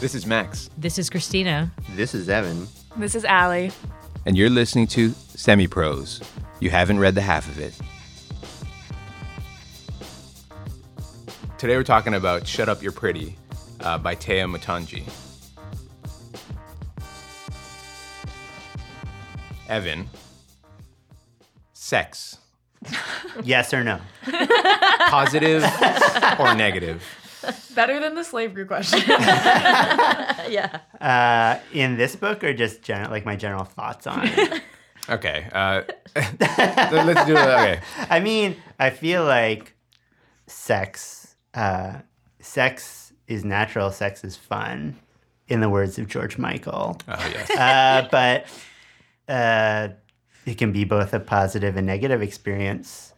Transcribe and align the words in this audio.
This 0.00 0.14
is 0.14 0.24
Max, 0.26 0.70
This 0.78 0.98
is 0.98 1.10
Kristina. 1.10 1.70
This 1.94 2.14
is 2.14 2.28
Evan. 2.28 2.66
This 2.96 3.14
is 3.14 3.24
Allie. 3.24 3.70
and 4.26 4.36
you're 4.36 4.48
listening 4.50 4.86
to 4.88 5.10
Semi 5.10 5.66
Pros. 5.66 6.20
You 6.60 6.70
haven't 6.70 6.98
read 6.98 7.14
the 7.14 7.20
half 7.20 7.46
of 7.48 7.58
it. 7.58 7.74
Today 11.58 11.76
we're 11.76 11.84
talking 11.84 12.14
about 12.14 12.46
Shut 12.46 12.68
Up 12.70 12.82
You're 12.82 12.92
Pretty 12.92 13.36
uh, 13.80 13.98
by 13.98 14.14
Téa 14.14 14.50
Mutonji. 14.50 15.04
Evan, 19.68 20.08
sex, 21.74 22.38
Yes 23.44 23.72
or 23.74 23.84
no? 23.84 24.00
positive 25.10 25.62
or 26.38 26.54
negative? 26.54 27.04
Better 27.74 28.00
than 28.00 28.14
the 28.14 28.24
slave 28.24 28.54
group 28.54 28.68
question. 28.68 29.00
Yeah. 30.50 30.80
Uh, 31.00 31.60
in 31.72 31.96
this 31.96 32.16
book, 32.16 32.42
or 32.42 32.52
just 32.52 32.82
gen- 32.82 33.08
like 33.10 33.24
my 33.24 33.36
general 33.36 33.64
thoughts 33.64 34.06
on 34.06 34.26
it? 34.26 34.62
Okay, 35.08 35.48
uh, 35.52 35.82
let's 36.14 37.24
do 37.26 37.34
it. 37.36 37.38
Okay. 37.38 37.80
I 38.10 38.20
mean, 38.20 38.54
I 38.78 38.90
feel 38.90 39.24
like 39.24 39.74
sex, 40.46 41.34
uh, 41.54 42.00
sex 42.38 43.12
is 43.26 43.44
natural. 43.44 43.90
Sex 43.90 44.22
is 44.22 44.36
fun, 44.36 44.96
in 45.48 45.60
the 45.60 45.68
words 45.68 45.98
of 45.98 46.06
George 46.06 46.38
Michael. 46.38 46.96
Oh, 47.08 47.30
yes. 47.32 47.50
Uh, 47.50 48.08
but 48.10 48.46
uh, 49.32 49.88
it 50.46 50.58
can 50.58 50.70
be 50.70 50.84
both 50.84 51.12
a 51.12 51.18
positive 51.20 51.76
and 51.76 51.86
negative 51.86 52.22
experience. 52.22 53.12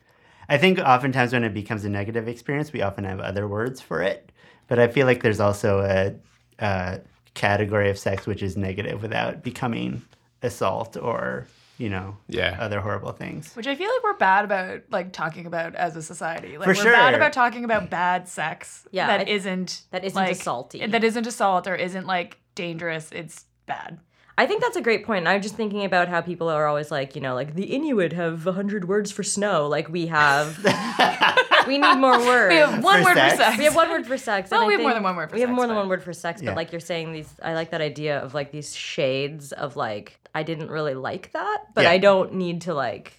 I 0.49 0.57
think 0.59 0.79
oftentimes 0.79 1.33
when 1.33 1.45
it 1.45 1.53
becomes 1.53 1.85
a 1.85 1.91
negative 1.91 2.27
experience, 2.27 2.73
we 2.73 2.81
often 2.81 3.05
have 3.05 3.21
other 3.21 3.47
words 3.47 3.81
for 3.83 4.01
it. 4.03 4.32
But 4.73 4.79
I 4.79 4.89
feel 4.89 5.07
like 5.07 5.23
there's 5.23 5.39
also 5.39 5.81
a, 5.81 6.15
a 6.59 7.01
category 7.35 7.91
of 7.91 7.99
sex 7.99 8.27
which 8.27 8.43
is 8.43 8.57
negative 8.57 9.03
without 9.03 9.43
becoming 9.43 10.01
assault 10.43 10.97
or 10.97 11.47
you 11.77 11.91
know 11.91 12.17
Yeah. 12.27 12.57
other 12.59 12.81
horrible 12.81 13.13
things. 13.13 13.55
Which 13.55 13.67
I 13.67 13.75
feel 13.75 13.91
like 13.91 14.03
we're 14.03 14.17
bad 14.17 14.47
about 14.47 14.81
like 14.91 15.13
talking 15.13 15.45
about 15.45 15.75
as 15.75 15.95
a 15.95 16.01
society. 16.01 16.57
Like 16.57 16.65
For 16.75 16.85
we're 16.87 16.91
bad 16.91 17.13
about 17.15 17.35
talking 17.35 17.67
about 17.67 17.91
bad 17.91 18.29
sex 18.29 18.87
Yeah, 18.93 19.09
that 19.09 19.21
I- 19.29 19.31
isn't 19.31 19.83
that 19.91 20.05
isn't 20.05 20.17
like, 20.17 20.33
assaulty. 20.35 20.91
That 20.91 21.05
isn't 21.05 21.27
assault 21.27 21.67
or 21.67 21.75
isn't 21.75 22.07
like 22.07 22.39
dangerous. 22.55 23.11
It's 23.13 23.45
bad. 23.67 23.99
I 24.39 24.47
think 24.47 24.63
that's 24.63 24.79
a 24.79 24.81
great 24.81 25.05
point. 25.05 25.29
I'm 25.29 25.43
just 25.43 25.55
thinking 25.57 25.85
about 25.85 26.09
how 26.09 26.23
people 26.23 26.49
are 26.49 26.67
always 26.67 26.91
like, 26.91 27.15
you 27.15 27.21
know, 27.21 27.35
like 27.35 27.55
the 27.57 27.65
Inuit 27.77 28.15
have 28.15 28.47
100 28.47 28.89
words 28.89 29.13
for 29.13 29.23
snow. 29.23 29.67
Like 29.69 29.91
we 29.91 30.07
have, 30.07 30.59
we 31.67 31.79
need 31.79 31.97
more 31.97 32.19
words. 32.19 32.51
We 32.55 32.57
have 32.61 32.83
one 32.85 33.03
For 33.03 33.11
word 33.11 33.15
sex? 33.17 33.33
for 33.35 33.43
sex. 33.43 33.59
We 33.59 33.65
have 33.65 33.77
one 33.77 33.91
word 33.91 34.07
for 34.07 34.19
sex. 34.19 34.51
Well, 34.51 34.63
and 34.63 34.73
I 34.73 34.77
we 34.77 34.83
have 34.85 34.85
more 34.85 34.95
than 34.95 35.03
one 35.05 35.17
word 35.17 35.23
for 35.31 35.33
sex. 35.33 35.33
We 35.35 35.41
have 35.41 35.49
sex, 35.51 35.57
more 35.57 35.67
than 35.67 35.77
one 35.77 35.89
word 35.89 36.03
for 36.03 36.13
sex, 36.13 36.41
but 36.43 36.49
Yeah. 36.51 36.55
like 36.57 36.73
you're 36.73 36.81
saying 36.81 37.13
these, 37.13 37.33
I 37.43 37.55
like 37.55 37.71
that 37.71 37.81
idea 37.81 38.19
of 38.19 38.35
like 38.35 38.51
these 38.53 38.75
shades 38.75 39.53
of 39.53 39.77
like, 39.77 40.19
I 40.35 40.43
didn't 40.43 40.71
really 40.71 40.95
like 40.95 41.33
that, 41.33 41.59
but 41.75 41.83
Yeah. 41.85 41.91
I 41.91 41.99
don't 41.99 42.35
need 42.35 42.63
to 42.63 42.75
like 42.75 43.19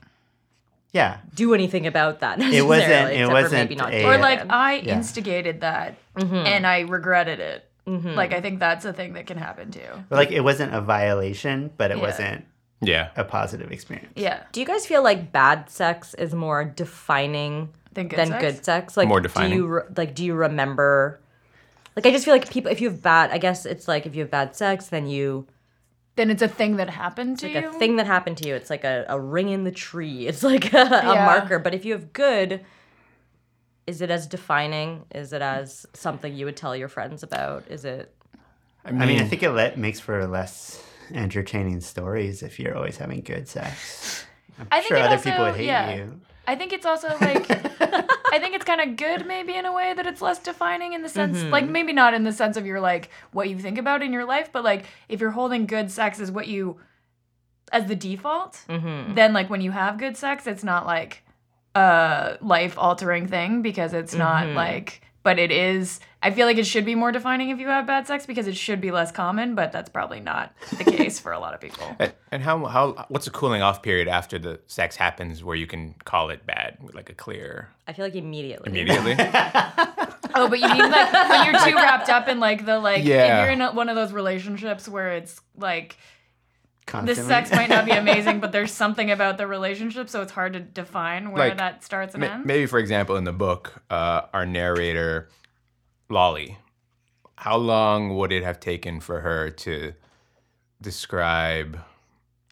Yeah, 0.91 1.17
do 1.33 1.53
anything 1.55 1.87
about 1.87 2.19
that. 2.19 2.39
It 2.59 2.61
wasn't- 2.65 3.11
it 3.11 3.27
wasn't 3.27 3.53
maybe 3.63 3.75
not 3.75 3.91
a- 3.93 4.05
Or 4.05 4.13
it. 4.15 4.21
like 4.21 4.45
I 4.51 4.75
Yeah. 4.75 4.95
instigated 4.97 5.61
that 5.61 5.95
Mm-hmm. 6.15 6.35
and 6.35 6.67
I 6.67 6.81
regretted 6.81 7.39
it. 7.39 7.65
Like 7.85 8.31
I 8.33 8.39
think 8.41 8.59
that's 8.59 8.85
a 8.85 8.93
thing 8.93 9.13
that 9.13 9.25
can 9.25 9.37
happen 9.37 9.71
too. 9.71 9.79
but 10.07 10.15
like 10.17 10.31
it 10.31 10.41
wasn't 10.41 10.73
a 10.73 10.79
violation, 10.81 11.71
but 11.77 11.91
it 11.91 11.97
Yeah. 11.97 12.03
wasn't 12.03 12.45
Yeah. 12.81 13.09
a 13.17 13.23
positive 13.23 13.71
experience. 13.71 14.13
Yeah. 14.15 14.39
Do 14.51 14.59
you 14.61 14.65
guys 14.65 14.85
feel 14.85 15.01
like 15.03 15.31
bad 15.31 15.69
sex 15.69 16.13
is 16.13 16.33
more 16.35 16.63
defining 16.63 17.69
Than 17.93 18.07
good 18.07 18.17
than 18.19 18.27
sex? 18.27 18.41
good 18.41 18.65
sex? 18.65 18.97
Like, 18.97 19.07
More 19.07 19.21
Do 19.21 19.47
you 19.47 19.67
re- 19.67 19.81
like? 19.95 20.15
Do 20.15 20.25
you 20.25 20.33
remember? 20.33 21.19
Like, 21.95 22.05
I 22.05 22.11
just 22.11 22.25
feel 22.25 22.33
like 22.33 22.49
people. 22.49 22.71
If 22.71 22.81
you 22.81 22.89
have 22.89 23.01
bad, 23.01 23.31
I 23.31 23.37
guess 23.37 23.65
it's 23.65 23.87
like 23.87 24.05
if 24.05 24.15
you 24.15 24.21
have 24.21 24.31
bad 24.31 24.55
sex, 24.55 24.87
then 24.87 25.05
you 25.07 25.45
Then 26.15 26.29
it's 26.29 26.41
a 26.41 26.47
thing 26.47 26.77
that 26.77 26.89
happened 26.89 27.39
to 27.39 27.47
like 27.47 27.63
you. 27.63 27.69
a 27.69 27.73
thing 27.73 27.95
that 27.97 28.05
happened 28.07 28.37
to 28.37 28.47
you. 28.47 28.55
It's 28.55 28.69
like 28.69 28.83
a, 28.83 29.05
a 29.09 29.19
ring 29.19 29.49
in 29.49 29.63
the 29.63 29.71
tree. 29.71 30.27
It's 30.27 30.43
like 30.43 30.73
a, 30.73 30.77
a 30.81 31.13
Yeah. 31.13 31.25
marker. 31.25 31.59
But 31.59 31.73
if 31.75 31.85
you 31.85 31.93
have 31.93 32.13
good, 32.13 32.65
is 33.85 34.01
it 34.01 34.09
as 34.09 34.27
defining? 34.27 35.05
Is 35.13 35.33
it 35.33 35.41
as 35.41 35.85
something 35.93 36.33
you 36.35 36.45
would 36.45 36.57
tell 36.57 36.75
your 36.75 36.87
friends 36.87 37.21
about? 37.23 37.65
Is 37.69 37.85
it? 37.85 38.13
I 38.85 38.91
mean, 38.91 39.19
I 39.19 39.23
mm. 39.23 39.29
think 39.29 39.43
it 39.43 39.51
le- 39.51 39.75
makes 39.77 39.99
for 39.99 40.25
less 40.27 40.81
entertaining 41.13 41.79
stories 41.81 42.43
if 42.43 42.59
you're 42.59 42.75
always 42.75 42.97
having 42.97 43.21
good 43.21 43.47
sex. 43.47 44.25
I'm 44.59 44.67
I 44.71 44.81
sure 44.81 44.97
it 44.97 45.01
other 45.03 45.15
also- 45.15 45.29
people 45.29 45.45
would 45.45 45.55
hate 45.55 45.65
yeah. 45.67 45.95
you. 45.95 46.21
I 46.47 46.55
think 46.55 46.73
it's 46.73 46.85
also 46.85 47.07
like 47.21 47.49
I 47.49 48.39
think 48.39 48.55
it's 48.55 48.65
kind 48.65 48.81
of 48.81 48.95
good 48.97 49.25
maybe 49.25 49.55
in 49.55 49.65
a 49.65 49.71
way 49.71 49.93
that 49.93 50.05
it's 50.05 50.21
less 50.21 50.39
defining 50.39 50.93
in 50.93 51.01
the 51.01 51.09
sense 51.09 51.41
like 51.43 51.67
maybe 51.69 51.93
not 51.93 52.13
in 52.13 52.23
the 52.23 52.33
sense 52.33 52.57
of 52.57 52.65
your 52.65 52.79
like 52.81 53.09
what 53.31 53.49
you 53.49 53.57
think 53.59 53.77
about 53.77 54.01
in 54.01 54.11
your 54.11 54.25
life, 54.25 54.49
but 54.51 54.63
like 54.63 54.85
if 55.07 55.21
you're 55.21 55.31
holding 55.31 55.65
good 55.65 55.89
sex 55.91 56.19
as 56.19 56.31
what 56.31 56.47
you 56.47 56.79
as 57.71 57.85
the 57.85 57.95
default, 57.95 58.61
Mm-hmm. 58.69 59.15
then 59.15 59.33
like 59.33 59.49
when 59.49 59.61
you 59.61 59.71
have 59.71 59.97
good 59.97 60.17
sex, 60.17 60.45
it's 60.47 60.63
not 60.63 60.85
like 60.85 61.23
a 61.75 62.37
life 62.41 62.77
altering 62.77 63.27
thing 63.27 63.61
because 63.61 63.93
it's 63.93 64.13
not 64.13 64.47
like 64.49 65.01
but 65.23 65.39
it 65.39 65.51
is 65.51 65.99
I 66.25 66.31
feel 66.31 66.47
like 66.47 66.57
it 66.57 66.65
should 66.65 66.85
be 66.85 66.95
more 66.95 67.11
defining 67.11 67.49
if 67.49 67.59
you 67.59 67.67
have 67.67 67.85
bad 67.85 68.07
sex 68.07 68.25
because 68.25 68.47
it 68.47 68.55
should 68.55 68.79
be 68.79 68.91
less 68.91 69.11
common, 69.11 69.55
but 69.55 69.71
that's 69.73 69.89
probably 69.89 70.21
not 70.21 70.53
the 70.77 70.85
case 70.85 71.19
for 71.19 71.33
a 71.33 71.39
lot 71.39 71.53
of 71.53 71.59
people. 71.61 71.85
And- 71.99 72.13
And 72.31 72.41
how 72.41 72.65
how 72.65 73.05
what's 73.09 73.27
a 73.27 73.31
cooling 73.31 73.61
off 73.61 73.83
period 73.83 74.07
after 74.07 74.39
the 74.39 74.59
sex 74.67 74.95
happens 74.95 75.43
where 75.43 75.55
you 75.55 75.67
can 75.67 75.93
call 76.05 76.29
it 76.31 76.45
bad 76.47 76.77
with 76.81 76.95
like 76.95 77.09
a 77.09 77.13
clear 77.13 77.69
I 77.87 77.93
feel 77.93 78.05
like 78.05 78.15
immediately. 78.15 78.69
immediately? 78.71 79.15
Oh, 80.35 80.49
but 80.49 80.59
you 80.59 80.67
mean 80.67 80.89
like 80.89 81.13
when 81.29 81.45
you're 81.45 81.61
too 81.63 81.75
wrapped 81.75 82.09
up 82.09 82.27
in 82.27 82.39
like 82.39 82.65
the 82.65 82.79
like 82.79 83.03
Yeah. 83.03 83.41
if 83.41 83.43
you're 83.45 83.53
in 83.53 83.61
a, 83.61 83.71
one 83.71 83.87
of 83.89 83.95
those 83.95 84.11
relationships 84.11 84.89
where 84.89 85.11
it's 85.11 85.39
like 85.57 85.95
the 86.87 86.91
Constantly. 86.91 87.23
sex 87.33 87.51
might 87.51 87.69
not 87.69 87.85
be 87.85 87.91
amazing, 88.05 88.39
but 88.39 88.51
there's 88.51 88.71
something 88.71 89.11
about 89.11 89.37
the 89.37 89.45
relationship, 89.45 90.09
so 90.09 90.21
it's 90.23 90.31
hard 90.31 90.53
to 90.53 90.59
define 90.59 91.31
where 91.31 91.49
Like, 91.49 91.57
that 91.59 91.83
starts 91.83 92.15
and 92.15 92.21
Ma- 92.23 92.29
ends. 92.33 92.47
Maybe 92.47 92.65
for 92.65 92.79
example 92.79 93.15
in 93.15 93.25
the 93.25 93.31
book, 93.31 93.83
uh, 93.91 94.21
our 94.33 94.45
narrator, 94.47 95.29
Lolly, 96.09 96.57
how 97.37 97.57
long 97.57 98.15
would 98.17 98.31
it 98.31 98.43
have 98.43 98.59
taken 98.59 98.99
for 98.99 99.21
her 99.21 99.49
to 99.49 99.93
describe 100.81 101.79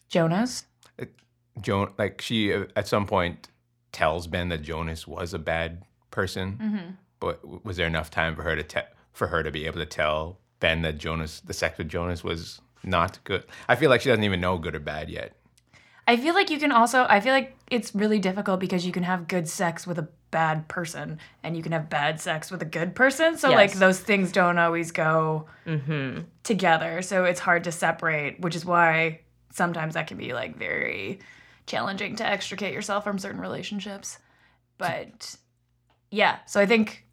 Jonas. 0.08 0.64
Joan? 1.60 1.92
Like 1.98 2.20
she 2.20 2.52
uh, 2.52 2.64
at 2.76 2.88
some 2.88 3.06
point 3.06 3.48
tells 3.92 4.26
Ben 4.26 4.48
that 4.48 4.62
Jonas 4.62 5.06
was 5.06 5.34
a 5.34 5.38
bad 5.38 5.84
person, 6.10 6.58
Mm-hmm. 6.62 6.90
but 7.20 7.64
was 7.64 7.76
there 7.76 7.86
enough 7.86 8.10
time 8.10 8.34
for 8.34 8.42
her 8.42 8.56
to 8.56 8.62
te- 8.62 8.88
for 9.12 9.26
her 9.28 9.42
to 9.42 9.50
be 9.50 9.66
able 9.66 9.78
to 9.78 9.86
tell 9.86 10.38
Ben 10.60 10.82
that 10.82 10.98
Jonas, 10.98 11.40
the 11.40 11.52
sex 11.52 11.76
with 11.78 11.88
Jonas, 11.88 12.24
was 12.24 12.60
not 12.82 13.22
good? 13.24 13.44
I 13.68 13.76
feel 13.76 13.90
like 13.90 14.00
she 14.00 14.08
doesn't 14.08 14.24
even 14.24 14.40
know 14.40 14.56
good 14.58 14.74
or 14.74 14.80
bad 14.80 15.10
yet. 15.10 15.34
I 16.08 16.16
feel 16.16 16.34
like 16.34 16.50
you 16.50 16.58
can 16.58 16.72
also. 16.72 17.06
I 17.08 17.20
feel 17.20 17.32
like 17.32 17.56
it's 17.70 17.94
really 17.94 18.18
difficult 18.18 18.58
because 18.60 18.84
you 18.86 18.92
can 18.92 19.02
have 19.04 19.28
good 19.28 19.46
sex 19.48 19.86
with 19.86 19.98
a 19.98 20.08
bad 20.32 20.66
person, 20.66 21.20
and 21.44 21.56
you 21.56 21.62
can 21.62 21.70
have 21.70 21.88
bad 21.88 22.20
sex 22.20 22.50
with 22.50 22.60
a 22.62 22.64
good 22.66 22.96
person. 22.96 23.38
So 23.38 23.50
like 23.52 23.72
those 23.74 24.00
things 24.00 24.32
don't 24.32 24.58
always 24.58 24.90
go 24.90 25.46
Mm-hmm. 25.66 26.22
together. 26.42 27.02
So 27.02 27.24
it's 27.24 27.38
hard 27.38 27.62
to 27.64 27.72
separate, 27.72 28.40
which 28.40 28.56
is 28.56 28.64
why 28.64 29.20
sometimes 29.52 29.94
that 29.94 30.08
can 30.08 30.16
be 30.18 30.32
like 30.32 30.56
very 30.56 31.20
challenging 31.66 32.16
to 32.16 32.26
extricate 32.26 32.74
yourself 32.74 33.04
from 33.04 33.18
certain 33.20 33.40
relationships. 33.40 34.18
But 34.78 35.36
yeah, 36.10 36.38
so 36.46 36.60
I 36.60 36.66
think 36.66 37.04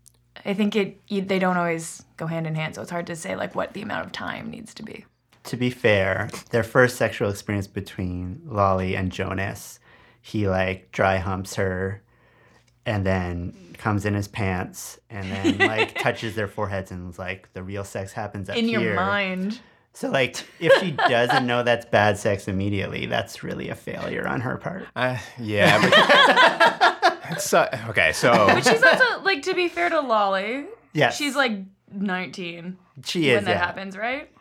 I 0.46 0.53
think 0.56 0.75
it 0.75 1.00
you, 1.07 1.22
they 1.22 1.38
don't 1.40 1.57
always 1.57 2.03
go 2.18 2.25
hand 2.25 2.47
in 2.47 2.56
hand. 2.56 2.74
So 2.75 2.81
it's 2.81 2.90
hard 2.91 3.06
to 3.07 3.16
say 3.16 3.36
like 3.36 3.53
what 3.53 3.74
the 3.74 3.81
amount 3.84 4.06
of 4.07 4.12
time 4.12 4.50
needs 4.50 4.74
to 4.75 4.84
be. 4.84 5.06
to 5.44 5.57
be 5.57 5.69
fair, 5.69 6.30
their 6.51 6.63
first 6.63 6.96
sexual 6.97 7.30
experience 7.30 7.68
between 7.68 8.41
Lolly 8.46 8.96
and 8.96 9.12
Jonas, 9.12 9.80
he 10.22 10.47
like 10.47 10.91
dry 10.91 11.18
humps 11.18 11.56
her 11.56 12.01
and 12.90 13.06
then 13.06 13.54
comes 13.78 14.04
in 14.04 14.16
his 14.16 14.28
pants 14.28 15.00
and 15.12 15.31
then 15.31 15.58
like 15.60 15.98
touches 16.02 16.34
their 16.36 16.48
foreheads 16.48 16.90
and 16.90 17.12
is 17.12 17.19
like 17.19 17.48
the 17.54 17.62
real 17.62 17.84
sex 17.84 18.12
happens 18.12 18.50
up 18.50 18.58
In 18.58 18.66
here. 18.66 18.80
your 18.81 18.96
mind. 18.96 19.60
So 19.94 20.10
like 20.10 20.44
if 20.60 20.74
she 20.81 20.92
doesn't 20.92 21.46
know 21.46 21.62
that's 21.62 21.86
bad 21.86 22.18
sex 22.18 22.48
immediately, 22.48 23.06
that's 23.06 23.44
really 23.44 23.69
a 23.69 23.75
failure 23.75 24.28
on 24.28 24.42
her 24.42 24.58
part. 24.58 24.88
Uh, 24.96 25.18
yeah. 25.38 25.80
But 25.80 27.18
it's, 27.31 27.54
uh, 27.54 27.86
okay, 27.90 28.12
so 28.12 28.31
But 28.48 28.66
she's 28.66 28.81
also 28.84 29.22
like 29.22 29.44
to 29.44 29.54
be 29.54 29.68
fair 29.68 29.90
to 29.90 30.02
Lolly, 30.02 30.66
Yeah. 30.94 31.12
she's 31.12 31.36
like 31.36 31.60
19 31.94 32.75
she 33.06 33.30
is 33.30 33.36
when 33.38 33.46
that 33.46 33.52
yeah, 33.52 33.58
happens, 33.66 33.96
right? 33.96 34.31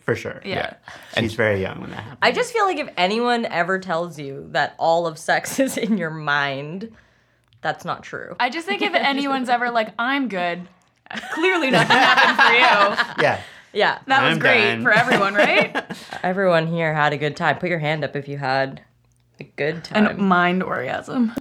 for 0.00 0.14
sure. 0.14 0.40
Yeah. 0.44 0.74
She's 1.18 1.34
very 1.34 1.60
young 1.60 1.80
when 1.80 1.90
that 1.90 1.96
happens. 1.96 2.18
I 2.22 2.30
just 2.30 2.52
feel 2.52 2.64
like 2.66 2.78
if 2.78 2.88
anyone 2.96 3.44
ever 3.46 3.80
tells 3.80 4.16
you 4.16 4.46
that 4.52 4.76
all 4.78 5.08
of 5.08 5.18
sex 5.18 5.58
is 5.66 5.76
in 5.76 5.98
your 5.98 6.10
mind, 6.10 6.92
that's 7.66 7.84
not 7.84 8.04
true. 8.04 8.36
I 8.38 8.48
just 8.48 8.64
think 8.64 8.80
if 8.80 8.94
anyone's 8.94 9.48
ever 9.48 9.70
like 9.72 9.92
I'm 9.98 10.28
good, 10.28 10.68
clearly 11.32 11.72
nothing 11.72 11.96
happened 11.96 12.36
for 12.38 12.52
you. 12.52 13.24
Yeah. 13.24 13.40
Yeah. 13.72 13.98
That 14.06 14.22
was 14.22 14.32
I'm 14.34 14.38
great 14.38 14.74
done. 14.74 14.82
for 14.84 14.92
everyone, 14.92 15.34
right? 15.34 15.84
Everyone 16.22 16.68
here 16.68 16.94
had 16.94 17.12
a 17.12 17.16
good 17.16 17.36
time. 17.36 17.58
Put 17.58 17.68
your 17.68 17.80
hand 17.80 18.04
up 18.04 18.14
if 18.14 18.28
you 18.28 18.38
had 18.38 18.82
a 19.40 19.44
good 19.44 19.82
time. 19.82 20.06
And 20.06 20.18
mind 20.18 20.62
orgasm. 20.62 21.32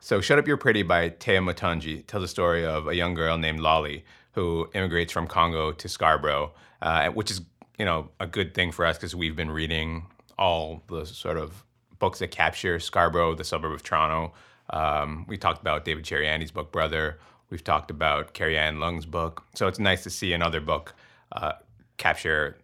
So, 0.00 0.20
Shut 0.20 0.38
Up 0.38 0.46
You're 0.46 0.58
Pretty 0.58 0.82
by 0.82 1.08
Téa 1.10 1.42
Mutonji 1.42 2.06
tells 2.06 2.22
the 2.22 2.28
story 2.28 2.64
of 2.64 2.86
a 2.86 2.94
young 2.94 3.14
girl 3.14 3.38
named 3.38 3.60
Lolly 3.60 4.04
who 4.32 4.68
immigrates 4.74 5.12
from 5.12 5.26
Congo 5.26 5.72
to 5.72 5.88
Scarborough, 5.88 6.52
uh, 6.82 7.08
which 7.08 7.30
is, 7.30 7.40
you 7.78 7.86
know, 7.86 8.10
a 8.20 8.26
good 8.26 8.52
thing 8.54 8.70
for 8.70 8.84
us 8.84 8.98
because 8.98 9.14
we've 9.14 9.34
been 9.34 9.50
reading 9.50 10.06
all 10.38 10.82
the 10.88 11.06
sort 11.06 11.38
of 11.38 11.64
books 11.98 12.18
that 12.18 12.30
capture 12.30 12.78
Scarborough, 12.78 13.34
the 13.34 13.44
suburb 13.44 13.72
of 13.72 13.82
Toronto. 13.82 14.32
Um, 14.70 15.24
we 15.28 15.36
talked 15.36 15.60
about 15.60 15.84
David 15.84 16.04
Chariandy's 16.04 16.50
book, 16.50 16.72
Brother. 16.72 17.18
We've 17.50 17.64
talked 17.64 17.90
about 17.90 18.34
Carianne 18.34 18.78
Leung's 18.78 19.06
book. 19.06 19.44
So 19.54 19.66
it's 19.66 19.78
nice 19.78 20.02
to 20.04 20.10
see 20.10 20.32
another 20.32 20.60
book 20.60 20.94
uh, 21.32 21.52
capture 21.96 22.58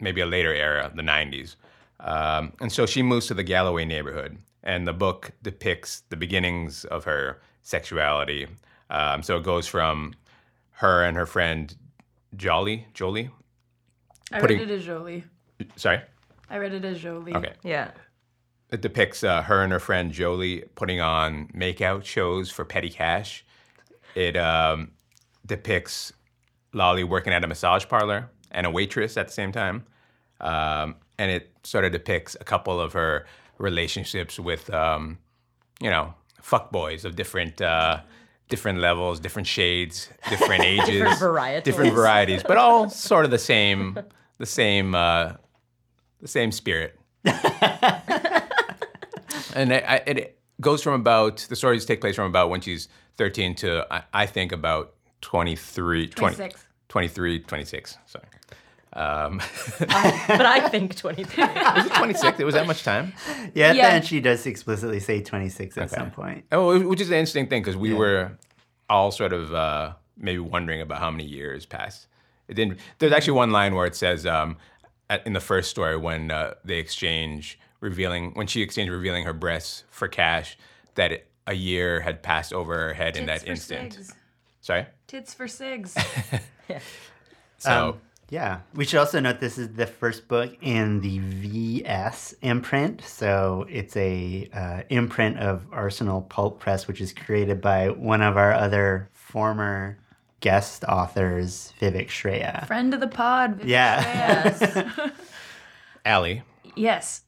maybe 0.00 0.20
a 0.20 0.26
later 0.26 0.52
era, 0.52 0.90
the 0.94 1.02
90s. 1.02 1.54
Um, 2.00 2.52
and 2.60 2.72
so 2.72 2.84
she 2.86 3.02
moves 3.02 3.26
to 3.28 3.34
the 3.34 3.44
Galloway 3.44 3.84
neighborhood, 3.84 4.38
and 4.64 4.86
the 4.86 4.92
book 4.92 5.30
depicts 5.42 6.02
the 6.08 6.16
beginnings 6.16 6.84
of 6.86 7.04
her 7.04 7.40
sexuality. 7.62 8.48
Um, 8.90 9.22
so 9.22 9.36
it 9.36 9.44
goes 9.44 9.68
from 9.68 10.14
her 10.72 11.04
and 11.04 11.16
her 11.16 11.26
friend 11.26 11.74
Jolly, 12.36 12.88
Jolie. 12.94 13.30
I 14.32 14.40
Putting- 14.40 14.58
read 14.58 14.70
it 14.70 14.74
as 14.74 14.84
Jolie. 14.84 15.24
Sorry. 15.76 16.00
I 16.50 16.56
read 16.58 16.72
it 16.74 16.84
as 16.84 17.00
Jolie. 17.00 17.34
Okay. 17.34 17.52
Yeah. 17.62 17.92
It 18.72 18.80
depicts 18.80 19.22
uh, 19.22 19.42
her 19.42 19.62
and 19.62 19.70
her 19.72 19.78
friend 19.78 20.10
Jolie 20.12 20.64
putting 20.74 21.00
on 21.00 21.48
makeout 21.48 22.04
shows 22.04 22.50
for 22.50 22.64
petty 22.64 22.88
cash. 22.88 23.44
It 24.14 24.36
um, 24.36 24.92
depicts 25.44 26.12
Lolly 26.72 27.04
working 27.04 27.32
at 27.34 27.44
a 27.44 27.46
massage 27.46 27.86
parlor 27.86 28.30
and 28.50 28.66
a 28.66 28.70
waitress 28.70 29.16
at 29.18 29.26
the 29.28 29.32
same 29.32 29.52
time. 29.52 29.84
Um, 30.40 30.96
and 31.18 31.30
it 31.30 31.50
sort 31.64 31.84
of 31.84 31.92
depicts 31.92 32.34
a 32.40 32.44
couple 32.44 32.80
of 32.80 32.94
her 32.94 33.26
relationships 33.58 34.38
with, 34.40 34.72
um, 34.72 35.18
you 35.80 35.90
know, 35.90 36.14
fuckboys 36.42 37.04
of 37.04 37.14
different 37.14 37.60
uh, 37.60 38.00
different 38.48 38.78
levels, 38.80 39.20
different 39.20 39.46
shades, 39.48 40.08
different 40.30 40.62
ages, 40.64 40.88
Different 40.88 41.20
varietals. 41.20 41.62
different 41.62 41.92
varieties, 41.94 42.42
but 42.42 42.56
all 42.56 42.88
sort 42.88 43.24
of 43.26 43.30
the 43.30 43.38
same, 43.38 43.98
the 44.38 44.46
same, 44.46 44.94
uh, 44.94 45.32
the 46.20 46.28
same 46.28 46.50
spirit 46.52 46.98
and 49.54 49.72
it, 49.72 49.84
I- 49.86 50.02
it 50.06 50.38
goes 50.60 50.82
from 50.82 50.94
about 50.94 51.38
the 51.48 51.56
stories 51.56 51.84
take 51.84 52.00
place 52.00 52.16
from 52.16 52.26
about 52.26 52.50
when 52.50 52.60
she's 52.60 52.88
13 53.16 53.54
to 53.56 53.86
I, 53.92 54.02
I 54.12 54.26
think 54.26 54.52
about 54.52 54.94
23 55.22 56.08
20, 56.08 56.36
26. 56.36 56.64
23 56.88 57.38
26 57.40 57.98
sorry 58.06 58.24
um, 58.94 59.40
but 59.78 59.90
I 60.46 60.68
think 60.68 60.94
23. 60.96 61.44
was 61.76 61.86
it 61.86 61.94
26 61.94 62.40
it 62.40 62.44
was 62.44 62.54
that 62.54 62.66
much 62.66 62.82
time 62.84 63.12
Yeah, 63.54 63.68
at 63.68 63.76
Yeah. 63.76 63.88
the 63.88 63.94
end 63.94 64.04
she 64.04 64.20
does 64.20 64.44
explicitly 64.46 65.00
say 65.00 65.22
26 65.22 65.78
at 65.78 65.90
some 65.90 66.10
point. 66.10 66.44
oh 66.52 66.78
which 66.86 67.00
is 67.00 67.08
an 67.08 67.14
interesting 67.14 67.48
thing 67.48 67.62
because 67.62 67.76
we 67.76 67.94
were 67.94 68.32
all 68.90 69.10
sort 69.10 69.32
of 69.32 69.54
uh, 69.54 69.92
maybe 70.18 70.38
wondering 70.40 70.80
about 70.82 70.98
how 70.98 71.10
many 71.10 71.24
years 71.24 71.64
passed 71.64 72.06
it 72.48 72.54
didn't 72.54 72.78
there's 72.98 73.12
actually 73.12 73.32
one 73.32 73.50
line 73.50 73.74
where 73.74 73.86
it 73.86 73.94
says 73.96 74.26
um, 74.26 74.56
at, 75.08 75.26
in 75.26 75.32
the 75.32 75.40
first 75.40 75.70
story 75.70 75.96
when 75.96 76.30
uh, 76.30 76.52
they 76.64 76.76
exchange 76.78 77.58
revealing 77.82 78.32
when 78.32 78.46
she 78.46 78.62
exchanged 78.62 78.90
revealing 78.90 79.24
her 79.24 79.34
breasts 79.34 79.84
for 79.90 80.08
cash 80.08 80.56
that 80.94 81.12
it, 81.12 81.26
a 81.46 81.52
year 81.54 82.00
had 82.00 82.22
passed 82.22 82.52
over 82.54 82.74
her 82.78 82.92
head 82.94 83.16
in 83.16 83.26
that 83.26 83.42
for 83.42 83.50
instant 83.50 83.92
cigs. 83.94 84.12
sorry 84.62 84.86
Tits 85.06 85.34
for 85.34 85.46
sigs. 85.46 85.90
so 87.58 87.88
Um, 87.88 88.00
yeah, 88.30 88.60
we 88.74 88.86
should 88.86 88.98
also 88.98 89.20
note 89.20 89.40
this 89.40 89.58
is 89.58 89.68
the 89.74 89.86
first 89.86 90.26
book 90.26 90.56
in 90.62 91.00
the 91.02 91.18
VS 91.18 92.34
imprint. 92.40 93.02
So 93.02 93.66
it's 93.68 93.94
a 93.94 94.48
uh, 94.54 94.82
imprint 94.88 95.38
of 95.38 95.66
Arsenal 95.70 96.22
Pulp 96.22 96.58
Press, 96.58 96.88
which 96.88 97.02
is 97.02 97.12
created 97.12 97.60
by 97.60 97.90
one 97.90 98.22
of 98.22 98.38
our 98.38 98.54
other 98.54 99.10
former 99.12 99.98
guest 100.40 100.84
authors, 100.88 101.74
Vivek 101.78 102.08
Shraya. 102.08 102.66
Friend 102.66 102.94
of 102.94 103.00
the 103.00 103.06
pod. 103.08 103.60
Vivek 103.60 103.68
Yeah. 103.68 104.44
Shraya's. 104.50 105.12
Allie, 106.06 106.42
yes. 106.74 107.22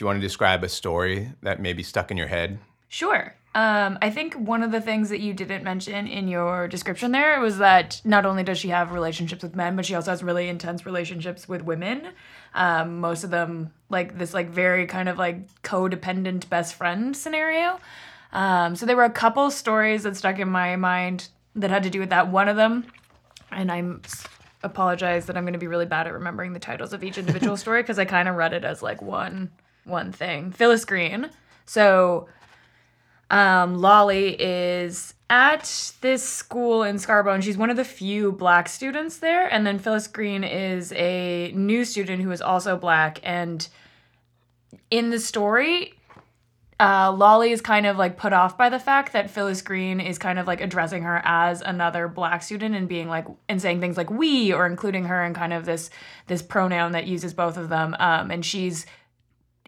Do 0.00 0.04
you 0.04 0.06
want 0.06 0.16
to 0.16 0.26
describe 0.26 0.64
a 0.64 0.68
story 0.70 1.30
that 1.42 1.60
maybe 1.60 1.82
stuck 1.82 2.10
in 2.10 2.16
your 2.16 2.26
head? 2.26 2.58
Sure. 2.88 3.34
Um, 3.54 3.98
I 4.00 4.08
think 4.08 4.32
one 4.32 4.62
of 4.62 4.72
the 4.72 4.80
things 4.80 5.10
that 5.10 5.20
you 5.20 5.34
didn't 5.34 5.62
mention 5.62 6.06
in 6.06 6.26
your 6.26 6.68
description 6.68 7.12
there 7.12 7.38
was 7.38 7.58
that 7.58 8.00
not 8.02 8.24
only 8.24 8.42
does 8.42 8.56
she 8.56 8.70
have 8.70 8.92
relationships 8.92 9.42
with 9.42 9.54
men, 9.54 9.76
but 9.76 9.84
she 9.84 9.94
also 9.94 10.10
has 10.12 10.22
really 10.22 10.48
intense 10.48 10.86
relationships 10.86 11.46
with 11.46 11.60
women. 11.60 12.12
Um, 12.54 13.00
most 13.00 13.24
of 13.24 13.30
them 13.30 13.74
like 13.90 14.16
this, 14.16 14.32
like 14.32 14.48
very 14.48 14.86
kind 14.86 15.06
of 15.06 15.18
like 15.18 15.60
codependent 15.60 16.48
best 16.48 16.76
friend 16.76 17.14
scenario. 17.14 17.78
Um, 18.32 18.76
so 18.76 18.86
there 18.86 18.96
were 18.96 19.04
a 19.04 19.10
couple 19.10 19.50
stories 19.50 20.04
that 20.04 20.16
stuck 20.16 20.38
in 20.38 20.48
my 20.48 20.76
mind 20.76 21.28
that 21.56 21.68
had 21.68 21.82
to 21.82 21.90
do 21.90 22.00
with 22.00 22.08
that. 22.08 22.28
One 22.28 22.48
of 22.48 22.56
them, 22.56 22.86
and 23.52 23.70
I'm 23.70 24.00
apologize 24.62 25.26
that 25.26 25.36
I'm 25.36 25.44
going 25.44 25.52
to 25.52 25.58
be 25.58 25.66
really 25.66 25.84
bad 25.84 26.06
at 26.06 26.14
remembering 26.14 26.54
the 26.54 26.58
titles 26.58 26.94
of 26.94 27.04
each 27.04 27.18
individual 27.18 27.56
story 27.58 27.82
because 27.82 27.98
I 27.98 28.06
kind 28.06 28.28
of 28.28 28.36
read 28.36 28.54
it 28.54 28.64
as 28.64 28.82
like 28.82 29.02
one 29.02 29.50
one 29.90 30.12
thing. 30.12 30.52
Phyllis 30.52 30.84
Green. 30.84 31.30
So 31.66 32.28
um, 33.30 33.76
Lolly 33.76 34.40
is 34.40 35.14
at 35.28 35.92
this 36.00 36.28
school 36.28 36.82
in 36.82 36.98
Scarborough, 36.98 37.34
and 37.34 37.44
she's 37.44 37.56
one 37.56 37.70
of 37.70 37.76
the 37.76 37.84
few 37.84 38.32
black 38.32 38.68
students 38.68 39.18
there. 39.18 39.46
And 39.46 39.66
then 39.66 39.78
Phyllis 39.78 40.08
Green 40.08 40.42
is 40.42 40.92
a 40.92 41.52
new 41.54 41.84
student 41.84 42.22
who 42.22 42.32
is 42.32 42.42
also 42.42 42.76
black. 42.76 43.20
And 43.22 43.66
in 44.90 45.10
the 45.10 45.20
story, 45.20 45.94
uh, 46.80 47.12
Lolly 47.12 47.52
is 47.52 47.60
kind 47.60 47.86
of 47.86 47.98
like 47.98 48.16
put 48.16 48.32
off 48.32 48.56
by 48.56 48.70
the 48.70 48.78
fact 48.78 49.12
that 49.12 49.30
Phyllis 49.30 49.60
Green 49.60 50.00
is 50.00 50.18
kind 50.18 50.38
of 50.38 50.46
like 50.46 50.62
addressing 50.62 51.02
her 51.02 51.20
as 51.24 51.60
another 51.60 52.08
black 52.08 52.42
student 52.42 52.74
and 52.74 52.88
being 52.88 53.06
like 53.06 53.26
and 53.50 53.60
saying 53.60 53.80
things 53.80 53.98
like 53.98 54.10
we 54.10 54.52
or 54.52 54.66
including 54.66 55.04
her 55.04 55.22
in 55.24 55.34
kind 55.34 55.52
of 55.52 55.66
this 55.66 55.90
this 56.26 56.40
pronoun 56.40 56.92
that 56.92 57.06
uses 57.06 57.34
both 57.34 57.58
of 57.58 57.68
them. 57.68 57.94
Um, 58.00 58.30
and 58.30 58.44
she's 58.44 58.86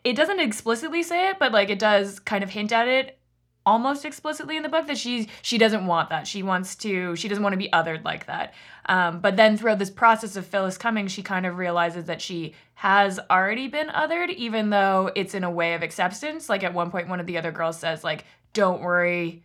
it 0.04 0.16
doesn't 0.16 0.40
explicitly 0.40 1.02
say 1.02 1.30
it, 1.30 1.38
but 1.38 1.52
like 1.52 1.70
it 1.70 1.78
does 1.78 2.18
kind 2.18 2.42
of 2.42 2.50
hint 2.50 2.72
at 2.72 2.88
it 2.88 3.18
almost 3.64 4.04
explicitly 4.04 4.56
in 4.56 4.62
the 4.62 4.68
book 4.68 4.86
that 4.86 4.98
she 4.98 5.28
she 5.40 5.58
doesn't 5.58 5.86
want 5.86 6.10
that. 6.10 6.26
She 6.26 6.42
wants 6.42 6.74
to 6.76 7.14
she 7.16 7.28
doesn't 7.28 7.42
want 7.42 7.52
to 7.52 7.58
be 7.58 7.68
othered 7.72 8.04
like 8.04 8.26
that. 8.26 8.54
Um, 8.86 9.20
but 9.20 9.36
then 9.36 9.56
throughout 9.56 9.78
this 9.78 9.90
process 9.90 10.36
of 10.36 10.46
Phyllis 10.46 10.78
coming, 10.78 11.06
she 11.06 11.22
kind 11.22 11.46
of 11.46 11.56
realizes 11.58 12.06
that 12.06 12.20
she 12.20 12.54
has 12.74 13.20
already 13.30 13.68
been 13.68 13.88
othered, 13.88 14.30
even 14.30 14.70
though 14.70 15.10
it's 15.14 15.34
in 15.34 15.44
a 15.44 15.50
way 15.50 15.74
of 15.74 15.82
acceptance. 15.82 16.48
Like 16.48 16.64
at 16.64 16.74
one 16.74 16.90
point, 16.90 17.08
one 17.08 17.20
of 17.20 17.26
the 17.26 17.38
other 17.38 17.52
girls 17.52 17.78
says 17.78 18.04
like, 18.04 18.24
"Don't 18.52 18.82
worry." 18.82 19.44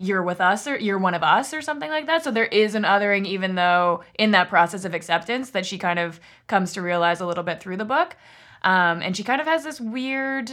You're 0.00 0.22
with 0.22 0.40
us, 0.40 0.68
or 0.68 0.78
you're 0.78 0.96
one 0.96 1.14
of 1.14 1.24
us, 1.24 1.52
or 1.52 1.60
something 1.60 1.90
like 1.90 2.06
that. 2.06 2.22
So 2.22 2.30
there 2.30 2.44
is 2.44 2.76
an 2.76 2.84
othering, 2.84 3.26
even 3.26 3.56
though 3.56 4.04
in 4.16 4.30
that 4.30 4.48
process 4.48 4.84
of 4.84 4.94
acceptance, 4.94 5.50
that 5.50 5.66
she 5.66 5.76
kind 5.76 5.98
of 5.98 6.20
comes 6.46 6.72
to 6.74 6.82
realize 6.82 7.20
a 7.20 7.26
little 7.26 7.42
bit 7.42 7.58
through 7.58 7.78
the 7.78 7.84
book. 7.84 8.14
Um, 8.62 9.02
and 9.02 9.16
she 9.16 9.24
kind 9.24 9.40
of 9.40 9.46
has 9.46 9.64
this 9.64 9.80
weird 9.80 10.52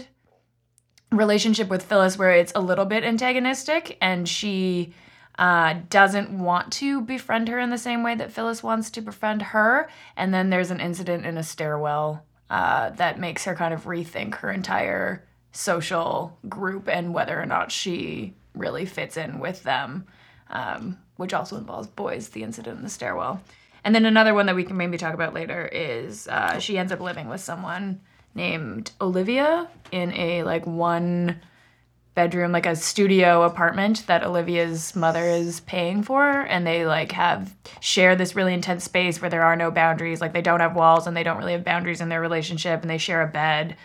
relationship 1.11 1.69
with 1.69 1.83
Phyllis 1.83 2.17
where 2.17 2.31
it's 2.31 2.51
a 2.55 2.59
little 2.59 2.85
bit 2.85 3.03
antagonistic 3.03 3.97
and 4.01 4.27
she 4.27 4.93
uh, 5.37 5.75
doesn't 5.89 6.31
want 6.31 6.71
to 6.73 7.01
befriend 7.01 7.47
her 7.49 7.59
in 7.59 7.69
the 7.69 7.77
same 7.77 8.03
way 8.03 8.15
that 8.15 8.31
Phyllis 8.31 8.63
wants 8.63 8.89
to 8.91 9.01
befriend 9.01 9.41
her. 9.41 9.89
And 10.15 10.33
then 10.33 10.49
there's 10.49 10.71
an 10.71 10.79
incident 10.79 11.25
in 11.25 11.37
a 11.37 11.43
stairwell 11.43 12.23
uh, 12.49 12.91
that 12.91 13.19
makes 13.19 13.43
her 13.45 13.55
kind 13.55 13.73
of 13.73 13.83
rethink 13.83 14.35
her 14.35 14.51
entire 14.51 15.25
social 15.51 16.37
group 16.47 16.87
and 16.87 17.13
whether 17.13 17.39
or 17.39 17.45
not 17.45 17.71
she 17.71 18.33
really 18.53 18.85
fits 18.85 19.17
in 19.17 19.39
with 19.39 19.63
them, 19.63 20.05
um, 20.49 20.97
which 21.17 21.33
also 21.33 21.57
involves 21.57 21.87
boys, 21.87 22.29
the 22.29 22.43
incident 22.43 22.77
in 22.77 22.83
the 22.83 22.89
stairwell. 22.89 23.41
And 23.85 23.93
then 23.93 24.05
another 24.07 24.33
one 24.33 24.47
that 24.47 24.55
we 24.55 24.63
can 24.63 24.77
maybe 24.77 24.97
talk 24.97 25.13
about 25.13 25.35
later 25.35 25.67
is 25.71 26.27
uh, 26.27 26.57
she 26.59 26.77
ends 26.77 26.91
up 26.91 26.99
living 26.99 27.29
with 27.29 27.39
someone 27.39 28.01
named 28.33 28.91
Olivia 28.99 29.69
in 29.91 30.11
a 30.13 30.41
like 30.41 30.65
one 30.65 31.39
bedroom, 32.15 32.51
like 32.51 32.65
a 32.65 32.75
studio 32.75 33.43
apartment 33.43 34.07
that 34.07 34.23
Olivia's 34.23 34.95
mother 34.95 35.25
is 35.25 35.59
paying 35.59 36.01
for. 36.01 36.25
And 36.27 36.65
they 36.65 36.87
like 36.87 37.11
have 37.11 37.55
share 37.79 38.15
this 38.15 38.35
really 38.35 38.55
intense 38.55 38.83
space 38.83 39.21
where 39.21 39.29
there 39.29 39.43
are 39.43 39.55
no 39.55 39.69
boundaries. 39.69 40.19
Like 40.19 40.33
they 40.33 40.41
don't 40.41 40.61
have 40.61 40.75
walls 40.75 41.05
and 41.05 41.15
they 41.15 41.23
don't 41.23 41.37
really 41.37 41.51
have 41.51 41.63
boundaries 41.63 42.01
in 42.01 42.09
their 42.09 42.21
relationship 42.21 42.81
and 42.81 42.89
they 42.89 42.97
share 42.97 43.21
a 43.21 43.27
bed. 43.27 43.77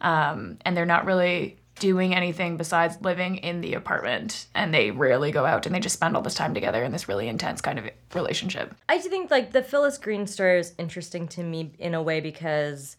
Um, 0.00 0.58
and 0.64 0.76
they're 0.76 0.86
not 0.86 1.04
really 1.04 1.58
doing 1.78 2.14
anything 2.14 2.56
besides 2.56 2.98
living 3.00 3.36
in 3.36 3.60
the 3.60 3.74
apartment 3.74 4.46
and 4.54 4.72
they 4.74 4.90
rarely 4.90 5.30
go 5.32 5.44
out 5.46 5.66
and 5.66 5.74
they 5.74 5.80
just 5.80 5.94
spend 5.96 6.16
all 6.16 6.22
this 6.22 6.34
time 6.34 6.54
together 6.54 6.82
in 6.84 6.92
this 6.92 7.08
really 7.08 7.28
intense 7.28 7.60
kind 7.60 7.78
of 7.78 7.88
relationship. 8.14 8.74
I 8.88 8.98
do 8.98 9.08
think 9.08 9.30
like 9.30 9.52
the 9.52 9.62
Phyllis 9.62 9.98
Green 9.98 10.26
story 10.26 10.58
is 10.60 10.74
interesting 10.78 11.28
to 11.28 11.42
me 11.42 11.72
in 11.78 11.94
a 11.94 12.02
way 12.02 12.20
because, 12.20 12.96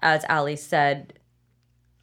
as 0.00 0.24
Allie 0.28 0.56
said, 0.56 1.14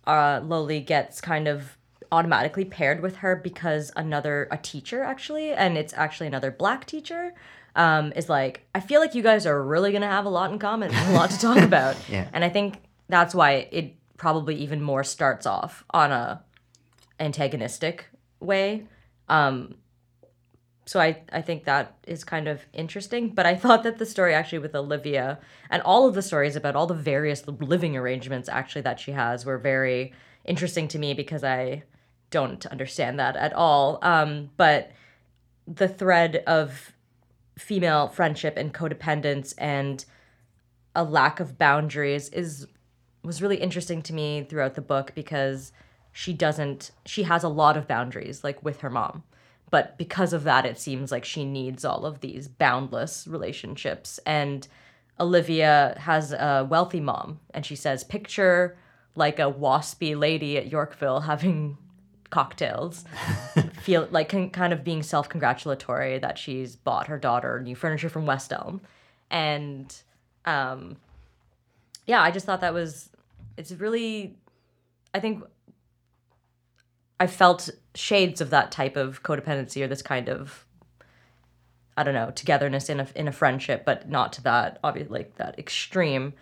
uh, 0.08 0.40
Loli 0.42 0.86
gets 0.86 1.22
kind 1.22 1.48
of 1.48 1.78
automatically 2.12 2.66
paired 2.66 3.02
with 3.02 3.18
her 3.18 3.36
because 3.36 3.92
another 3.96 4.48
a 4.52 4.58
teacher 4.58 5.04
actually, 5.04 5.52
and 5.54 5.78
it's 5.78 5.94
actually 5.94 6.28
another 6.28 6.52
black 6.52 6.86
teacher. 6.86 7.34
Um, 7.74 8.12
is 8.18 8.28
like 8.28 8.68
I 8.76 8.82
feel 8.82 9.00
like 9.00 9.16
you 9.16 9.24
guys 9.24 9.46
are 9.46 9.64
really 9.64 9.94
gonna 9.94 10.08
have 10.08 10.26
a 10.26 10.30
lot 10.30 10.52
in 10.52 10.60
common, 10.60 10.94
a 10.94 11.14
lot 11.14 11.30
to 11.30 11.40
talk 11.40 11.58
about, 11.64 11.96
Yeah. 12.10 12.28
and 12.34 12.44
I 12.44 12.50
think 12.50 12.76
that's 13.08 13.34
why 13.34 13.70
it 13.72 13.96
probably 14.22 14.54
even 14.54 14.80
more 14.80 15.04
starts 15.04 15.48
off 15.48 15.84
on 15.90 16.12
a 16.12 16.44
antagonistic 17.20 18.06
way. 18.40 18.86
Um, 19.30 19.74
so 20.86 21.00
I, 21.00 21.24
I 21.34 21.42
think 21.42 21.64
that 21.64 21.98
is 22.06 22.24
kind 22.24 22.48
of 22.48 22.62
interesting. 22.72 23.30
But 23.30 23.48
I 23.48 23.56
thought 23.62 23.82
that 23.82 23.98
the 23.98 24.06
story 24.06 24.36
actually 24.36 24.60
with 24.60 24.76
Olivia 24.76 25.40
and 25.72 25.82
all 25.82 26.08
of 26.08 26.14
the 26.14 26.22
stories 26.22 26.56
about 26.56 26.76
all 26.76 26.86
the 26.86 26.94
various 26.94 27.48
living 27.48 27.98
arrangements 27.98 28.48
actually 28.48 28.84
that 28.84 29.00
she 29.00 29.12
has 29.14 29.44
were 29.44 29.58
very 29.58 30.14
interesting 30.46 30.88
to 30.90 31.00
me 31.00 31.16
because 31.16 31.44
I 31.44 31.82
don't 32.30 32.64
understand 32.68 33.18
that 33.18 33.36
at 33.36 33.54
all. 33.54 33.98
Um, 34.04 34.52
but 34.56 34.92
the 35.66 35.88
thread 35.88 36.44
of 36.46 36.94
female 37.58 38.08
friendship 38.08 38.56
and 38.56 38.72
codependence 38.72 39.56
and 39.58 40.06
a 40.96 41.04
lack 41.04 41.40
of 41.40 41.58
boundaries 41.58 42.30
is 42.30 42.68
was 43.24 43.42
really 43.42 43.58
interesting 43.58 44.02
to 44.04 44.14
me 44.14 44.46
throughout 44.48 44.76
the 44.76 44.82
book 44.82 45.12
because 45.16 45.72
she 46.12 46.34
doesn't 46.34 46.92
she 47.06 47.24
has 47.24 47.44
a 47.44 47.50
lot 47.50 47.78
of 47.78 47.88
boundaries 47.88 48.44
like 48.44 48.64
with 48.64 48.82
her 48.82 48.90
mom. 48.90 49.24
But 49.70 49.98
because 49.98 50.34
of 50.34 50.44
that 50.44 50.66
it 50.66 50.80
seems 50.80 51.12
like 51.12 51.24
she 51.24 51.46
needs 51.46 51.86
all 51.86 52.06
of 52.06 52.22
these 52.22 52.48
boundless 52.48 53.28
relationships. 53.28 54.20
And 54.26 54.68
olivia 55.20 55.96
has 56.00 56.32
a 56.34 56.66
wealthy 56.70 57.00
mom 57.00 57.40
and 57.54 57.66
she 57.66 57.76
says 57.76 58.04
picture 58.04 58.76
like 59.16 59.40
a 59.40 59.52
waspy 59.52 60.18
lady 60.18 60.58
at 60.58 60.68
yorkville 60.68 61.22
having 61.22 61.78
cocktails. 62.32 63.04
Feel 63.82 64.08
like 64.10 64.30
can, 64.30 64.50
kind 64.50 64.72
of 64.74 64.84
being 64.84 65.04
self-congratulatory 65.04 66.18
that 66.20 66.38
she's 66.38 66.76
bought 66.76 67.08
her 67.08 67.20
daughter 67.20 67.60
new 67.62 67.76
furniture 67.76 68.10
from 68.10 68.26
west 68.26 68.52
elm. 68.52 68.82
And 69.30 69.96
um 70.46 70.98
yeah 72.08 72.22
i 72.22 72.32
just 72.32 72.46
thought 72.46 72.62
that 72.62 72.74
was 72.74 73.11
it's 73.58 73.72
really 73.72 74.38
i 75.14 75.20
think 75.20 75.44
i 77.20 77.28
felt 77.28 77.70
shades 77.96 78.42
of 78.42 78.50
that 78.50 78.72
type 78.72 78.96
of 78.96 79.24
codependency 79.24 79.82
or 79.82 79.88
this 79.88 80.02
kind 80.02 80.30
of 80.30 80.66
i 81.98 82.04
don't 82.04 82.14
know 82.14 82.32
togetherness 82.32 82.90
in 82.90 83.00
a 83.00 83.08
in 83.16 83.28
a 83.28 83.32
friendship 83.32 83.86
but 83.86 84.10
not 84.10 84.34
to 84.34 84.42
that 84.44 84.80
obviously 84.84 85.20
like 85.20 85.36
that 85.36 85.58
extreme. 85.60 86.34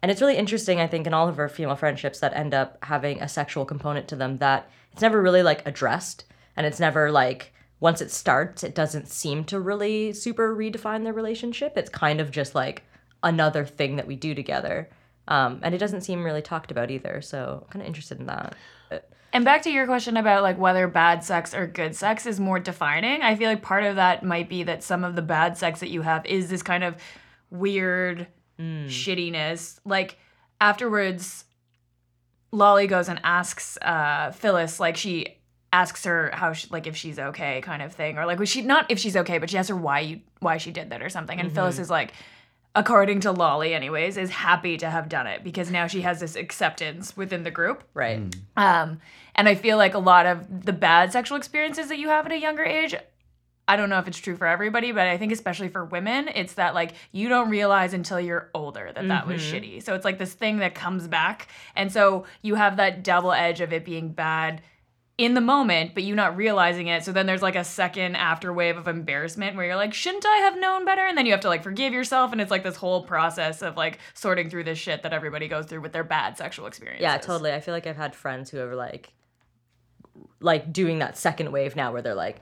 And 0.00 0.12
it's 0.12 0.20
really 0.20 0.36
interesting 0.36 0.80
i 0.80 0.86
think 0.86 1.06
in 1.06 1.14
all 1.14 1.28
of 1.28 1.38
our 1.38 1.48
female 1.48 1.76
friendships 1.76 2.20
that 2.20 2.34
end 2.34 2.54
up 2.54 2.78
having 2.84 3.20
a 3.20 3.28
sexual 3.28 3.64
component 3.64 4.06
to 4.08 4.16
them 4.16 4.38
that 4.38 4.70
it's 4.92 5.02
never 5.02 5.20
really 5.20 5.42
like 5.42 5.66
addressed. 5.66 6.24
And 6.56 6.66
it's 6.66 6.80
never 6.80 7.10
like 7.10 7.52
once 7.80 8.00
it 8.00 8.10
starts 8.10 8.64
it 8.64 8.74
doesn't 8.74 9.08
seem 9.08 9.44
to 9.44 9.60
really 9.60 10.12
super 10.12 10.54
redefine 10.54 11.04
their 11.04 11.12
relationship. 11.12 11.76
It's 11.76 11.90
kind 11.90 12.20
of 12.20 12.30
just 12.30 12.54
like 12.54 12.84
another 13.22 13.64
thing 13.64 13.96
that 13.96 14.06
we 14.06 14.16
do 14.16 14.34
together 14.34 14.88
um, 15.28 15.60
and 15.62 15.74
it 15.74 15.78
doesn't 15.78 16.00
seem 16.00 16.24
really 16.24 16.42
talked 16.42 16.70
about 16.70 16.90
either 16.90 17.20
so 17.20 17.62
i'm 17.64 17.70
kind 17.70 17.82
of 17.82 17.86
interested 17.86 18.18
in 18.18 18.26
that 18.26 18.56
And 19.34 19.44
back 19.44 19.60
to 19.62 19.70
your 19.70 19.84
question 19.84 20.16
about 20.16 20.42
like 20.42 20.58
whether 20.58 20.88
bad 20.88 21.22
sex 21.22 21.52
or 21.54 21.66
good 21.66 21.94
sex 21.94 22.24
is 22.24 22.40
more 22.40 22.58
defining, 22.58 23.20
I 23.20 23.36
feel 23.36 23.50
like 23.50 23.60
part 23.60 23.84
of 23.84 23.96
that 23.96 24.24
might 24.24 24.48
be 24.48 24.62
that 24.62 24.82
some 24.82 25.04
of 25.04 25.16
the 25.16 25.22
bad 25.22 25.58
sex 25.58 25.80
that 25.80 25.90
you 25.90 26.00
have 26.00 26.24
is 26.24 26.48
this 26.48 26.62
kind 26.62 26.82
of 26.82 26.96
weird 27.50 28.26
shittiness. 28.88 29.78
Like 29.84 30.16
afterwards, 30.62 31.44
Lolly 32.52 32.86
goes 32.86 33.08
and 33.10 33.20
asks 33.22 33.76
uh, 33.82 34.30
Phyllis, 34.32 34.80
like 34.80 34.96
she 34.96 35.36
asks 35.74 36.04
her 36.04 36.30
how 36.32 36.54
she, 36.54 36.66
like 36.70 36.86
if 36.86 36.96
she's 36.96 37.18
okay, 37.18 37.60
kind 37.60 37.82
of 37.82 37.92
thing, 37.92 38.16
or 38.16 38.24
like 38.24 38.38
was 38.38 38.48
she 38.48 38.62
not 38.62 38.90
if 38.90 38.98
she's 38.98 39.14
okay, 39.16 39.36
but 39.36 39.50
she 39.50 39.58
asks 39.58 39.68
her 39.68 39.76
why 39.76 40.00
you 40.00 40.20
why 40.40 40.56
she 40.56 40.70
did 40.70 40.88
that 40.88 41.02
or 41.02 41.10
something, 41.10 41.38
and 41.38 41.52
Phyllis 41.54 41.78
is 41.78 41.90
like. 41.90 42.14
According 42.74 43.20
to 43.20 43.32
Lolly, 43.32 43.74
anyways, 43.74 44.16
is 44.16 44.30
happy 44.30 44.76
to 44.76 44.88
have 44.88 45.08
done 45.08 45.26
it 45.26 45.42
because 45.42 45.70
now 45.70 45.86
she 45.86 46.02
has 46.02 46.20
this 46.20 46.36
acceptance 46.36 47.16
within 47.16 47.42
the 47.42 47.50
group. 47.50 47.82
right 47.94 48.34
Um, 48.56 49.00
and 49.34 49.48
I 49.48 49.54
feel 49.54 49.76
like 49.76 49.94
a 49.94 49.98
lot 49.98 50.26
of 50.26 50.64
the 50.64 50.72
bad 50.72 51.12
sexual 51.12 51.38
experiences 51.38 51.88
that 51.88 51.98
you 51.98 52.08
have 52.08 52.26
at 52.26 52.32
a 52.32 52.38
younger 52.38 52.64
age, 52.64 52.94
I 53.66 53.76
don't 53.76 53.90
know 53.90 53.98
if 53.98 54.08
it's 54.08 54.18
true 54.18 54.36
for 54.36 54.46
everybody, 54.46 54.92
but 54.92 55.06
I 55.06 55.18
think 55.18 55.30
especially 55.30 55.68
for 55.68 55.84
women, 55.84 56.28
it's 56.34 56.54
that 56.54 56.74
like 56.74 56.94
you 57.12 57.28
don't 57.28 57.50
realize 57.50 57.92
until 57.92 58.18
you're 58.18 58.50
older 58.54 58.90
that 58.94 59.08
that 59.08 59.26
was 59.26 59.42
shitty. 59.42 59.82
So 59.82 59.94
it's 59.94 60.06
like 60.06 60.18
this 60.18 60.32
thing 60.32 60.58
that 60.58 60.74
comes 60.74 61.06
back. 61.06 61.48
And 61.76 61.92
so 61.92 62.24
you 62.40 62.54
have 62.54 62.78
that 62.78 63.04
double 63.04 63.32
edge 63.32 63.60
of 63.60 63.72
it 63.72 63.84
being 63.84 64.10
bad 64.12 64.62
in 65.18 65.34
the 65.34 65.40
moment, 65.40 65.94
but 65.94 66.04
you 66.04 66.14
not 66.14 66.36
realizing 66.36 66.86
it. 66.86 67.04
So 67.04 67.10
then 67.10 67.26
there's 67.26 67.42
like 67.42 67.56
a 67.56 67.64
second 67.64 68.14
after 68.14 68.52
wave 68.52 68.76
of 68.76 68.86
embarrassment 68.86 69.56
where 69.56 69.66
you're 69.66 69.76
like, 69.76 69.92
shouldn't 69.92 70.24
I 70.24 70.36
have 70.38 70.56
known 70.56 70.84
better? 70.84 71.04
And 71.04 71.18
then 71.18 71.26
you 71.26 71.32
have 71.32 71.40
to 71.40 71.48
like 71.48 71.64
forgive 71.64 71.92
yourself. 71.92 72.30
And 72.30 72.40
it's 72.40 72.52
like 72.52 72.62
this 72.62 72.76
whole 72.76 73.02
process 73.02 73.60
of 73.60 73.76
like 73.76 73.98
sorting 74.14 74.48
through 74.48 74.64
this 74.64 74.78
shit 74.78 75.02
that 75.02 75.12
everybody 75.12 75.48
goes 75.48 75.66
through 75.66 75.80
with 75.80 75.92
their 75.92 76.04
bad 76.04 76.38
sexual 76.38 76.66
experiences. 76.66 77.02
Yeah, 77.02 77.18
totally. 77.18 77.52
I 77.52 77.58
feel 77.58 77.74
like 77.74 77.88
I've 77.88 77.96
had 77.96 78.14
friends 78.14 78.48
who 78.48 78.60
are 78.60 78.76
like, 78.76 79.12
like 80.38 80.72
doing 80.72 81.00
that 81.00 81.18
second 81.18 81.50
wave 81.50 81.74
now, 81.74 81.92
where 81.92 82.00
they're 82.00 82.14
like, 82.14 82.40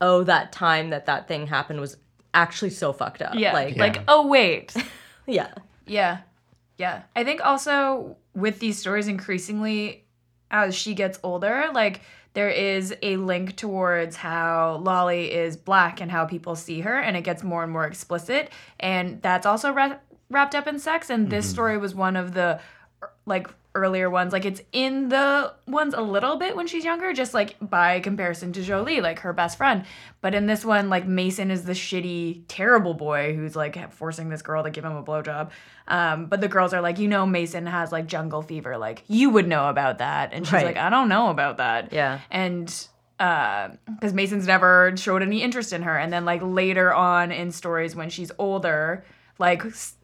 "Oh, 0.00 0.24
that 0.24 0.50
time 0.50 0.90
that 0.90 1.04
that 1.06 1.28
thing 1.28 1.46
happened 1.46 1.78
was 1.78 1.98
actually 2.32 2.70
so 2.70 2.94
fucked 2.94 3.20
up." 3.20 3.34
Yeah. 3.34 3.52
like, 3.52 3.76
Like, 3.76 4.02
oh, 4.08 4.26
wait. 4.26 4.74
yeah, 5.26 5.52
Yeah. 5.86 6.20
Yeah. 6.78 7.02
I 7.14 7.22
think 7.22 7.44
also 7.44 8.16
with 8.34 8.60
these 8.60 8.78
stories 8.78 9.08
increasingly 9.08 10.03
as 10.54 10.74
she 10.74 10.94
gets 10.94 11.18
older, 11.24 11.68
like 11.74 12.00
there 12.32 12.48
is 12.48 12.94
a 13.02 13.16
link 13.16 13.56
towards 13.56 14.16
how 14.16 14.80
Lolly 14.82 15.32
is 15.32 15.56
black 15.56 16.00
and 16.00 16.10
how 16.10 16.24
people 16.24 16.54
see 16.54 16.80
her 16.80 16.98
and 16.98 17.16
it 17.16 17.22
gets 17.22 17.42
more 17.42 17.64
and 17.64 17.72
more 17.72 17.84
explicit 17.84 18.50
and 18.78 19.20
that's 19.20 19.46
also 19.46 19.72
wra- 19.72 20.00
wrapped 20.30 20.54
up 20.54 20.66
in 20.66 20.78
sex 20.78 21.10
and 21.10 21.28
this 21.28 21.46
mm-hmm. 21.46 21.52
story 21.52 21.78
was 21.78 21.94
one 21.94 22.16
of 22.16 22.34
the 22.34 22.60
like 23.26 23.48
earlier 23.74 24.08
ones 24.08 24.32
like 24.32 24.44
it's 24.44 24.62
in 24.72 25.08
the 25.08 25.52
ones 25.66 25.94
a 25.94 26.00
little 26.00 26.36
bit 26.36 26.54
when 26.54 26.66
she's 26.66 26.84
younger 26.84 27.12
just 27.12 27.34
like 27.34 27.56
by 27.60 27.98
comparison 28.00 28.52
to 28.52 28.62
Jolie 28.62 29.00
like 29.00 29.18
her 29.20 29.32
best 29.32 29.58
friend 29.58 29.84
but 30.20 30.34
in 30.34 30.46
this 30.46 30.64
one 30.64 30.88
like 30.90 31.06
Mason 31.06 31.50
is 31.50 31.64
the 31.64 31.72
shitty 31.72 32.42
terrible 32.46 32.94
boy 32.94 33.34
who's 33.34 33.56
like 33.56 33.92
forcing 33.92 34.28
this 34.28 34.42
girl 34.42 34.62
to 34.62 34.70
give 34.70 34.84
him 34.84 34.94
a 34.96 35.02
blowjob 35.02 35.50
um 35.88 36.26
but 36.26 36.40
the 36.40 36.48
girls 36.48 36.72
are 36.72 36.80
like 36.80 36.98
you 36.98 37.08
know 37.08 37.26
Mason 37.26 37.66
has 37.66 37.90
like 37.90 38.06
jungle 38.06 38.42
fever 38.42 38.78
like 38.78 39.02
you 39.08 39.30
would 39.30 39.48
know 39.48 39.68
about 39.68 39.98
that 39.98 40.32
and 40.32 40.46
she's 40.46 40.52
Right. 40.52 40.66
like 40.66 40.76
I 40.76 40.88
don't 40.90 41.08
know 41.08 41.30
about 41.30 41.56
that 41.56 41.92
Yeah. 41.92 42.20
and 42.30 42.72
because 43.18 44.12
Mason's 44.12 44.46
never 44.46 44.92
showed 44.96 45.22
any 45.22 45.40
interest 45.40 45.72
in 45.72 45.82
her. 45.82 45.96
And 45.96 46.12
then 46.12 46.24
like 46.24 46.40
later 46.42 46.92
on 46.92 47.30
in 47.30 47.52
stories 47.52 47.94
when 47.94 48.10
she's 48.10 48.32
older, 48.38 49.04
like 49.38 49.62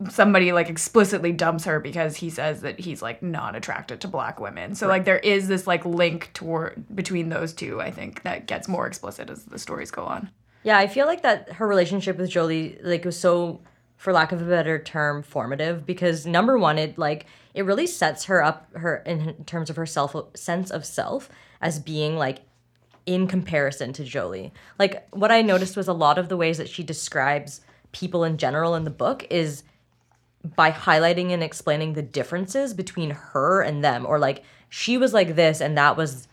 somebody 0.08 0.52
like 0.52 0.68
explicitly 0.68 1.30
dumps 1.32 1.64
her 1.64 1.78
because 1.78 2.16
he 2.16 2.30
says 2.30 2.62
that 2.62 2.80
he's 2.80 3.00
like 3.00 3.22
not 3.22 3.54
attracted 3.54 4.00
to 4.00 4.08
black 4.08 4.40
women. 4.40 4.74
So 4.74 4.88
like 4.88 5.04
there 5.04 5.18
is 5.20 5.46
this 5.46 5.66
like 5.66 5.84
link 5.84 6.30
toward 6.32 6.84
between 6.94 7.28
those 7.28 7.52
two. 7.52 7.80
I 7.80 7.90
think 7.92 8.22
that 8.24 8.46
gets 8.46 8.66
more 8.66 8.86
explicit 8.86 9.30
as 9.30 9.44
the 9.44 9.58
stories 9.58 9.90
go 9.90 10.04
on. 10.04 10.30
yeah. 10.64 10.78
I 10.78 10.88
feel 10.88 11.06
like 11.06 11.22
that 11.22 11.52
her 11.52 11.66
relationship 11.66 12.18
with 12.18 12.28
Jolie 12.28 12.78
like 12.82 13.04
was 13.04 13.18
so, 13.18 13.60
for 13.96 14.12
lack 14.12 14.32
of 14.32 14.42
a 14.42 14.44
better 14.46 14.82
term, 14.82 15.22
formative 15.22 15.86
because 15.86 16.26
number 16.26 16.58
one, 16.58 16.76
it 16.78 16.98
like 16.98 17.26
it 17.54 17.64
really 17.64 17.86
sets 17.86 18.24
her 18.24 18.42
up 18.42 18.68
her 18.74 18.96
in 19.06 19.44
terms 19.44 19.70
of 19.70 19.76
her 19.76 19.86
self 19.86 20.16
sense 20.34 20.72
of 20.72 20.84
self 20.84 21.28
as 21.60 21.78
being 21.78 22.16
like 22.16 22.38
in 23.06 23.28
comparison 23.28 23.92
to 23.92 24.02
Jolie. 24.04 24.52
Like 24.76 25.06
what 25.14 25.30
I 25.30 25.42
noticed 25.42 25.76
was 25.76 25.86
a 25.86 25.92
lot 25.92 26.18
of 26.18 26.28
the 26.28 26.36
ways 26.36 26.58
that 26.58 26.68
she 26.68 26.82
describes 26.82 27.60
people 27.92 28.24
in 28.24 28.36
general 28.36 28.74
in 28.74 28.84
the 28.84 28.90
book 28.90 29.26
is 29.30 29.62
by 30.56 30.70
highlighting 30.70 31.30
and 31.32 31.42
explaining 31.42 31.92
the 31.92 32.02
differences 32.02 32.72
between 32.72 33.10
her 33.10 33.60
and 33.60 33.84
them 33.84 34.06
or 34.06 34.18
like 34.18 34.42
she 34.68 34.96
was 34.96 35.12
like 35.12 35.34
this 35.36 35.60
and 35.60 35.76
that 35.76 35.96
was 35.96 36.28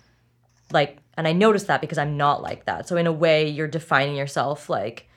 like 0.71 0.99
and 1.17 1.27
I 1.27 1.33
noticed 1.33 1.67
that 1.67 1.81
because 1.81 1.97
I'm 1.97 2.15
not 2.15 2.43
like 2.43 2.65
that. 2.65 2.87
So 2.87 2.95
in 2.95 3.07
a 3.07 3.11
way 3.11 3.49
you're 3.49 3.67
defining 3.67 4.15
yourself 4.15 4.69
like 4.69 5.09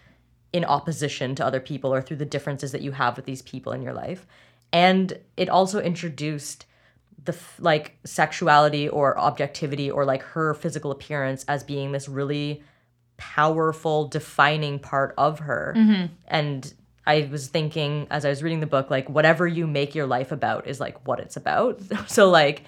in 0.53 0.65
opposition 0.65 1.35
to 1.37 1.45
other 1.45 1.61
people 1.61 1.95
or 1.95 2.03
through 2.03 2.17
the 2.17 2.25
differences 2.25 2.73
that 2.73 2.83
you 2.83 2.93
have 2.93 3.17
with 3.17 3.27
these 3.27 3.43
people 3.43 3.73
in 3.73 3.83
your 3.83 3.93
life. 3.93 4.27
And 4.73 5.19
it 5.37 5.49
also 5.49 5.81
introduced 5.81 6.67
the 7.25 7.37
like 7.59 7.99
sexuality 8.05 8.89
or 8.89 9.19
objectivity 9.19 9.91
or 9.91 10.05
like 10.05 10.23
her 10.23 10.55
physical 10.55 10.91
appearance 10.91 11.45
as 11.49 11.63
being 11.63 11.93
this 11.93 12.09
really 12.09 12.63
powerful 13.21 14.09
defining 14.09 14.79
part 14.79 15.15
of 15.19 15.41
her. 15.41 15.75
Mm-hmm. 15.77 16.07
And 16.27 16.75
i 17.07 17.27
was 17.33 17.49
thinking 17.49 18.07
as 18.11 18.27
i 18.27 18.29
was 18.29 18.43
reading 18.43 18.61
the 18.61 18.67
book 18.67 18.91
like 18.91 19.09
whatever 19.09 19.47
you 19.47 19.67
make 19.67 19.95
your 19.95 20.07
life 20.07 20.33
about 20.33 20.67
is 20.67 20.81
like 20.81 21.07
what 21.07 21.21
it's 21.21 21.37
about. 21.37 21.81
So 22.09 22.31
like 22.31 22.65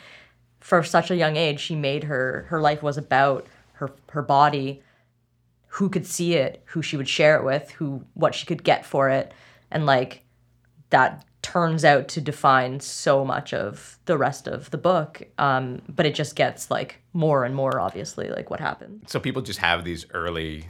for 0.61 0.83
such 0.83 1.11
a 1.11 1.17
young 1.17 1.37
age 1.37 1.59
she 1.59 1.75
made 1.75 2.05
her 2.05 2.47
her 2.49 2.61
life 2.61 2.83
was 2.83 2.97
about 2.99 3.47
her 3.75 3.91
her 4.11 4.23
body 4.23 4.83
who 5.69 5.89
could 5.89 6.07
see 6.07 6.35
it 6.35 6.63
who 6.67 6.83
she 6.83 6.97
would 6.97 7.09
share 7.09 7.37
it 7.37 7.45
with 7.45 7.71
who 7.73 8.05
what 8.15 8.35
she 8.35 8.47
could 8.47 8.63
get 8.63 8.85
for 8.85 9.09
it. 9.09 9.33
And 9.71 9.87
like 9.87 10.23
that 10.91 11.25
turns 11.43 11.85
out 11.85 12.07
to 12.09 12.21
define 12.21 12.79
so 12.81 13.25
much 13.25 13.53
of 13.53 13.99
the 14.05 14.17
rest 14.17 14.47
of 14.47 14.71
the 14.71 14.79
book 14.79 15.23
um, 15.39 15.83
but 15.89 16.07
it 16.07 16.15
just 16.15 16.37
gets 16.37 16.71
like 16.71 17.01
more 17.13 17.45
and 17.45 17.55
more 17.55 17.81
obviously 17.81 18.29
like 18.31 18.49
what 18.49 18.61
happens 18.61 19.11
So 19.11 19.19
people 19.21 19.43
just 19.43 19.59
have 19.59 19.85
these 19.85 20.07
early. 20.15 20.67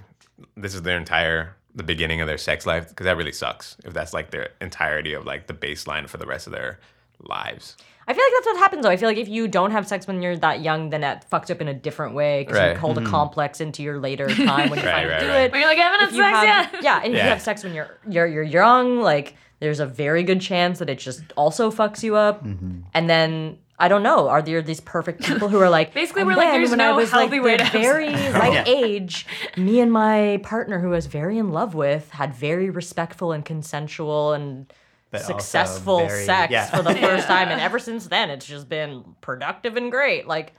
This 0.57 0.75
is 0.75 0.83
their 0.83 0.97
entire 0.99 1.57
the 1.75 1.83
beginning 1.83 2.21
of 2.21 2.27
their 2.27 2.39
sex 2.39 2.67
life 2.67 2.89
because 2.89 3.05
that 3.05 3.17
really 3.17 3.33
sucks 3.33 3.77
if 3.85 3.93
that's 3.95 4.13
like 4.13 4.31
their 4.31 4.51
entirety 4.61 5.13
of 5.15 5.25
like 5.27 5.47
the 5.47 5.55
baseline 5.55 6.09
for 6.09 6.17
the 6.19 6.27
rest 6.27 6.47
of 6.47 6.53
their 6.53 6.81
lives. 7.21 7.77
I 8.09 8.15
feel 8.15 8.25
like 8.25 8.33
that's 8.37 8.47
what 8.47 8.57
happens 8.59 8.83
though. 8.83 8.91
I 8.91 8.97
feel 8.97 9.09
like 9.09 9.17
if 9.19 9.29
you 9.29 9.47
don't 9.47 9.71
have 9.71 9.87
sex 9.87 10.07
when 10.09 10.23
you're 10.23 10.37
that 10.39 10.61
young, 10.61 10.91
then 10.91 11.03
that 11.03 11.31
fucks 11.31 11.51
up 11.51 11.61
in 11.61 11.69
a 11.69 11.75
different 11.75 12.15
way 12.15 12.43
because 12.43 12.59
Right. 12.59 12.73
you 12.73 12.79
hold 12.79 12.99
a 12.99 13.05
complex 13.05 13.61
into 13.61 13.83
your 13.83 13.99
later 14.01 14.27
time 14.35 14.71
when 14.71 14.81
you 14.81 14.85
Right, 14.87 14.93
finally 14.93 15.13
right, 15.13 15.21
do 15.21 15.29
right. 15.29 15.41
it. 15.43 15.53
When 15.53 15.61
you're 15.61 15.71
like, 15.71 15.79
I 15.79 15.83
haven't 15.83 16.01
had 16.01 16.11
sex 16.17 16.37
have, 16.47 16.73
yet. 16.75 16.83
yeah, 16.83 16.97
and 17.05 17.13
if 17.13 17.19
Yeah. 17.19 17.25
you 17.25 17.31
have 17.31 17.43
sex 17.43 17.63
when 17.63 17.75
you're 17.75 17.97
you're 18.09 18.27
you're 18.27 18.43
young, 18.43 19.01
like 19.01 19.37
there's 19.63 19.81
a 19.81 19.87
very 19.87 20.23
good 20.23 20.41
chance 20.41 20.79
that 20.81 20.91
it 20.91 20.99
just 20.99 21.23
also 21.37 21.71
fucks 21.71 22.03
you 22.03 22.17
up. 22.17 22.45
And 22.45 23.09
then 23.09 23.59
I 23.79 23.89
don't 23.89 24.03
know, 24.03 24.29
are 24.29 24.43
there 24.43 24.61
these 24.63 24.81
perfect 24.81 25.23
people 25.25 25.49
who 25.49 25.59
are 25.59 25.71
like 25.71 25.95
Basically, 26.03 26.25
we're 26.25 26.35
like, 26.37 26.49
then 26.49 26.61
there's 26.61 26.71
when 26.71 26.79
no 26.79 26.93
I 26.93 26.97
was 26.97 27.11
healthy 27.11 27.37
like 27.39 27.45
way 27.45 27.57
the 27.57 27.65
to 27.65 27.71
very 27.71 28.13
sex." 28.15 28.35
right 28.35 28.53
Yeah. 28.53 28.65
age, 28.67 29.27
me 29.57 29.81
and 29.81 29.91
my 29.93 30.41
partner 30.43 30.79
who 30.81 30.89
I 30.89 30.97
was 30.97 31.07
very 31.07 31.39
in 31.39 31.51
love 31.51 31.75
with 31.75 32.11
had 32.11 32.35
very 32.35 32.71
respectful 32.71 33.33
and 33.33 33.45
consensual 33.45 34.33
and 34.35 34.73
But 35.11 35.23
successful 35.23 35.99
very- 36.07 36.25
sex 36.27 36.53
yeah. 36.53 36.67
for 36.67 36.83
the 36.83 36.95
first 37.07 37.27
time 37.27 37.49
and 37.49 37.61
ever 37.61 37.79
since 37.79 38.07
then 38.09 38.31
it's 38.31 38.47
just 38.47 38.69
been 38.69 39.05
productive 39.21 39.77
and 39.77 39.91
great 39.91 40.27
like 40.29 40.55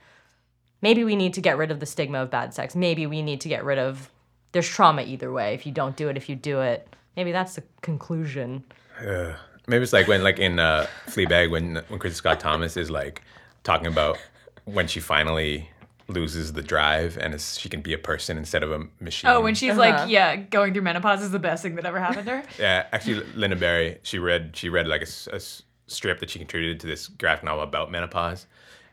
maybe 0.82 1.02
we 1.04 1.16
need 1.16 1.34
to 1.34 1.40
get 1.40 1.56
rid 1.56 1.70
of 1.70 1.80
the 1.80 1.86
stigma 1.86 2.18
of 2.22 2.30
bad 2.30 2.52
sex 2.52 2.74
maybe 2.76 3.06
we 3.06 3.22
need 3.22 3.40
to 3.42 3.48
get 3.48 3.64
rid 3.64 3.78
of 3.78 4.10
there's 4.54 4.68
trauma 4.68 5.02
either 5.02 5.30
way 5.30 5.52
if 5.54 5.66
you 5.66 5.72
don't 5.72 5.96
do 5.96 6.08
it 6.08 6.16
if 6.16 6.28
you 6.30 6.34
do 6.34 6.60
it 6.60 6.88
maybe 7.16 7.30
that's 7.32 7.54
the 7.56 7.62
conclusion 7.82 8.64
Ugh. 9.06 9.34
Maybe 9.66 9.82
it's 9.82 9.94
like 9.94 10.06
when, 10.08 10.22
like 10.22 10.38
in 10.38 10.58
uh, 10.58 10.86
Fleabag, 11.06 11.50
when 11.50 11.76
when 11.88 11.98
Kristin 11.98 12.12
Scott 12.16 12.38
Thomas 12.38 12.76
is 12.76 12.90
like 12.90 13.22
talking 13.62 13.86
about 13.86 14.18
when 14.66 14.86
she 14.86 15.00
finally 15.00 15.70
loses 16.06 16.52
the 16.52 16.60
drive 16.62 17.16
and 17.16 17.32
it's, 17.32 17.58
she 17.58 17.70
can 17.70 17.80
be 17.80 17.94
a 17.94 17.98
person 17.98 18.36
instead 18.36 18.62
of 18.62 18.70
a 18.70 18.86
machine. 19.00 19.30
Oh, 19.30 19.40
when 19.40 19.54
she's 19.54 19.70
Uh-huh. 19.70 19.80
like, 19.80 20.10
yeah, 20.10 20.36
going 20.36 20.74
through 20.74 20.82
menopause 20.82 21.22
is 21.22 21.30
the 21.30 21.38
best 21.38 21.62
thing 21.62 21.76
that 21.76 21.86
ever 21.86 21.98
happened 21.98 22.26
to 22.26 22.36
her. 22.36 22.42
yeah, 22.58 22.86
actually, 22.92 23.22
Lynda 23.32 23.58
Barry, 23.58 23.98
she 24.02 24.18
read 24.18 24.54
she 24.54 24.68
read 24.68 24.86
like 24.86 25.00
a 25.02 25.40
strip 25.86 26.20
that 26.20 26.28
she 26.28 26.38
contributed 26.38 26.78
to 26.80 26.86
this 26.86 27.08
graphic 27.08 27.44
novel 27.44 27.64
about 27.64 27.90
menopause, 27.90 28.46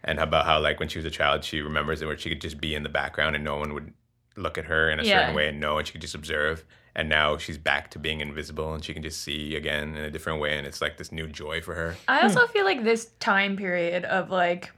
and 0.05 0.19
about 0.19 0.45
how 0.45 0.59
like 0.61 0.79
when 0.79 0.87
she 0.87 0.99
was 0.99 1.05
a 1.05 1.11
child, 1.11 1.43
she 1.43 1.59
remembers 1.61 2.01
it 2.01 2.05
where 2.05 2.17
she 2.17 2.29
could 2.29 2.41
just 2.41 2.61
be 2.61 2.73
in 2.75 2.83
the 2.83 2.89
background 2.89 3.35
and 3.35 3.43
no 3.43 3.57
one 3.57 3.73
would 3.73 3.91
look 4.35 4.57
at 4.57 4.65
her 4.65 4.89
in 4.89 4.99
a 4.99 5.03
Yeah. 5.03 5.21
certain 5.21 5.35
way 5.35 5.49
and 5.49 5.59
know, 5.59 5.77
and 5.77 5.87
she 5.87 5.93
could 5.93 6.01
just 6.01 6.15
observe. 6.15 6.65
And 6.93 7.07
now 7.07 7.37
she's 7.37 7.57
back 7.57 7.89
to 7.91 7.99
being 7.99 8.19
invisible, 8.19 8.73
and 8.73 8.83
she 8.83 8.93
can 8.93 9.01
just 9.01 9.21
see 9.21 9.55
again 9.55 9.95
in 9.95 10.03
a 10.03 10.11
different 10.11 10.41
way, 10.41 10.57
and 10.57 10.67
it's 10.67 10.81
like 10.81 10.97
this 10.97 11.11
new 11.11 11.27
joy 11.27 11.61
for 11.61 11.73
her. 11.73 11.95
I 12.07 12.21
also 12.21 12.45
hmm. 12.45 12.51
feel 12.51 12.65
like 12.65 12.83
this 12.83 13.05
time 13.19 13.55
period 13.55 14.03
of 14.05 14.29
like 14.29 14.71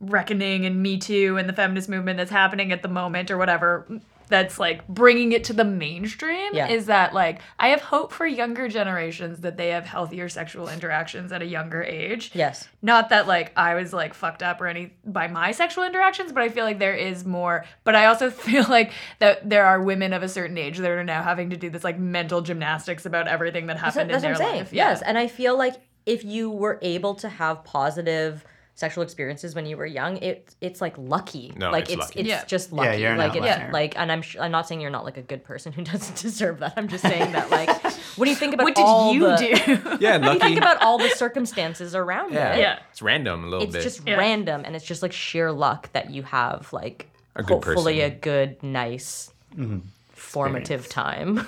reckoning 0.00 0.66
and 0.66 0.82
Me 0.82 0.98
Too 0.98 1.36
and 1.36 1.48
the 1.48 1.52
feminist 1.52 1.88
movement 1.88 2.16
that's 2.16 2.30
happening 2.30 2.72
at 2.72 2.82
the 2.82 2.88
moment 2.88 3.30
or 3.30 3.38
whatever 3.38 3.86
that's 4.32 4.58
like 4.58 4.88
bringing 4.88 5.32
it 5.32 5.44
to 5.44 5.52
the 5.52 5.64
mainstream 5.64 6.54
Yeah. 6.54 6.68
is 6.68 6.86
that 6.86 7.12
like 7.12 7.40
I 7.58 7.68
have 7.68 7.82
hope 7.82 8.12
for 8.12 8.26
younger 8.26 8.66
generations 8.66 9.40
that 9.42 9.58
they 9.58 9.68
have 9.68 9.84
healthier 9.84 10.28
sexual 10.30 10.68
interactions 10.70 11.30
at 11.32 11.42
a 11.42 11.46
younger 11.46 11.82
age. 11.82 12.30
yes 12.34 12.66
Not 12.80 13.10
that 13.10 13.26
like 13.28 13.52
I 13.56 13.74
was 13.74 13.92
like 13.92 14.14
fucked 14.14 14.42
up 14.42 14.60
or 14.60 14.66
any 14.68 14.94
by 15.04 15.28
my 15.28 15.52
sexual 15.52 15.84
interactions, 15.84 16.32
but 16.32 16.42
I 16.42 16.48
feel 16.48 16.64
like 16.64 16.78
there 16.78 16.94
is 16.94 17.24
more. 17.26 17.66
But 17.84 17.94
I 17.94 18.06
also 18.06 18.30
feel 18.48 18.64
like 18.68 18.92
that 19.18 19.48
there 19.48 19.66
are 19.66 19.82
women 19.82 20.14
of 20.14 20.22
a 20.22 20.28
certain 20.28 20.56
age 20.56 20.78
that 20.78 20.90
are 20.90 21.04
now 21.04 21.22
having 21.22 21.50
to 21.50 21.56
do 21.58 21.68
this 21.68 21.84
like 21.84 21.98
mental 21.98 22.40
gymnastics 22.40 23.04
about 23.04 23.28
everything 23.28 23.66
that 23.66 23.76
happened 23.76 24.08
that's 24.10 24.24
in 24.24 24.30
what 24.30 24.38
their 24.38 24.46
i'm 24.46 24.52
saying 24.52 24.62
life. 24.64 24.72
yes 24.72 25.02
and 25.02 25.18
i 25.18 25.26
feel 25.28 25.56
like 25.58 25.74
if 26.06 26.24
you 26.24 26.50
were 26.50 26.78
able 26.82 27.14
to 27.16 27.28
have 27.28 27.62
positive 27.64 28.44
sexual 28.74 29.04
experiences 29.04 29.54
when 29.54 29.66
you 29.66 29.76
were 29.76 29.84
young 29.86 30.16
it 30.16 30.54
it's 30.62 30.80
like 30.80 30.94
lucky 30.96 31.52
No, 31.56 31.70
like 31.70 31.84
it's 31.84 31.92
it's 31.92 32.00
lucky. 32.00 32.20
it's 32.20 32.28
Yeah. 32.28 32.44
just 32.46 32.70
Yeah, 32.70 32.76
lucky 32.78 33.00
you're 33.02 33.12
an 33.12 33.18
like 33.18 33.36
it's 33.36 33.46
outlier. 33.46 33.70
like 33.72 33.98
and 33.98 34.10
i'm 34.10 34.22
sh- 34.22 34.36
i'm 34.40 34.50
not 34.50 34.66
saying 34.66 34.80
you're 34.80 34.90
not 34.90 35.04
like 35.04 35.18
a 35.18 35.22
good 35.22 35.44
person 35.44 35.72
who 35.72 35.82
doesn't 35.92 36.16
deserve 36.16 36.58
that 36.60 36.72
i'm 36.78 36.88
just 36.88 37.02
saying 37.02 37.32
that 37.32 37.50
like 37.50 37.68
when 38.16 38.28
you 38.30 38.34
think 38.34 38.54
about 38.54 38.64
What 38.64 38.74
did 38.74 38.84
all 38.84 39.12
you 39.14 39.20
the- 39.28 39.36
do? 39.36 39.96
Yeah, 40.00 40.16
when 40.16 40.32
you 40.34 40.38
think 40.40 40.56
about 40.58 40.80
all 40.82 40.96
the 40.98 41.10
circumstances 41.10 41.94
around 41.94 42.32
yeah. 42.32 42.54
it 42.54 42.60
Yeah. 42.60 42.78
it's 42.90 43.02
random 43.02 43.44
a 43.44 43.46
little 43.46 43.64
it's 43.64 43.72
bit. 43.72 43.84
It's 43.84 43.96
just 43.96 44.08
Yeah. 44.08 44.16
random 44.16 44.62
and 44.64 44.74
it's 44.74 44.84
just 44.86 45.02
like 45.02 45.12
sheer 45.12 45.52
luck 45.52 45.92
that 45.92 46.10
you 46.10 46.22
have 46.22 46.72
like 46.72 47.10
A 47.36 47.42
hopefully 47.44 47.98
person. 48.00 48.12
a 48.12 48.20
good 48.20 48.62
nice 48.62 49.30
mm-hmm. 49.54 49.80
formative 50.12 50.88
time 50.88 51.46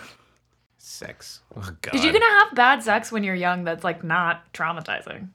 sex. 0.78 1.40
Oh, 1.56 1.60
God. 1.60 1.78
Because 1.80 2.04
you 2.04 2.12
gonna 2.12 2.24
have 2.44 2.54
bad 2.54 2.82
sex 2.82 3.10
when 3.10 3.24
you're 3.24 3.34
young 3.34 3.64
that's 3.64 3.82
like 3.82 4.04
not 4.04 4.52
traumatizing. 4.52 5.28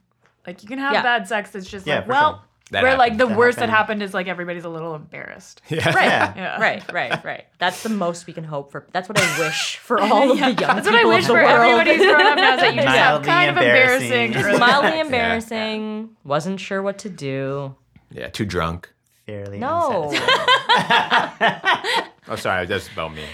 Like 0.50 0.62
you 0.62 0.68
can 0.68 0.78
have 0.80 0.92
Yeah. 0.94 1.02
bad 1.02 1.28
sex 1.28 1.50
that's 1.50 1.68
just 1.70 1.86
Yeah, 1.86 1.96
like, 1.96 2.04
for 2.06 2.10
well, 2.10 2.30
sure. 2.32 2.40
That 2.72 2.82
where 2.84 2.96
like 2.96 3.18
the. 3.18 3.26
That 3.26 3.36
worst 3.36 3.58
that 3.58 3.68
happened. 3.68 4.00
happened 4.00 4.02
is 4.04 4.14
like 4.14 4.26
everybody's 4.28 4.64
a 4.64 4.68
little 4.68 4.94
embarrassed. 4.96 5.60
yeah. 5.68 5.86
right 5.94 6.04
Yeah. 6.06 6.34
Yeah. 6.36 6.60
right 6.60 6.92
right 6.92 7.24
right 7.24 7.44
that's 7.58 7.82
the 7.84 7.88
most 7.88 8.26
we 8.28 8.32
can 8.32 8.42
hope 8.44 8.70
for 8.72 8.86
that's 8.92 9.08
what 9.08 9.18
i 9.20 9.38
wish 9.40 9.76
for 9.78 10.00
all 10.02 10.30
of 10.32 10.38
the 10.38 10.44
young 10.44 10.56
people 10.56 10.74
That's 10.74 10.86
what 10.86 10.94
I 10.96 11.04
wish 11.04 11.22
of 11.24 11.28
the 11.28 11.34
for 11.34 11.42
world. 11.42 11.50
everybody 11.70 11.96
who's 11.96 12.06
grown 12.06 12.26
up 12.26 12.36
now 12.36 12.54
is 12.54 12.60
that 12.60 12.74
you 12.74 12.82
just 12.82 12.88
have 12.96 13.12
Mildly 13.22 13.26
kind 13.28 13.50
of 13.50 13.56
embarrassing. 13.56 14.12
embarrassing. 14.26 14.50
early- 14.50 14.58
mildly 14.60 14.90
Yeah. 14.90 15.04
embarrassing 15.04 16.10
wasn't 16.24 16.58
sure 16.60 16.82
what 16.82 16.98
to 16.98 17.08
do 17.08 17.74
Yeah, 18.10 18.28
too 18.28 18.44
drunk. 18.44 18.92
Fairly 19.26 19.58
no 19.58 20.10
unsatisfying. 20.10 22.06
Oh, 22.28 22.36
sorry, 22.36 22.66
that's 22.66 22.88
about 22.88 23.12
me. 23.14 23.24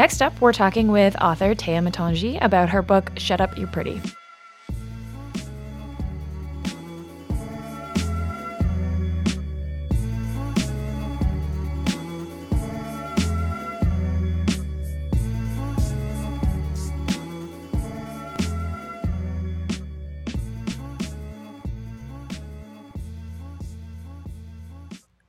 Next 0.00 0.22
up, 0.22 0.40
we're 0.40 0.54
talking 0.54 0.90
with 0.90 1.14
author 1.20 1.54
Téa 1.54 1.86
Mutonji 1.86 2.42
about 2.42 2.70
her 2.70 2.80
book 2.80 3.12
Shut 3.18 3.42
Up, 3.42 3.58
You're 3.58 3.66
Pretty. 3.68 4.00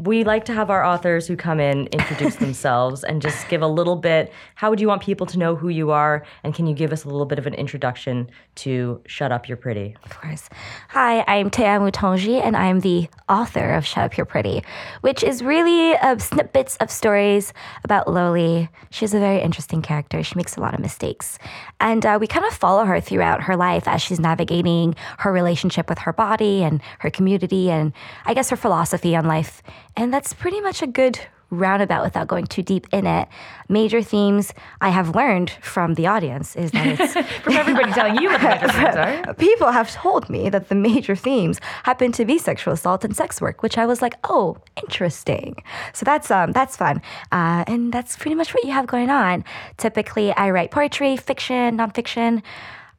We 0.01 0.23
like 0.23 0.45
to 0.45 0.53
have 0.53 0.71
our 0.71 0.83
authors 0.83 1.27
who 1.27 1.35
come 1.35 1.59
in 1.59 1.85
introduce 1.87 2.35
themselves 2.47 3.03
and 3.03 3.21
just 3.21 3.47
give 3.49 3.61
a 3.61 3.67
little 3.67 3.95
bit 3.95 4.33
how 4.55 4.71
would 4.71 4.79
you 4.79 4.87
want 4.87 5.03
people 5.03 5.27
to 5.27 5.37
know 5.37 5.55
who 5.55 5.69
you 5.69 5.91
are 5.91 6.25
and 6.43 6.55
can 6.55 6.65
you 6.65 6.73
give 6.73 6.91
us 6.91 7.03
a 7.03 7.07
little 7.07 7.27
bit 7.27 7.37
of 7.37 7.45
an 7.45 7.53
introduction 7.53 8.27
to 8.55 8.99
shut 9.05 9.31
up 9.31 9.47
you're 9.47 9.57
pretty 9.57 9.95
Of 10.03 10.19
course. 10.19 10.49
Hi, 10.89 11.23
I'm 11.27 11.51
Téa 11.51 11.79
Mutonji, 11.79 12.41
and 12.43 12.57
I'm 12.57 12.79
the 12.79 13.09
author 13.29 13.73
of 13.73 13.85
Shut 13.85 14.05
Up 14.05 14.17
You're 14.17 14.25
Pretty, 14.25 14.63
which 15.01 15.23
is 15.23 15.43
really 15.43 15.95
uh, 15.97 16.17
snippets 16.17 16.77
of 16.77 16.89
stories 16.89 17.53
about 17.83 18.07
Loli. 18.07 18.69
She's 18.89 19.13
a 19.13 19.19
very 19.19 19.39
interesting 19.39 19.83
character. 19.83 20.23
She 20.23 20.35
makes 20.35 20.57
a 20.57 20.61
lot 20.61 20.73
of 20.73 20.79
mistakes. 20.79 21.37
And 21.79 22.03
uh, 22.05 22.17
we 22.19 22.25
kind 22.25 22.45
of 22.45 22.53
follow 22.53 22.85
her 22.85 22.99
throughout 22.99 23.43
her 23.43 23.55
life 23.55 23.87
as 23.87 24.01
she's 24.01 24.19
navigating 24.19 24.95
her 25.19 25.31
relationship 25.31 25.89
with 25.89 25.99
her 25.99 26.13
body 26.13 26.63
and 26.63 26.81
her 26.99 27.11
community 27.11 27.69
and 27.69 27.93
I 28.25 28.33
guess 28.33 28.49
her 28.49 28.57
philosophy 28.57 29.15
on 29.15 29.25
life. 29.25 29.61
And 29.95 30.13
that's 30.13 30.33
pretty 30.33 30.61
much 30.61 30.81
a 30.81 30.87
good 30.87 31.19
roundabout 31.51 32.03
without 32.03 32.27
going 32.27 32.47
too 32.47 32.63
deep 32.63 32.87
in 32.91 33.05
it. 33.05 33.27
Major 33.67 34.01
themes 34.01 34.53
I 34.79 34.89
have 34.89 35.15
learned 35.15 35.51
from 35.61 35.95
the 35.95 36.07
audience 36.07 36.55
is 36.55 36.71
that 36.71 36.87
it's 36.87 37.13
From 37.41 37.53
everybody 37.53 37.91
telling 37.91 38.15
you 38.21 38.29
what 38.29 38.41
the 38.41 38.47
major 38.47 38.67
themes 38.69 38.95
are. 38.95 39.33
people 39.37 39.71
have 39.71 39.91
told 39.91 40.29
me 40.29 40.49
that 40.49 40.69
the 40.69 40.75
major 40.75 41.15
themes 41.15 41.59
happen 41.83 42.11
to 42.13 42.25
be 42.25 42.37
sexual 42.37 42.73
assault 42.73 43.03
and 43.03 43.15
sex 43.15 43.41
work, 43.41 43.61
which 43.61 43.77
I 43.77 43.85
was 43.85 44.01
like, 44.01 44.15
oh, 44.23 44.57
interesting. 44.81 45.61
So 45.93 46.05
that's 46.05 46.31
um 46.31 46.53
that's 46.53 46.77
fun, 46.77 47.01
uh, 47.31 47.65
and 47.67 47.91
that's 47.91 48.15
pretty 48.15 48.35
much 48.35 48.53
what 48.53 48.63
you 48.63 48.71
have 48.71 48.87
going 48.87 49.09
on. 49.09 49.43
Typically, 49.77 50.31
I 50.31 50.49
write 50.51 50.71
poetry, 50.71 51.17
fiction, 51.17 51.77
nonfiction. 51.77 52.41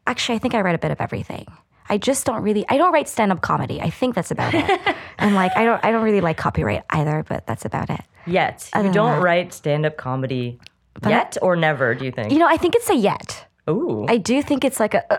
Actually, 0.06 0.36
I 0.36 0.38
think 0.38 0.54
I 0.54 0.60
write 0.60 0.74
a 0.74 0.78
bit 0.78 0.90
of 0.90 1.00
everything. 1.00 1.46
I 1.92 1.98
just 1.98 2.24
don't 2.24 2.42
really. 2.42 2.64
I 2.70 2.78
don't 2.78 2.90
write 2.90 3.06
stand 3.06 3.30
up 3.32 3.42
comedy. 3.42 3.78
I 3.82 3.90
think 3.90 4.14
that's 4.14 4.30
about 4.30 4.54
it. 4.54 4.64
and 5.18 5.34
like, 5.34 5.52
I 5.54 5.64
don't. 5.66 5.84
I 5.84 5.90
don't 5.92 6.02
really 6.02 6.22
like 6.22 6.38
copyright 6.38 6.84
either, 6.88 7.22
but 7.28 7.46
that's 7.46 7.66
about 7.66 7.90
it. 7.90 8.00
yet 8.26 8.68
you 8.74 8.90
don't 8.90 9.16
that- 9.16 9.22
write 9.22 9.52
stand-up 9.52 9.96
comedy 9.98 10.58
yet 11.06 11.36
or 11.42 11.54
never 11.56 11.94
do 11.94 12.04
you 12.06 12.12
think 12.12 12.32
You 12.32 12.38
know, 12.38 12.46
I 12.48 12.56
think 12.56 12.74
it's 12.74 12.88
a 12.88 12.94
yet. 12.94 13.46
ooh 13.68 14.06
I 14.08 14.16
do 14.16 14.40
think 14.42 14.64
it's 14.64 14.80
like 14.80 14.94
a. 14.94 15.02
Uh, 15.12 15.18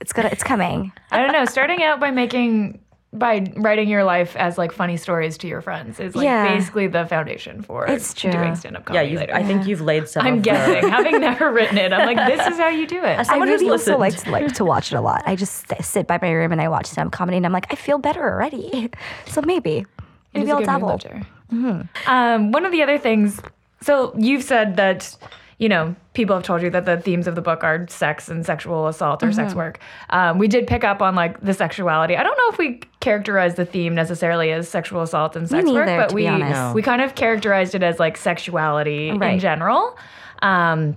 it's 0.00 0.12
gonna. 0.12 0.28
It's 0.30 0.44
coming. 0.44 0.92
I 1.10 1.16
don't 1.20 1.32
know. 1.32 1.44
Starting 1.46 1.82
out 1.82 1.98
by 1.98 2.10
making 2.12 2.78
by 3.14 3.46
writing 3.56 3.88
your 3.88 4.02
life 4.04 4.34
as 4.36 4.58
like 4.58 4.72
funny 4.72 4.96
stories 4.96 5.38
to 5.38 5.46
your 5.46 5.60
friends 5.60 6.00
is 6.00 6.14
like 6.16 6.24
Yeah. 6.24 6.54
basically 6.54 6.88
the 6.88 7.06
foundation 7.06 7.62
for 7.62 7.86
It's 7.86 8.12
true. 8.12 8.32
doing 8.32 8.56
stand 8.56 8.76
up 8.76 8.82
yeah 8.88 8.94
comedy 8.94 9.10
you've, 9.12 9.20
later. 9.20 9.34
i 9.34 9.42
think 9.44 9.66
you've 9.66 9.80
laid 9.80 10.08
some 10.08 10.26
I'm 10.26 10.34
of 10.38 10.42
the- 10.42 10.50
guessing, 10.50 10.88
having 10.90 11.20
never 11.20 11.52
written 11.52 11.78
it, 11.78 11.92
I'm 11.92 12.06
like, 12.12 12.26
this 12.36 12.46
is 12.48 12.58
how 12.58 12.68
you 12.68 12.86
do 12.86 12.98
it. 12.98 13.18
I 13.18 13.22
someone 13.22 13.48
who's 13.48 13.60
really 13.60 13.70
also 13.72 13.96
like 13.98 14.16
to, 14.24 14.30
like 14.30 14.52
to 14.54 14.64
watch 14.64 14.92
it 14.92 14.96
a 14.96 15.00
lot. 15.00 15.22
I 15.26 15.36
just 15.36 15.72
sit 15.82 16.06
by 16.06 16.18
my 16.20 16.30
room 16.30 16.50
and 16.52 16.60
I 16.60 16.68
watch 16.68 16.86
stand-up 16.86 17.12
comedy, 17.12 17.36
and 17.36 17.46
I'm 17.46 17.52
like, 17.52 17.66
I 17.72 17.76
feel 17.76 17.98
better 17.98 18.22
already. 18.22 18.90
So 19.26 19.40
maybe, 19.42 19.86
maybe 20.34 20.44
is 20.46 20.48
a 20.50 20.52
I'll 20.52 20.58
good 20.60 20.80
mood 20.82 21.28
dabble. 21.52 21.88
Um, 22.06 22.52
one 22.52 22.64
of 22.64 22.72
the 22.72 22.82
other 22.82 22.98
things, 22.98 23.40
so 23.80 24.12
you've 24.18 24.42
said 24.42 24.76
that, 24.76 25.16
you 25.58 25.68
know, 25.68 25.94
people 26.14 26.34
have 26.36 26.44
told 26.44 26.62
you 26.62 26.70
that 26.70 26.84
the 26.84 26.96
themes 26.98 27.26
of 27.26 27.34
the 27.34 27.40
book 27.42 27.62
are 27.62 27.86
sex 27.88 28.28
and 28.28 28.44
sexual 28.44 28.86
assault 28.88 29.22
or 29.22 29.26
Mm-hmm. 29.26 29.34
sex 29.36 29.54
work. 29.54 29.78
Um, 30.10 30.38
we 30.38 30.48
did 30.48 30.66
pick 30.66 30.84
up 30.84 31.00
on 31.00 31.14
like 31.14 31.40
the 31.40 31.54
sexuality. 31.54 32.16
I 32.16 32.22
don't 32.22 32.36
know 32.36 32.50
if 32.50 32.58
we 32.58 32.80
characterized 33.00 33.56
the 33.56 33.64
theme 33.64 33.94
necessarily 33.94 34.50
as 34.52 34.68
sexual 34.68 35.02
assault 35.02 35.36
and 35.36 35.48
sex 35.48 35.64
work, 35.74 35.86
but 35.86 36.08
to 36.10 36.14
we 36.14 36.22
be 36.22 36.28
we 36.74 36.82
kind 36.82 37.02
of 37.02 37.14
characterized 37.14 37.74
it 37.74 37.82
as 37.82 37.98
like 37.98 38.16
sexuality 38.16 39.10
in 39.34 39.38
general. 39.38 39.96
Um, 40.42 40.96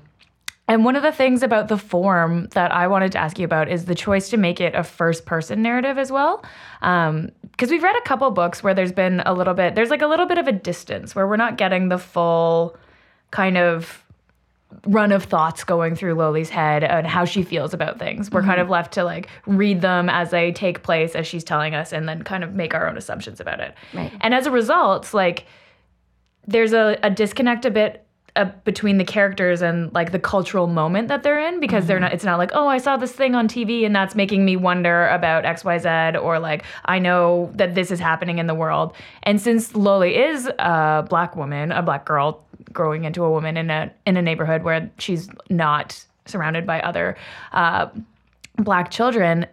And 0.69 0.83
one 0.83 0.97
of 0.97 1.03
the 1.03 1.13
things 1.13 1.43
about 1.43 1.69
the 1.69 1.77
form 1.77 2.47
that 2.47 2.73
I 2.73 2.87
wanted 2.87 3.13
to 3.13 3.19
ask 3.19 3.39
you 3.39 3.45
about 3.45 3.69
is 3.69 3.85
the 3.85 3.95
choice 3.95 4.29
to 4.31 4.37
make 4.37 4.59
it 4.59 4.75
a 4.75 4.83
first 4.83 5.25
person 5.25 5.61
narrative 5.61 5.97
as 5.97 6.11
well. 6.11 6.43
Because 6.81 7.69
we've 7.71 7.83
read 7.83 7.95
a 7.95 8.01
couple 8.01 8.29
books 8.31 8.61
where 8.63 8.73
there's 8.73 8.91
been 8.91 9.21
a 9.25 9.33
little 9.33 9.53
bit, 9.53 9.75
there's 9.75 9.89
like 9.89 10.01
a 10.01 10.07
little 10.07 10.25
bit 10.25 10.37
of 10.37 10.47
a 10.47 10.51
distance 10.51 11.15
where 11.15 11.25
we're 11.25 11.37
not 11.37 11.57
getting 11.57 11.87
the 11.87 11.97
full 11.97 12.75
kind 13.31 13.57
of 13.57 14.03
run 14.85 15.11
of 15.11 15.23
thoughts 15.23 15.63
going 15.63 15.95
through 15.95 16.15
Loli's 16.15 16.49
head 16.49 16.83
and 16.83 17.07
how 17.07 17.25
she 17.25 17.43
feels 17.43 17.73
about 17.73 17.99
things. 17.99 18.31
We're 18.31 18.43
kind 18.43 18.59
of 18.59 18.69
left 18.69 18.93
to 18.93 19.03
like 19.03 19.29
read 19.45 19.81
them 19.81 20.09
as 20.09 20.31
they 20.31 20.51
take 20.51 20.83
place 20.83 21.15
as 21.15 21.25
she's 21.25 21.43
telling 21.43 21.73
us 21.73 21.93
and 21.93 22.07
then 22.07 22.23
kind 22.23 22.43
of 22.43 22.53
make 22.53 22.73
our 22.73 22.87
own 22.87 22.97
assumptions 22.97 23.39
about 23.39 23.59
it. 23.59 23.75
Right. 23.93 24.11
And 24.21 24.33
as 24.33 24.45
a 24.45 24.51
result, 24.51 25.13
like 25.13 25.45
there's 26.45 26.73
a, 26.73 26.97
a 27.03 27.09
disconnect 27.09 27.65
a 27.65 27.71
bit 27.71 28.07
uh, 28.37 28.45
between 28.65 28.99
the 28.99 29.03
characters 29.03 29.63
and 29.63 29.91
like 29.95 30.11
the 30.11 30.19
cultural 30.19 30.67
moment 30.67 31.07
that 31.07 31.23
they're 31.23 31.39
in 31.39 31.59
because 31.59 31.87
they're 31.87 31.99
not 31.99 32.13
it's 32.13 32.23
not 32.23 32.37
like 32.37 32.51
oh 32.53 32.67
i 32.67 32.77
saw 32.77 32.95
this 32.95 33.11
thing 33.11 33.33
on 33.33 33.47
tv 33.47 33.83
and 33.83 33.95
that's 33.95 34.13
making 34.13 34.45
me 34.45 34.55
wonder 34.55 35.07
about 35.07 35.43
xyz 35.43 36.21
or 36.21 36.37
like 36.37 36.63
i 36.85 36.99
know 36.99 37.51
that 37.55 37.73
this 37.73 37.89
is 37.89 37.99
happening 37.99 38.37
in 38.37 38.45
the 38.45 38.53
world 38.53 38.93
and 39.23 39.41
since 39.41 39.71
loli 39.71 40.15
is 40.31 40.45
a 40.59 41.03
black 41.09 41.35
woman 41.35 41.71
a 41.71 41.81
black 41.81 42.05
girl 42.05 42.45
growing 42.73 43.03
into 43.03 43.23
a 43.23 43.31
woman 43.31 43.57
in 43.57 43.69
a 43.69 43.91
in 44.05 44.17
a 44.17 44.21
neighborhood 44.21 44.63
where 44.63 44.91
she's 44.97 45.29
not 45.49 46.03
surrounded 46.25 46.65
by 46.65 46.79
other 46.81 47.17
uh, 47.53 47.87
black 48.57 48.91
children 48.91 49.45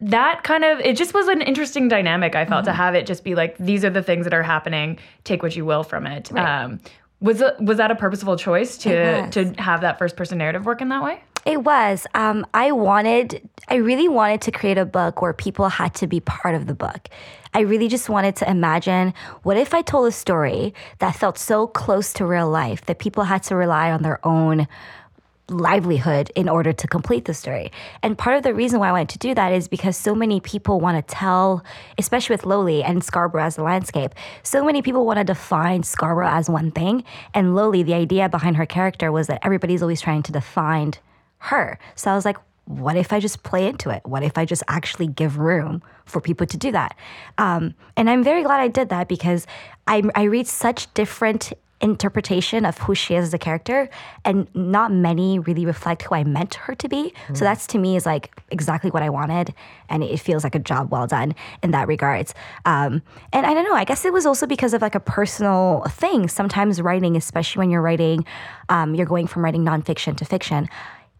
that 0.00 0.42
kind 0.44 0.62
of 0.64 0.78
it 0.80 0.96
just 0.96 1.14
was 1.14 1.26
an 1.28 1.40
interesting 1.40 1.88
dynamic 1.88 2.34
i 2.34 2.44
felt 2.44 2.66
to 2.66 2.72
have 2.72 2.94
it 2.94 3.06
just 3.06 3.24
be 3.24 3.34
like 3.34 3.56
these 3.56 3.82
are 3.82 3.88
the 3.88 4.02
things 4.02 4.24
that 4.24 4.34
are 4.34 4.42
happening 4.42 4.98
take 5.24 5.42
what 5.42 5.56
you 5.56 5.64
will 5.64 5.82
from 5.82 6.06
it. 6.06 6.30
Um 6.36 6.80
was 7.20 7.42
was 7.60 7.78
that 7.78 7.90
a 7.90 7.94
purposeful 7.94 8.36
choice 8.36 8.76
to 8.76 9.30
to 9.30 9.54
have 9.58 9.80
that 9.80 9.98
first 9.98 10.16
person 10.16 10.36
narrative 10.36 10.66
work 10.66 10.82
in 10.82 10.90
that 10.90 11.02
way 11.02 11.22
It 11.46 11.62
was. 11.62 12.08
Um, 12.12 12.44
I 12.54 12.72
wanted, 12.72 13.48
I 13.68 13.76
really 13.76 14.08
wanted 14.08 14.40
to 14.42 14.50
create 14.50 14.78
a 14.78 14.84
book 14.84 15.22
where 15.22 15.32
people 15.32 15.68
had 15.68 15.94
to 15.94 16.08
be 16.08 16.18
part 16.18 16.56
of 16.56 16.66
the 16.66 16.74
book. 16.74 17.08
I 17.54 17.60
really 17.60 17.86
just 17.86 18.08
wanted 18.08 18.34
to 18.36 18.50
imagine 18.50 19.14
what 19.44 19.56
if 19.56 19.72
I 19.72 19.82
told 19.82 20.08
a 20.08 20.12
story 20.12 20.74
that 20.98 21.14
felt 21.14 21.38
so 21.38 21.68
close 21.68 22.12
to 22.14 22.26
real 22.26 22.50
life 22.50 22.84
that 22.86 22.98
people 22.98 23.22
had 23.22 23.44
to 23.44 23.54
rely 23.54 23.92
on 23.92 24.02
their 24.02 24.18
own 24.26 24.66
livelihood 25.48 26.32
in 26.34 26.48
order 26.48 26.72
to 26.72 26.88
complete 26.88 27.26
the 27.26 27.34
story. 27.34 27.70
And 28.02 28.18
part 28.18 28.36
of 28.36 28.42
the 28.42 28.52
reason 28.52 28.80
why 28.80 28.88
I 28.88 28.92
wanted 28.92 29.10
to 29.10 29.18
do 29.18 29.32
that 29.36 29.52
is 29.52 29.68
because 29.68 29.96
so 29.96 30.16
many 30.16 30.40
people 30.40 30.80
want 30.80 30.96
to 31.06 31.14
tell, 31.14 31.62
especially 31.96 32.34
with 32.34 32.42
Loli 32.42 32.82
and 32.84 33.04
Scarborough 33.04 33.44
as 33.44 33.56
a 33.56 33.62
landscape, 33.62 34.16
so 34.42 34.64
many 34.64 34.82
people 34.82 35.06
want 35.06 35.18
to 35.18 35.24
define 35.24 35.84
Scarborough 35.84 36.26
as 36.26 36.50
one 36.50 36.72
thing. 36.72 37.04
And 37.34 37.54
Loli, 37.54 37.86
the 37.86 37.94
idea 37.94 38.28
behind 38.28 38.56
her 38.56 38.66
character 38.66 39.12
was 39.12 39.28
that 39.28 39.38
everybody's 39.44 39.80
always 39.80 40.00
trying 40.00 40.24
to 40.24 40.32
define 40.32 40.94
her. 41.38 41.78
So 41.94 42.10
I 42.10 42.14
was 42.14 42.24
like, 42.24 42.36
what 42.64 42.96
if 42.96 43.12
I 43.12 43.20
just 43.20 43.42
play 43.44 43.68
into 43.68 43.90
it? 43.90 44.04
What 44.04 44.22
if 44.22 44.36
I 44.36 44.44
just 44.44 44.62
actually 44.68 45.06
give 45.06 45.38
room 45.38 45.82
for 46.04 46.20
people 46.20 46.46
to 46.46 46.56
do 46.56 46.72
that? 46.72 46.96
Um, 47.38 47.74
and 47.96 48.10
I'm 48.10 48.24
very 48.24 48.42
glad 48.42 48.60
I 48.60 48.68
did 48.68 48.88
that 48.88 49.08
because 49.08 49.46
I, 49.86 50.02
I 50.14 50.24
read 50.24 50.48
such 50.48 50.92
different 50.94 51.52
interpretation 51.80 52.64
of 52.64 52.78
who 52.78 52.94
she 52.94 53.14
is 53.14 53.26
as 53.26 53.34
a 53.34 53.38
character 53.38 53.88
and 54.24 54.48
not 54.54 54.90
many 54.90 55.38
really 55.38 55.66
reflect 55.66 56.02
who 56.02 56.14
I 56.14 56.24
meant 56.24 56.54
her 56.54 56.74
to 56.74 56.88
be. 56.88 57.12
So 57.34 57.44
that's 57.44 57.66
to 57.68 57.78
me 57.78 57.96
is 57.96 58.06
like 58.06 58.34
exactly 58.50 58.90
what 58.90 59.02
I 59.02 59.10
wanted 59.10 59.52
and 59.90 60.02
it 60.02 60.18
feels 60.18 60.42
like 60.42 60.54
a 60.54 60.58
job 60.58 60.90
well 60.90 61.06
done 61.06 61.34
in 61.62 61.72
that 61.72 61.86
regards. 61.86 62.32
Um, 62.64 63.02
and 63.32 63.44
I 63.44 63.52
don't 63.52 63.64
know, 63.64 63.74
I 63.74 63.84
guess 63.84 64.06
it 64.06 64.12
was 64.12 64.24
also 64.24 64.46
because 64.46 64.72
of 64.72 64.80
like 64.80 64.94
a 64.94 65.00
personal 65.00 65.84
thing. 65.90 66.28
Sometimes 66.28 66.80
writing, 66.80 67.14
especially 67.14 67.60
when 67.60 67.70
you're 67.70 67.82
writing, 67.82 68.24
um, 68.70 68.94
you're 68.94 69.06
going 69.06 69.26
from 69.26 69.44
writing 69.44 69.62
nonfiction 69.62 70.16
to 70.16 70.24
fiction 70.24 70.68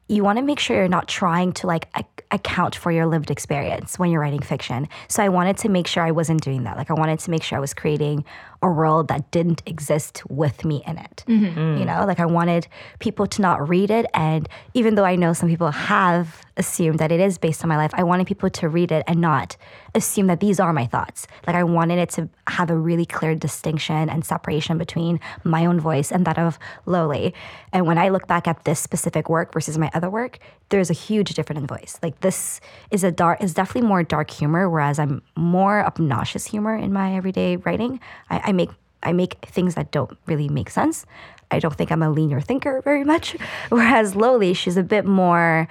you 0.08 0.22
want 0.22 0.38
to 0.38 0.42
make 0.42 0.58
sure 0.58 0.76
you're 0.76 0.88
not 0.88 1.08
trying 1.08 1.52
to 1.52 1.66
like 1.66 1.88
ac- 1.96 2.06
account 2.30 2.76
for 2.76 2.92
your 2.92 3.06
lived 3.06 3.30
experience 3.30 3.98
when 3.98 4.10
you're 4.10 4.20
writing 4.20 4.40
fiction. 4.40 4.88
So 5.08 5.22
I 5.22 5.28
wanted 5.28 5.56
to 5.58 5.68
make 5.68 5.86
sure 5.86 6.04
I 6.04 6.12
wasn't 6.12 6.42
doing 6.42 6.64
that. 6.64 6.76
Like 6.76 6.90
I 6.90 6.94
wanted 6.94 7.18
to 7.20 7.30
make 7.30 7.42
sure 7.42 7.58
I 7.58 7.60
was 7.60 7.74
creating 7.74 8.24
a 8.62 8.68
world 8.68 9.08
that 9.08 9.30
didn't 9.30 9.62
exist 9.66 10.22
with 10.28 10.64
me 10.64 10.82
in 10.86 10.98
it. 10.98 11.24
Mm-hmm. 11.26 11.44
You 11.44 11.84
mm. 11.84 11.86
know, 11.86 12.06
like 12.06 12.20
I 12.20 12.26
wanted 12.26 12.66
people 12.98 13.26
to 13.26 13.42
not 13.42 13.68
read 13.68 13.90
it 13.90 14.06
and 14.14 14.48
even 14.74 14.94
though 14.94 15.04
I 15.04 15.16
know 15.16 15.32
some 15.32 15.48
people 15.48 15.70
have 15.70 16.42
assumed 16.56 16.98
that 16.98 17.12
it 17.12 17.20
is 17.20 17.38
based 17.38 17.62
on 17.62 17.68
my 17.68 17.76
life, 17.76 17.90
I 17.94 18.02
wanted 18.02 18.26
people 18.26 18.48
to 18.50 18.68
read 18.68 18.90
it 18.90 19.04
and 19.06 19.20
not 19.20 19.56
assume 19.94 20.26
that 20.26 20.40
these 20.40 20.58
are 20.60 20.72
my 20.72 20.86
thoughts. 20.86 21.26
Like 21.46 21.56
I 21.56 21.64
wanted 21.64 21.98
it 21.98 22.10
to 22.10 22.28
have 22.48 22.70
a 22.70 22.76
really 22.76 23.06
clear 23.06 23.34
distinction 23.34 24.08
and 24.08 24.24
separation 24.24 24.78
between 24.78 25.20
my 25.44 25.66
own 25.66 25.80
voice 25.80 26.10
and 26.12 26.24
that 26.26 26.38
of 26.38 26.58
Loli. 26.86 27.32
And 27.72 27.86
when 27.86 27.98
I 27.98 28.08
look 28.08 28.26
back 28.26 28.46
at 28.48 28.64
this 28.64 28.80
specific 28.80 29.28
work 29.28 29.52
versus 29.52 29.78
my 29.78 29.90
other 29.94 30.10
work, 30.10 30.38
there's 30.68 30.90
a 30.90 30.94
huge 30.94 31.34
difference 31.34 31.60
in 31.60 31.66
voice. 31.66 31.98
Like 32.02 32.20
this 32.20 32.60
is 32.90 33.04
a 33.04 33.12
dark 33.12 33.42
is 33.42 33.54
definitely 33.54 33.88
more 33.88 34.02
dark 34.02 34.30
humor, 34.30 34.68
whereas 34.68 34.98
I'm 34.98 35.22
more 35.36 35.84
obnoxious 35.84 36.46
humor 36.46 36.74
in 36.76 36.92
my 36.92 37.16
everyday 37.16 37.56
writing. 37.56 38.00
I, 38.30 38.40
I 38.46 38.52
make 38.56 38.70
I 39.02 39.12
make 39.12 39.36
things 39.46 39.76
that 39.76 39.92
don't 39.92 40.16
really 40.26 40.48
make 40.48 40.70
sense. 40.70 41.06
I 41.50 41.60
don't 41.60 41.74
think 41.74 41.92
I'm 41.92 42.02
a 42.02 42.10
linear 42.10 42.40
thinker 42.40 42.80
very 42.82 43.04
much. 43.04 43.36
Whereas 43.68 44.14
Loli, 44.14 44.56
she's 44.56 44.76
a 44.76 44.82
bit 44.82 45.04
more 45.04 45.68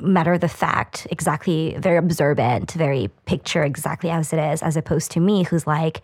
matter 0.00 0.34
of 0.34 0.40
the 0.40 0.48
fact, 0.48 1.06
exactly 1.10 1.76
very 1.78 1.96
observant, 1.96 2.72
very 2.72 3.08
picture 3.26 3.62
exactly 3.62 4.10
as 4.10 4.32
it 4.32 4.38
is, 4.38 4.62
as 4.62 4.76
opposed 4.76 5.10
to 5.12 5.20
me, 5.20 5.44
who's 5.44 5.66
like, 5.66 6.02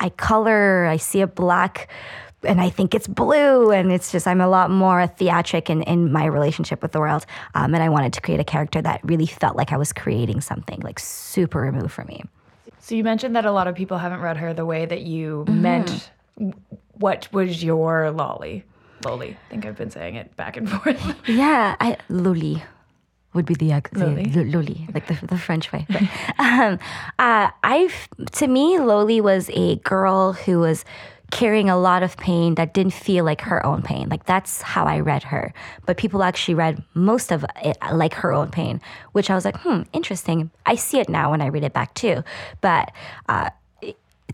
I 0.00 0.08
color, 0.10 0.86
I 0.86 0.96
see 0.96 1.20
a 1.20 1.26
black, 1.26 1.88
and 2.44 2.60
I 2.60 2.70
think 2.70 2.94
it's 2.94 3.06
blue, 3.06 3.70
and 3.70 3.92
it's 3.92 4.10
just 4.10 4.26
I'm 4.26 4.40
a 4.40 4.48
lot 4.48 4.70
more 4.70 5.06
theatric 5.06 5.70
in, 5.70 5.82
in 5.82 6.12
my 6.12 6.24
relationship 6.26 6.82
with 6.82 6.92
the 6.92 7.00
world, 7.00 7.26
um, 7.54 7.74
and 7.74 7.82
I 7.82 7.88
wanted 7.88 8.12
to 8.14 8.20
create 8.20 8.40
a 8.40 8.44
character 8.44 8.82
that 8.82 9.00
really 9.04 9.26
felt 9.26 9.56
like 9.56 9.72
I 9.72 9.76
was 9.76 9.92
creating 9.92 10.40
something 10.40 10.80
like 10.80 10.98
super 10.98 11.60
removed 11.60 11.92
from 11.92 12.08
me. 12.08 12.24
So 12.92 12.96
you 12.96 13.04
mentioned 13.04 13.34
that 13.36 13.46
a 13.46 13.52
lot 13.52 13.68
of 13.68 13.74
people 13.74 13.96
haven't 13.96 14.20
read 14.20 14.36
her 14.36 14.52
the 14.52 14.66
way 14.66 14.84
that 14.84 15.00
you 15.00 15.46
meant. 15.48 16.10
What 16.92 17.26
was 17.32 17.64
your 17.64 18.10
lolly? 18.10 18.64
Loli 19.00 19.30
i 19.30 19.48
think 19.48 19.64
i've 19.64 19.78
been 19.78 19.90
saying 19.90 20.16
it 20.16 20.36
back 20.36 20.58
and 20.58 20.68
forth. 20.70 21.02
Yeah, 21.26 21.74
I 21.80 21.96
Loli 22.10 22.60
would 23.32 23.46
be 23.46 23.54
the, 23.54 23.70
the 23.92 24.04
Loli? 24.44 24.92
Like 24.92 25.06
the, 25.06 25.26
the 25.26 25.38
French 25.38 25.72
way. 25.72 25.86
But, 25.88 26.02
um, 26.38 26.78
uh, 27.18 27.48
I've 27.64 28.10
to 28.32 28.46
me, 28.46 28.76
Loli 28.76 29.22
was 29.22 29.48
a 29.54 29.76
girl 29.76 30.34
who 30.34 30.58
was 30.58 30.84
carrying 31.32 31.70
a 31.70 31.78
lot 31.78 32.02
of 32.02 32.16
pain 32.18 32.54
that 32.56 32.74
didn't 32.74 32.92
feel 32.92 33.24
like 33.24 33.40
her 33.40 33.64
own 33.64 33.80
pain. 33.82 34.08
Like 34.10 34.26
that's 34.26 34.60
how 34.60 34.84
I 34.84 35.00
read 35.00 35.22
her. 35.24 35.52
But 35.86 35.96
people 35.96 36.22
actually 36.22 36.54
read 36.54 36.84
most 36.92 37.32
of 37.32 37.44
it 37.64 37.78
like 37.90 38.12
her 38.14 38.32
own 38.34 38.50
pain, 38.50 38.82
which 39.12 39.30
I 39.30 39.34
was 39.34 39.44
like, 39.44 39.56
hmm, 39.56 39.82
interesting. 39.94 40.50
I 40.66 40.74
see 40.76 41.00
it 41.00 41.08
now 41.08 41.30
when 41.30 41.40
I 41.40 41.46
read 41.46 41.64
it 41.64 41.72
back 41.72 41.94
too. 41.94 42.22
But 42.60 42.92
uh, 43.30 43.48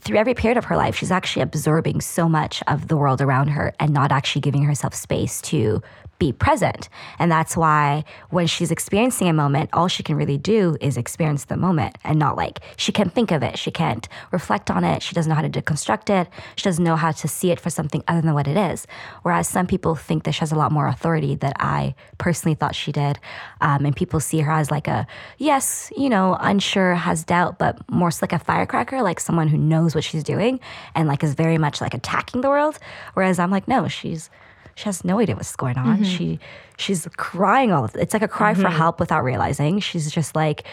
through 0.01 0.19
every 0.19 0.35
period 0.35 0.59
of 0.59 0.65
her 0.67 0.77
life, 0.77 0.97
she's 0.97 1.13
actually 1.13 1.43
absorbing 1.43 2.01
so 2.01 2.29
much 2.29 2.65
of 2.67 2.89
the 2.89 2.97
world 2.97 3.21
around 3.21 3.49
her 3.49 3.73
and 3.79 3.93
not 3.93 4.11
actually 4.11 4.41
giving 4.41 4.65
herself 4.65 4.93
space 4.93 5.41
to 5.43 5.81
be 6.19 6.33
present. 6.33 6.89
And 7.19 7.31
that's 7.31 7.57
why 7.57 8.05
when 8.31 8.47
she's 8.47 8.71
experiencing 8.71 9.29
a 9.29 9.33
moment, 9.33 9.71
all 9.73 9.89
she 9.89 10.03
can 10.03 10.17
really 10.17 10.39
do 10.39 10.77
is 10.81 10.97
experience 10.97 11.45
the 11.45 11.57
moment 11.57 11.97
and 12.05 12.19
not 12.19 12.37
like 12.37 12.61
she 12.77 12.93
can't 12.93 13.13
think 13.13 13.31
of 13.31 13.43
it. 13.43 13.59
She 13.59 13.71
can't 13.71 14.09
reflect 14.33 14.71
on 14.71 14.85
it. 14.85 15.03
She 15.03 15.15
doesn't 15.15 15.29
know 15.29 15.37
how 15.37 15.43
to 15.43 15.49
deconstruct 15.49 16.11
it. 16.11 16.29
She 16.57 16.65
doesn't 16.65 16.85
know 16.85 16.97
how 16.97 17.13
to 17.13 17.29
see 17.29 17.51
it 17.51 17.61
for 17.61 17.71
something 17.71 18.03
other 18.09 18.21
than 18.21 18.35
what 18.35 18.49
it 18.49 18.57
is. 18.57 18.87
Whereas 19.23 19.49
some 19.49 19.67
people 19.67 19.95
think 19.95 20.25
that 20.25 20.33
she 20.33 20.41
has 20.41 20.53
a 20.53 20.57
lot 20.57 20.73
more 20.73 20.89
authority 20.89 21.35
that 21.37 21.57
I 21.61 21.95
personally 22.19 22.55
thought 22.55 22.75
she 22.75 22.93
did. 22.93 23.19
Um, 23.61 23.85
and 23.85 23.95
people 23.95 24.21
see 24.21 24.41
her 24.41 24.53
as 24.53 24.71
like 24.71 24.89
a, 24.89 25.07
yes, 25.39 25.93
you 25.97 26.09
know, 26.09 26.37
unsure, 26.41 26.95
has 26.95 27.25
doubt, 27.25 27.59
but 27.59 27.79
more 27.91 28.11
like 28.21 28.33
a 28.33 28.39
firecracker, 28.39 29.03
like 29.03 29.21
someone 29.21 29.49
who 29.49 29.59
knows 29.59 29.95
what 29.95 30.05
she's 30.05 30.25
doing 30.25 30.61
and 30.95 31.07
like 31.07 31.23
is 31.23 31.35
very 31.35 31.59
much 31.59 31.81
like 31.81 31.95
attacking 31.95 32.41
the 32.41 32.49
world. 32.49 32.79
Whereas 33.15 33.39
I'm 33.39 33.51
like, 33.51 33.69
no, 33.69 33.87
she's 33.87 34.31
she 34.79 34.85
has 34.85 35.05
no 35.05 35.19
idea 35.19 35.35
what's 35.35 35.57
going 35.57 35.77
on. 35.77 35.99
Mm-hmm. 35.99 36.05
She 36.05 36.39
she's 36.77 37.09
crying 37.17 37.73
all. 37.73 37.83
The 37.83 37.89
time. 37.89 38.03
It's 38.03 38.13
like 38.13 38.23
a 38.23 38.29
cry 38.29 38.55
for 38.55 38.63
mm-hmm. 38.63 38.77
help 38.77 39.01
without 39.01 39.25
realizing. 39.25 39.81
She's 39.81 40.09
just 40.09 40.37
like, 40.37 40.65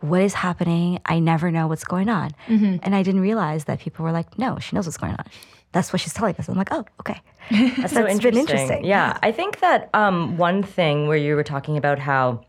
what 0.00 0.22
is 0.22 0.32
happening? 0.32 1.00
I 1.04 1.18
never 1.18 1.50
know 1.50 1.66
what's 1.66 1.84
going 1.84 2.08
on. 2.08 2.30
Mm-hmm. 2.48 2.76
And 2.82 2.94
I 2.94 3.02
didn't 3.02 3.20
realize 3.20 3.64
that 3.66 3.78
people 3.78 4.06
were 4.06 4.12
like, 4.12 4.38
no, 4.38 4.58
she 4.58 4.74
knows 4.74 4.86
what's 4.86 4.96
going 4.96 5.12
on. 5.12 5.26
That's 5.72 5.92
what 5.92 6.00
she's 6.00 6.14
telling 6.14 6.34
us. 6.36 6.48
I'm 6.48 6.56
like, 6.56 6.72
oh, 6.72 6.86
okay. 7.00 7.20
That's, 7.50 7.92
so 7.92 8.02
that's 8.02 8.14
interesting. 8.14 8.20
been 8.20 8.38
interesting. 8.38 8.84
Yeah, 8.84 9.18
I 9.22 9.32
think 9.32 9.60
that 9.60 9.90
um, 9.92 10.38
one 10.38 10.62
thing 10.62 11.08
where 11.08 11.16
you 11.16 11.34
were 11.34 11.42
talking 11.42 11.76
about 11.76 11.98
how 11.98 12.44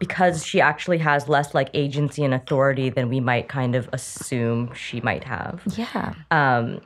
because 0.00 0.44
she 0.44 0.60
actually 0.60 0.98
has 0.98 1.28
less 1.28 1.54
like 1.54 1.70
agency 1.72 2.24
and 2.24 2.34
authority 2.34 2.90
than 2.90 3.08
we 3.08 3.20
might 3.20 3.48
kind 3.48 3.74
of 3.74 3.88
assume 3.92 4.74
she 4.74 5.00
might 5.00 5.24
have. 5.24 5.62
Yeah. 5.76 6.14
Um, 6.30 6.80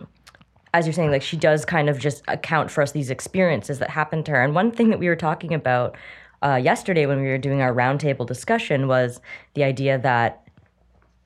As 0.79 0.87
you're 0.87 0.93
saying, 0.93 1.11
like 1.11 1.23
she 1.23 1.37
does 1.37 1.65
kind 1.65 1.89
of 1.89 1.99
just 1.99 2.23
account 2.29 2.71
for 2.71 2.83
us 2.83 2.93
these 2.93 3.11
experiences 3.11 3.81
that 3.81 3.91
happened 3.91 4.25
to 4.27 4.31
her. 4.31 4.45
And 4.45 4.55
one 4.55 4.71
thing 4.71 4.91
that 4.91 5.01
we 5.01 5.09
were 5.09 5.17
talking 5.17 5.53
about 5.53 5.97
uh, 6.41 6.55
yesterday 6.55 7.05
when 7.05 7.21
we 7.21 7.27
were 7.27 7.37
doing 7.37 7.61
our 7.61 7.75
roundtable 7.75 8.25
discussion 8.25 8.87
was 8.87 9.21
the 9.55 9.65
idea 9.65 9.99
that 9.99 10.47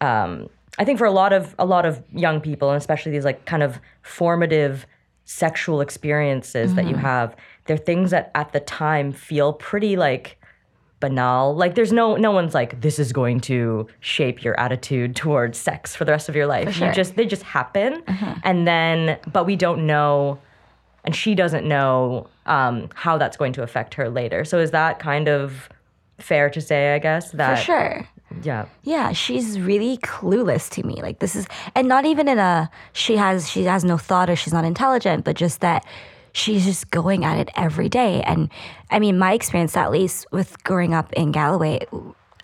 um, 0.01 0.49
I 0.79 0.87
think 0.87 0.99
for 0.99 1.05
a 1.05 1.11
lot 1.11 1.35
of 1.35 1.55
a 1.59 1.67
lot 1.67 1.85
of 1.85 2.03
young 2.15 2.41
people, 2.41 2.71
and 2.71 2.79
especially 2.79 3.12
these 3.12 3.27
like 3.27 3.45
kind 3.45 3.62
of 3.62 3.79
formative 4.01 4.87
sexual 5.27 5.83
experiences 5.83 6.75
that 6.75 6.88
you 6.88 6.97
have, 6.97 7.37
they're 7.67 7.77
things 7.77 8.11
that 8.11 8.31
at 8.35 8.53
the 8.53 8.61
time 8.61 9.12
feel 9.12 9.53
pretty 9.53 9.97
like 9.97 10.38
banal. 11.03 11.55
Like 11.55 11.75
there's 11.75 11.93
no 11.93 12.17
no 12.17 12.31
one's 12.31 12.55
like 12.55 12.81
this 12.81 12.99
is 12.99 13.12
going 13.12 13.41
to 13.43 13.87
shape 14.01 14.43
your 14.43 14.59
attitude 14.59 15.15
towards 15.15 15.59
sex 15.59 15.95
for 15.95 16.07
the 16.07 16.12
rest 16.12 16.31
of 16.31 16.35
your 16.37 16.47
life. 16.47 16.73
sure. 16.73 16.88
You 16.88 16.95
just 16.95 17.17
they 17.17 17.27
just 17.27 17.43
happen, 17.43 18.03
and 18.45 18.67
then 18.67 19.19
but 19.31 19.45
we 19.45 19.57
don't 19.57 19.87
know, 19.87 20.38
and 21.05 21.15
she 21.15 21.35
doesn't 21.35 21.67
know 21.69 22.29
um, 22.47 22.88
how 22.95 23.19
that's 23.19 23.37
going 23.37 23.53
to 23.55 23.62
affect 23.62 23.93
her 23.95 24.09
later. 24.09 24.45
So 24.47 24.59
is 24.59 24.71
that 24.71 24.99
kind 24.99 25.29
of 25.29 25.69
fair 26.19 26.49
to 26.51 26.61
say? 26.61 26.95
I 26.95 26.99
guess 26.99 27.33
that 27.33 27.59
For 27.59 27.65
sure. 27.65 28.09
yeah. 28.43 28.67
Yeah, 28.85 29.12
she's 29.12 29.59
really 29.61 29.99
clueless 29.99 30.71
to 30.71 30.87
me. 30.87 31.03
Like 31.03 31.19
this 31.19 31.35
is 31.37 31.47
and 31.75 31.88
not 31.88 32.05
even 32.07 32.29
in 32.29 32.38
a 32.38 32.71
she 32.93 33.17
has 33.17 33.51
she 33.51 33.65
has 33.65 33.85
no 33.85 33.99
thought 33.99 34.31
or 34.31 34.37
she's 34.37 34.53
not 34.53 34.65
intelligent, 34.65 35.25
but 35.25 35.37
just 35.37 35.61
that 35.61 35.85
she's 36.33 36.64
just 36.64 36.90
going 36.90 37.25
at 37.25 37.38
it 37.38 37.51
every 37.57 37.88
day. 37.88 38.23
And 38.23 38.51
I 38.90 38.99
mean, 38.99 39.18
my 39.18 39.33
experience 39.33 39.77
at 39.77 39.90
least 39.90 40.27
with 40.33 40.62
growing 40.64 40.95
up 40.95 41.12
in 41.12 41.33
Galloway 41.33 41.87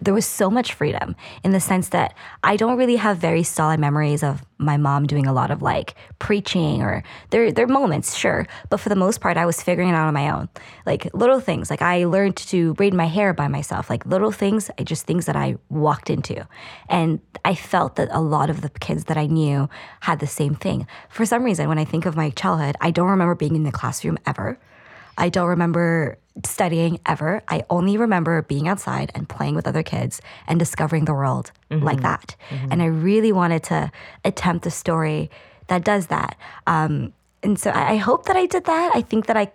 there 0.01 0.15
was 0.15 0.27
so 0.27 0.51
much 0.51 0.75
freedom 0.75 1.17
in 1.45 1.53
the 1.53 1.61
sense 1.61 1.91
that 1.91 2.15
I 2.43 2.57
don't 2.57 2.79
really 2.79 2.97
have 2.97 3.19
very 3.19 3.43
solid 3.43 3.81
memories 3.81 4.23
of 4.23 4.45
my 4.59 4.77
mom 4.77 5.07
doing 5.07 5.27
a 5.27 5.33
lot 5.33 5.51
of 5.51 5.63
like 5.63 5.95
preaching 6.19 6.83
or 6.83 7.03
there 7.31 7.53
there 7.53 7.65
are 7.65 7.69
moments, 7.69 8.17
sure, 8.17 8.47
but 8.71 8.79
for 8.79 8.89
the 8.89 8.97
most 8.97 9.21
part 9.21 9.37
I 9.37 9.47
was 9.47 9.63
figuring 9.63 9.89
it 9.91 9.95
out 9.95 10.09
on 10.09 10.15
my 10.15 10.31
own. 10.31 10.49
Like 10.87 11.09
little 11.15 11.41
things, 11.41 11.71
like 11.71 11.83
I 11.83 12.05
learned 12.05 12.37
to 12.37 12.75
braid 12.75 12.95
my 12.95 13.07
hair 13.07 13.33
by 13.33 13.49
myself, 13.49 13.89
like 13.89 14.05
little 14.07 14.33
things, 14.33 14.71
just 14.85 15.07
things 15.07 15.27
that 15.27 15.37
I 15.37 15.57
walked 15.69 16.11
into. 16.11 16.47
And 16.89 17.21
I 17.45 17.55
felt 17.55 17.97
that 17.97 18.09
a 18.11 18.21
lot 18.21 18.51
of 18.51 18.61
the 18.63 18.71
kids 18.71 19.05
that 19.05 19.17
I 19.17 19.27
knew 19.27 19.69
had 20.01 20.19
the 20.21 20.27
same 20.27 20.55
thing. 20.55 20.87
For 21.09 21.25
some 21.25 21.45
reason 21.45 21.69
when 21.69 21.79
I 21.79 21.85
think 21.85 22.07
of 22.07 22.17
my 22.17 22.31
childhood, 22.31 22.77
I 22.81 22.91
don't 22.91 23.09
remember 23.09 23.35
being 23.35 23.57
in 23.57 23.63
the 23.63 23.73
classroom 23.73 24.19
ever. 24.27 24.59
I 25.19 25.29
don't 25.29 25.49
remember 25.49 26.17
studying 26.47 27.01
ever. 27.05 27.43
I 27.49 27.65
only 27.69 27.97
remember 27.97 28.43
being 28.43 28.69
outside 28.69 29.11
and 29.15 29.29
playing 29.29 29.57
with 29.57 29.67
other 29.67 29.83
kids 29.83 30.23
and 30.47 30.59
discovering 30.59 31.05
the 31.05 31.13
world 31.13 31.51
like 31.85 32.01
that. 32.03 32.37
And 32.71 32.81
I 32.81 32.87
really 32.87 33.33
wanted 33.33 33.63
to 33.65 33.91
attempt 34.25 34.65
a 34.67 34.71
story 34.71 35.31
that 35.67 35.85
does 35.85 36.07
that. 36.07 36.37
Um, 36.67 37.13
and 37.43 37.59
so 37.59 37.71
I 37.71 37.93
I 37.93 37.97
hope 37.97 38.27
that 38.27 38.37
I 38.37 38.47
did 38.47 38.65
that. 38.65 38.93
I 38.95 39.03
think 39.03 39.27
that 39.27 39.37
I, 39.37 39.51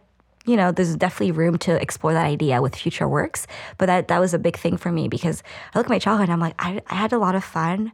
you 0.46 0.58
know, 0.58 0.72
there's 0.74 0.96
definitely 0.98 1.32
room 1.32 1.58
to 1.60 1.82
explore 1.82 2.14
that 2.14 2.26
idea 2.26 2.62
with 2.62 2.76
future 2.76 3.08
works. 3.08 3.48
But 3.78 3.86
that, 3.86 4.08
that 4.10 4.20
was 4.20 4.34
a 4.34 4.40
big 4.40 4.58
thing 4.58 4.76
for 4.78 4.92
me 4.92 5.08
because 5.08 5.42
I 5.74 5.80
look 5.80 5.88
at 5.88 5.90
my 5.90 6.00
childhood 6.00 6.28
and 6.30 6.34
I'm 6.34 6.42
like, 6.42 6.56
I, 6.60 6.82
I 6.90 6.96
had 6.96 7.14
a 7.14 7.18
lot 7.18 7.36
of 7.36 7.44
fun. 7.44 7.94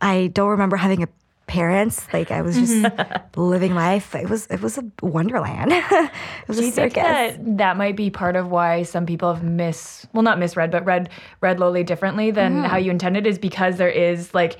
I 0.00 0.28
don't 0.28 0.48
remember 0.50 0.76
having 0.76 1.02
a 1.02 1.08
parents. 1.50 2.06
Like 2.12 2.30
I 2.30 2.40
was 2.42 2.56
just 2.56 2.86
living 3.36 3.74
life. 3.74 4.14
It 4.14 4.30
was 4.30 4.46
it 4.46 4.60
was 4.62 4.78
a 4.78 4.84
wonderland. 5.02 5.72
it 5.74 6.10
was 6.48 6.56
Do 6.58 6.62
a 6.62 6.66
you 6.66 6.72
think 6.72 6.94
that 6.94 7.58
that 7.58 7.76
might 7.76 7.96
be 7.96 8.08
part 8.08 8.36
of 8.36 8.50
why 8.50 8.84
some 8.84 9.04
people 9.04 9.34
have 9.34 9.42
mis 9.42 10.06
well 10.12 10.22
not 10.22 10.38
misread 10.38 10.70
but 10.70 10.84
read 10.86 11.10
read 11.40 11.58
Loli 11.58 11.84
differently 11.84 12.30
than 12.30 12.50
Mm-hmm. 12.50 12.64
how 12.70 12.76
you 12.78 12.90
intended 12.90 13.26
is 13.26 13.38
because 13.38 13.76
there 13.76 13.88
is 13.90 14.32
like 14.34 14.56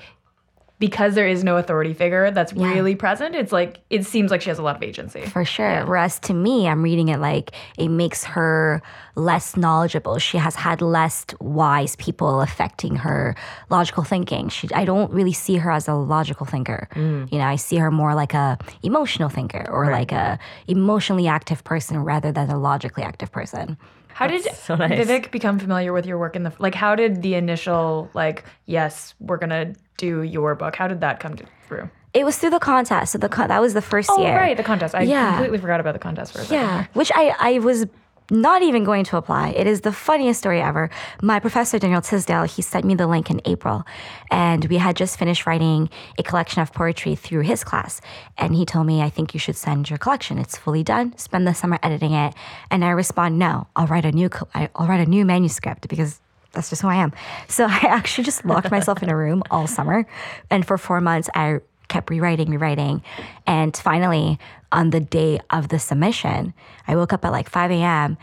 because 0.81 1.13
there 1.13 1.27
is 1.27 1.43
no 1.43 1.57
authority 1.57 1.93
figure 1.93 2.31
that's 2.31 2.53
really 2.53 2.95
present. 2.95 3.35
It's 3.35 3.51
like 3.51 3.81
it 3.91 4.03
seems 4.03 4.31
like 4.31 4.41
she 4.41 4.49
has 4.49 4.57
a 4.57 4.63
lot 4.63 4.75
of 4.75 4.81
agency. 4.81 5.21
For 5.21 5.45
sure. 5.45 5.85
Whereas 5.85 6.19
to 6.21 6.33
me, 6.33 6.67
I'm 6.67 6.81
reading 6.81 7.09
it 7.09 7.19
like 7.19 7.51
it 7.77 7.89
makes 7.89 8.23
her 8.23 8.81
less 9.15 9.55
knowledgeable. 9.55 10.17
She 10.17 10.39
has 10.39 10.55
had 10.55 10.81
less 10.81 11.27
wise 11.39 11.95
people 11.97 12.41
affecting 12.41 12.95
her 12.95 13.35
logical 13.69 14.03
thinking. 14.03 14.49
She, 14.49 14.73
I 14.73 14.83
don't 14.83 15.11
really 15.11 15.33
see 15.33 15.57
her 15.57 15.69
as 15.69 15.87
a 15.87 15.93
logical 15.93 16.47
thinker. 16.47 16.89
Mm. 16.95 17.31
You 17.31 17.37
know, 17.37 17.45
I 17.45 17.57
see 17.57 17.75
her 17.75 17.91
more 17.91 18.15
like 18.15 18.33
a 18.33 18.57
emotional 18.81 19.29
thinker 19.29 19.69
or 19.69 19.91
like 19.91 20.11
a 20.11 20.39
emotionally 20.67 21.27
active 21.27 21.63
person 21.63 21.99
rather 21.99 22.31
than 22.31 22.49
a 22.49 22.57
logically 22.57 23.03
active 23.03 23.31
person. 23.31 23.77
How 24.13 24.27
did 24.27 24.43
so 24.55 24.75
nice. 24.75 24.91
Vivek 25.07 25.31
become 25.31 25.59
familiar 25.59 25.93
with 25.93 26.05
your 26.05 26.17
work 26.17 26.35
in 26.35 26.43
the 26.43 26.53
like? 26.59 26.75
How 26.75 26.95
did 26.95 27.21
the 27.21 27.35
initial 27.35 28.09
like 28.13 28.43
yes 28.65 29.13
we're 29.19 29.37
gonna 29.37 29.73
do 29.97 30.21
your 30.23 30.55
book? 30.55 30.75
How 30.75 30.87
did 30.87 31.01
that 31.01 31.19
come 31.19 31.35
to, 31.35 31.45
through? 31.67 31.89
It 32.13 32.25
was 32.25 32.37
through 32.37 32.49
the 32.49 32.59
contest. 32.59 33.13
So 33.13 33.17
the 33.17 33.29
con- 33.29 33.47
that 33.47 33.61
was 33.61 33.73
the 33.73 33.81
first 33.81 34.09
Oh 34.11 34.21
year. 34.21 34.33
Oh 34.33 34.35
right, 34.35 34.57
the 34.57 34.63
contest. 34.63 34.93
I 34.95 35.03
Yeah. 35.03 35.31
completely 35.31 35.57
forgot 35.59 35.79
about 35.79 35.93
the 35.93 35.99
contest 35.99 36.33
for 36.33 36.39
a 36.39 36.43
second. 36.43 36.57
Yeah, 36.57 36.85
which 36.93 37.11
I, 37.15 37.33
I 37.39 37.59
was 37.59 37.85
not 38.31 38.63
even 38.63 38.83
going 38.83 39.03
to 39.03 39.17
apply. 39.17 39.49
It 39.49 39.67
is 39.67 39.81
the 39.81 39.91
funniest 39.91 40.39
story 40.39 40.61
ever. 40.61 40.89
My 41.21 41.39
professor, 41.39 41.77
Daniel 41.77 42.01
Tysdal, 42.01 42.45
he 42.45 42.61
sent 42.61 42.85
me 42.85 42.95
the 42.95 43.05
link 43.05 43.29
in 43.29 43.41
April, 43.45 43.83
and 44.31 44.65
we 44.65 44.77
had 44.77 44.95
just 44.95 45.19
finished 45.19 45.45
writing 45.45 45.89
a 46.17 46.23
collection 46.23 46.61
of 46.61 46.71
poetry 46.71 47.15
through 47.15 47.41
his 47.41 47.63
class. 47.63 47.99
And 48.37 48.55
he 48.55 48.65
told 48.65 48.87
me, 48.87 49.01
I 49.01 49.09
think 49.09 49.33
you 49.33 49.39
should 49.39 49.57
send 49.57 49.89
your 49.89 49.99
collection. 49.99 50.39
It's 50.39 50.57
fully 50.57 50.83
done. 50.83 51.15
Spend 51.17 51.45
the 51.45 51.53
summer 51.53 51.77
editing 51.83 52.13
it. 52.13 52.33
And 52.71 52.85
I 52.85 52.91
respond, 52.91 53.37
no, 53.37 53.67
I'll 53.75 53.87
write 53.87 54.05
a 54.05 54.11
new, 54.11 54.29
I'll 54.55 54.87
write 54.87 55.05
a 55.05 55.09
new 55.09 55.25
manuscript 55.25 55.89
because 55.89 56.21
that's 56.53 56.69
just 56.69 56.81
who 56.81 56.87
I 56.87 56.95
am. 56.95 57.11
So 57.47 57.65
I 57.69 57.81
actually 57.83 58.23
just 58.23 58.45
locked 58.45 58.71
myself 58.71 59.03
in 59.03 59.09
a 59.09 59.17
room 59.17 59.43
all 59.51 59.67
summer. 59.67 60.07
And 60.49 60.65
for 60.65 60.77
four 60.77 61.01
months, 61.01 61.29
I 61.35 61.59
kept 61.91 62.09
rewriting, 62.09 62.49
rewriting. 62.49 63.03
And 63.45 63.75
finally, 63.75 64.39
on 64.71 64.89
the 64.91 65.01
day 65.01 65.39
of 65.49 65.67
the 65.67 65.77
submission, 65.77 66.53
I 66.87 66.95
woke 66.95 67.13
up 67.13 67.25
at 67.25 67.31
like 67.31 67.49
5 67.49 67.69
a.m. 67.71 68.17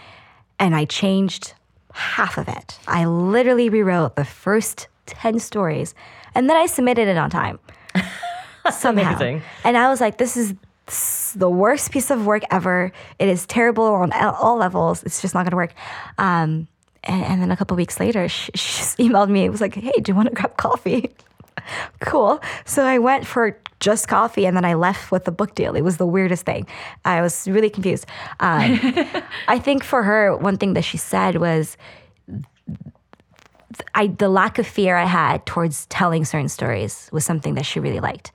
and 0.59 0.74
I 0.74 0.87
changed 0.87 1.52
half 1.92 2.38
of 2.38 2.48
it. 2.48 2.78
I 2.88 3.04
literally 3.04 3.68
rewrote 3.68 4.16
the 4.16 4.24
first 4.24 4.88
10 5.07 5.38
stories 5.38 5.94
and 6.35 6.48
then 6.48 6.57
I 6.57 6.66
submitted 6.66 7.09
it 7.09 7.16
on 7.16 7.31
time. 7.31 7.59
Somehow. 8.70 9.16
Amazing. 9.16 9.42
And 9.64 9.76
I 9.76 9.88
was 9.88 10.00
like, 10.00 10.18
this 10.18 10.37
is 10.37 10.54
the 11.37 11.50
worst 11.50 11.90
piece 11.92 12.11
of 12.11 12.24
work 12.24 12.42
ever. 12.50 12.92
It 13.18 13.28
is 13.28 13.46
terrible 13.46 13.85
on 13.85 14.12
all- 14.12 14.57
levels. 14.57 15.02
It's 15.02 15.20
just 15.20 15.35
not 15.35 15.44
going 15.44 15.50
to 15.50 15.57
work. 15.57 15.74
Um, 16.16 16.68
and, 17.04 17.24
and 17.24 17.42
then 17.42 17.50
a 17.50 17.57
couple 17.57 17.76
weeks 17.76 18.00
later, 18.00 18.28
she, 18.28 18.50
she 18.54 18.78
just 18.78 18.98
emailed 19.04 19.28
me. 19.28 19.44
It 19.44 19.50
was 19.50 19.61
like, 19.61 19.74
hey, 19.74 19.92
do 20.00 20.12
you 20.12 20.16
want 20.16 20.28
to 20.28 20.35
grab 20.35 20.57
coffee? 20.57 21.11
cool. 22.00 22.40
So 22.64 22.85
I 22.85 22.98
went 22.98 23.26
for 23.26 23.59
just 23.81 24.09
coffee 24.09 24.46
and 24.46 24.57
then 24.57 24.64
I 24.64 24.74
left 24.74 25.12
with 25.12 25.24
the 25.24 25.31
book 25.31 25.54
deal. 25.54 25.74
It 25.74 25.83
was 25.83 25.98
the 25.98 26.07
weirdest 26.07 26.44
thing. 26.44 26.66
I 27.04 27.20
was 27.20 27.46
really 27.46 27.70
confused. 27.70 28.07
Um, 28.40 28.81
I 29.48 29.59
think 29.59 29.85
for 29.85 30.02
her, 30.02 30.37
one 30.37 30.57
thing 30.57 30.74
that 30.74 30.83
she 30.83 30.96
said 30.96 31.37
was, 31.37 31.76
I 33.94 34.09
the 34.09 34.28
lack 34.28 34.59
of 34.59 34.66
fear 34.66 34.96
I 34.96 35.04
had 35.04 35.44
towards 35.46 35.87
telling 35.87 36.24
certain 36.24 36.48
stories 36.48 37.09
was 37.12 37.24
something 37.24 37.54
that 37.54 37.66
she 37.66 37.81
really 37.81 38.00
liked, 38.00 38.33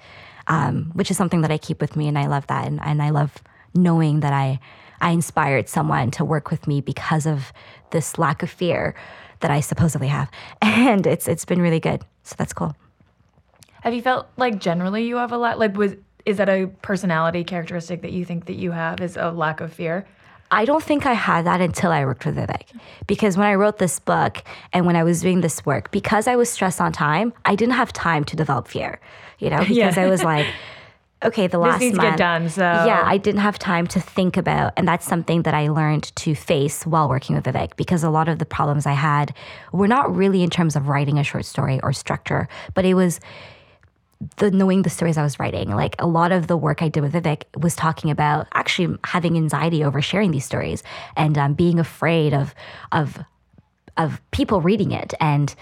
um, 0.47 0.91
which 0.93 1.11
is 1.11 1.17
something 1.17 1.41
that 1.41 1.51
I 1.51 1.57
keep 1.57 1.81
with 1.81 1.95
me, 1.95 2.07
and 2.07 2.17
I 2.17 2.27
love 2.27 2.47
that, 2.47 2.67
and, 2.67 2.79
and 2.83 3.01
I 3.01 3.09
love 3.09 3.35
knowing 3.73 4.21
that 4.21 4.33
I 4.33 4.59
I 5.01 5.11
inspired 5.11 5.67
someone 5.67 6.11
to 6.11 6.23
work 6.23 6.49
with 6.49 6.67
me 6.67 6.81
because 6.81 7.25
of 7.25 7.51
this 7.91 8.17
lack 8.17 8.43
of 8.43 8.49
fear 8.49 8.95
that 9.41 9.51
I 9.51 9.59
supposedly 9.59 10.07
have, 10.07 10.29
and 10.61 11.05
it's 11.05 11.27
it's 11.27 11.45
been 11.45 11.61
really 11.61 11.79
good. 11.79 12.03
So 12.23 12.35
that's 12.37 12.53
cool. 12.53 12.75
Have 13.83 13.93
you 13.93 14.01
felt 14.01 14.27
like 14.37 14.59
generally 14.59 15.05
you 15.05 15.17
have 15.17 15.33
a 15.33 15.37
lot 15.37 15.59
like 15.59 15.75
was 15.75 15.95
is 16.25 16.37
that 16.37 16.47
a 16.47 16.67
personality 16.81 17.43
characteristic 17.43 18.01
that 18.01 18.13
you 18.13 18.23
think 18.23 18.45
that 18.45 18.55
you 18.55 18.71
have 18.71 19.01
is 19.01 19.17
a 19.17 19.29
lack 19.29 19.59
of 19.59 19.73
fear? 19.73 20.05
I 20.51 20.63
don't 20.63 20.81
think 20.81 21.05
I 21.05 21.11
had 21.11 21.45
that 21.47 21.59
until 21.59 21.91
I 21.91 22.05
worked 22.05 22.25
with 22.25 22.37
Vivek. 22.37 22.67
Because 23.07 23.35
when 23.37 23.47
I 23.47 23.55
wrote 23.55 23.79
this 23.79 23.99
book 23.99 24.41
and 24.71 24.85
when 24.85 24.95
I 24.95 25.03
was 25.03 25.19
doing 25.19 25.41
this 25.41 25.65
work, 25.65 25.91
because 25.91 26.27
I 26.27 26.37
was 26.37 26.49
stressed 26.49 26.79
on 26.79 26.93
time, 26.93 27.33
I 27.43 27.55
didn't 27.55 27.73
have 27.73 27.91
time 27.91 28.23
to 28.25 28.37
develop 28.37 28.69
fear. 28.69 29.01
You 29.39 29.49
know, 29.49 29.65
because 29.67 29.97
I 29.97 30.07
was 30.07 30.23
like, 30.23 30.47
okay, 31.21 31.47
the 31.47 31.57
last 31.57 31.81
get 31.81 31.95
month- 31.95 32.17
done, 32.17 32.47
so- 32.47 32.61
yeah, 32.61 33.03
I 33.05 33.17
didn't 33.17 33.41
have 33.41 33.59
time 33.59 33.85
to 33.87 33.99
think 33.99 34.37
about, 34.37 34.71
and 34.77 34.87
that's 34.87 35.05
something 35.05 35.41
that 35.41 35.53
I 35.53 35.67
learned 35.67 36.15
to 36.17 36.35
face 36.35 36.85
while 36.85 37.09
working 37.09 37.35
with 37.35 37.43
Vivek. 37.43 37.75
Because 37.75 38.01
a 38.01 38.09
lot 38.09 38.29
of 38.29 38.39
the 38.39 38.45
problems 38.45 38.85
I 38.85 38.93
had 38.93 39.35
were 39.73 39.89
not 39.89 40.15
really 40.15 40.41
in 40.41 40.49
terms 40.49 40.77
of 40.77 40.87
writing 40.87 41.19
a 41.19 41.23
short 41.23 41.43
story 41.43 41.81
or 41.83 41.91
structure, 41.91 42.47
but 42.75 42.85
it 42.85 42.93
was 42.93 43.19
the 44.37 44.51
knowing 44.51 44.83
the 44.83 44.89
stories 44.89 45.17
I 45.17 45.23
was 45.23 45.39
writing. 45.39 45.69
Like 45.69 45.95
a 45.99 46.07
lot 46.07 46.31
of 46.31 46.47
the 46.47 46.57
work 46.57 46.81
I 46.81 46.89
did 46.89 47.01
with 47.01 47.13
Vivek 47.13 47.43
was 47.61 47.75
talking 47.75 48.11
about 48.11 48.47
actually 48.53 48.97
having 49.03 49.35
anxiety 49.37 49.83
over 49.83 50.01
sharing 50.01 50.31
these 50.31 50.45
stories 50.45 50.83
and 51.15 51.37
um, 51.37 51.53
being 51.53 51.79
afraid 51.79 52.33
of 52.33 52.53
of 52.91 53.19
of 53.97 54.21
people 54.31 54.61
reading 54.61 54.91
it 54.91 55.13
and 55.19 55.53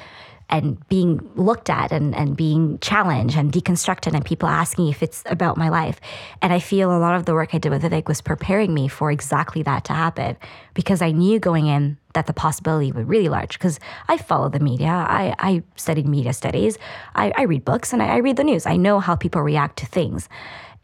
and 0.51 0.85
being 0.89 1.17
looked 1.35 1.69
at 1.69 1.93
and, 1.93 2.13
and 2.13 2.35
being 2.35 2.77
challenged 2.79 3.37
and 3.37 3.53
deconstructed 3.53 4.13
and 4.13 4.25
people 4.25 4.49
asking 4.49 4.89
if 4.89 5.01
it's 5.01 5.23
about 5.27 5.55
my 5.55 5.69
life. 5.69 6.01
And 6.41 6.51
I 6.51 6.59
feel 6.59 6.91
a 6.91 6.99
lot 6.99 7.15
of 7.15 7.25
the 7.25 7.33
work 7.33 7.55
I 7.55 7.57
did 7.57 7.69
with 7.69 7.83
Vivek 7.83 8.07
was 8.07 8.21
preparing 8.21 8.73
me 8.73 8.89
for 8.89 9.11
exactly 9.11 9.63
that 9.63 9.85
to 9.85 9.93
happen 9.93 10.35
because 10.73 11.01
I 11.01 11.11
knew 11.11 11.39
going 11.39 11.67
in 11.67 11.97
that 12.13 12.27
the 12.27 12.33
possibility 12.33 12.91
was 12.91 13.05
really 13.05 13.29
large 13.29 13.57
because 13.57 13.79
I 14.07 14.17
follow 14.17 14.49
the 14.49 14.59
media. 14.59 14.89
I, 14.89 15.35
I 15.39 15.63
studied 15.75 16.07
media 16.07 16.33
studies. 16.33 16.77
I, 17.15 17.31
I 17.35 17.43
read 17.43 17.65
books 17.65 17.93
and 17.93 18.01
I, 18.01 18.07
I 18.07 18.17
read 18.17 18.37
the 18.37 18.43
news. 18.43 18.65
I 18.65 18.77
know 18.77 18.99
how 18.99 19.15
people 19.15 19.41
react 19.41 19.77
to 19.79 19.85
things. 19.85 20.29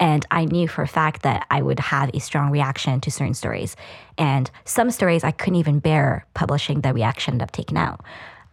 And 0.00 0.24
I 0.30 0.44
knew 0.44 0.68
for 0.68 0.82
a 0.82 0.88
fact 0.88 1.22
that 1.22 1.46
I 1.50 1.60
would 1.62 1.80
have 1.80 2.10
a 2.14 2.20
strong 2.20 2.50
reaction 2.50 3.00
to 3.00 3.10
certain 3.10 3.34
stories. 3.34 3.74
And 4.16 4.50
some 4.64 4.90
stories 4.90 5.24
I 5.24 5.32
couldn't 5.32 5.56
even 5.56 5.80
bear 5.80 6.24
publishing, 6.34 6.82
the 6.82 6.92
reaction 6.92 7.34
ended 7.34 7.44
up 7.44 7.50
taking 7.50 7.76
out. 7.76 8.04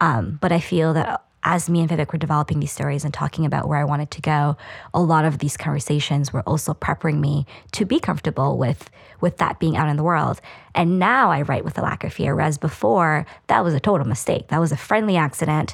Um, 0.01 0.39
but 0.41 0.51
I 0.51 0.59
feel 0.59 0.93
that 0.93 1.24
as 1.45 1.69
me 1.69 1.79
and 1.79 1.89
Vivek 1.89 2.11
were 2.11 2.17
developing 2.17 2.59
these 2.59 2.71
stories 2.71 3.05
and 3.05 3.13
talking 3.13 3.45
about 3.45 3.67
where 3.67 3.77
I 3.77 3.85
wanted 3.85 4.09
to 4.11 4.21
go, 4.21 4.57
a 4.93 4.99
lot 4.99 5.25
of 5.25 5.37
these 5.37 5.55
conversations 5.55 6.33
were 6.33 6.41
also 6.41 6.73
preparing 6.73 7.21
me 7.21 7.45
to 7.73 7.85
be 7.85 7.99
comfortable 7.99 8.57
with 8.57 8.89
with 9.21 9.37
that 9.37 9.59
being 9.59 9.77
out 9.77 9.87
in 9.87 9.95
the 9.95 10.03
world. 10.03 10.41
And 10.73 10.99
now 10.99 11.31
I 11.31 11.43
write 11.43 11.63
with 11.63 11.77
a 11.77 11.81
lack 11.81 12.03
of 12.03 12.13
fear, 12.13 12.35
whereas 12.35 12.57
before 12.57 13.25
that 13.47 13.63
was 13.63 13.73
a 13.73 13.79
total 13.79 14.05
mistake. 14.05 14.49
That 14.49 14.59
was 14.59 14.73
a 14.73 14.77
friendly 14.77 15.15
accident. 15.15 15.73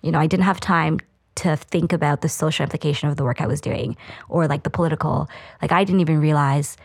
You 0.00 0.10
know, 0.10 0.18
I 0.18 0.26
didn't 0.26 0.44
have 0.44 0.58
time 0.58 0.98
to 1.34 1.56
think 1.56 1.92
about 1.92 2.22
the 2.22 2.28
social 2.28 2.62
implication 2.62 3.08
of 3.08 3.16
the 3.16 3.24
work 3.24 3.40
I 3.40 3.46
was 3.46 3.60
doing 3.60 3.96
or 4.28 4.46
like 4.46 4.62
the 4.62 4.70
political. 4.70 5.28
Like 5.60 5.70
I 5.70 5.84
didn't 5.84 6.00
even 6.00 6.18
realize 6.20 6.76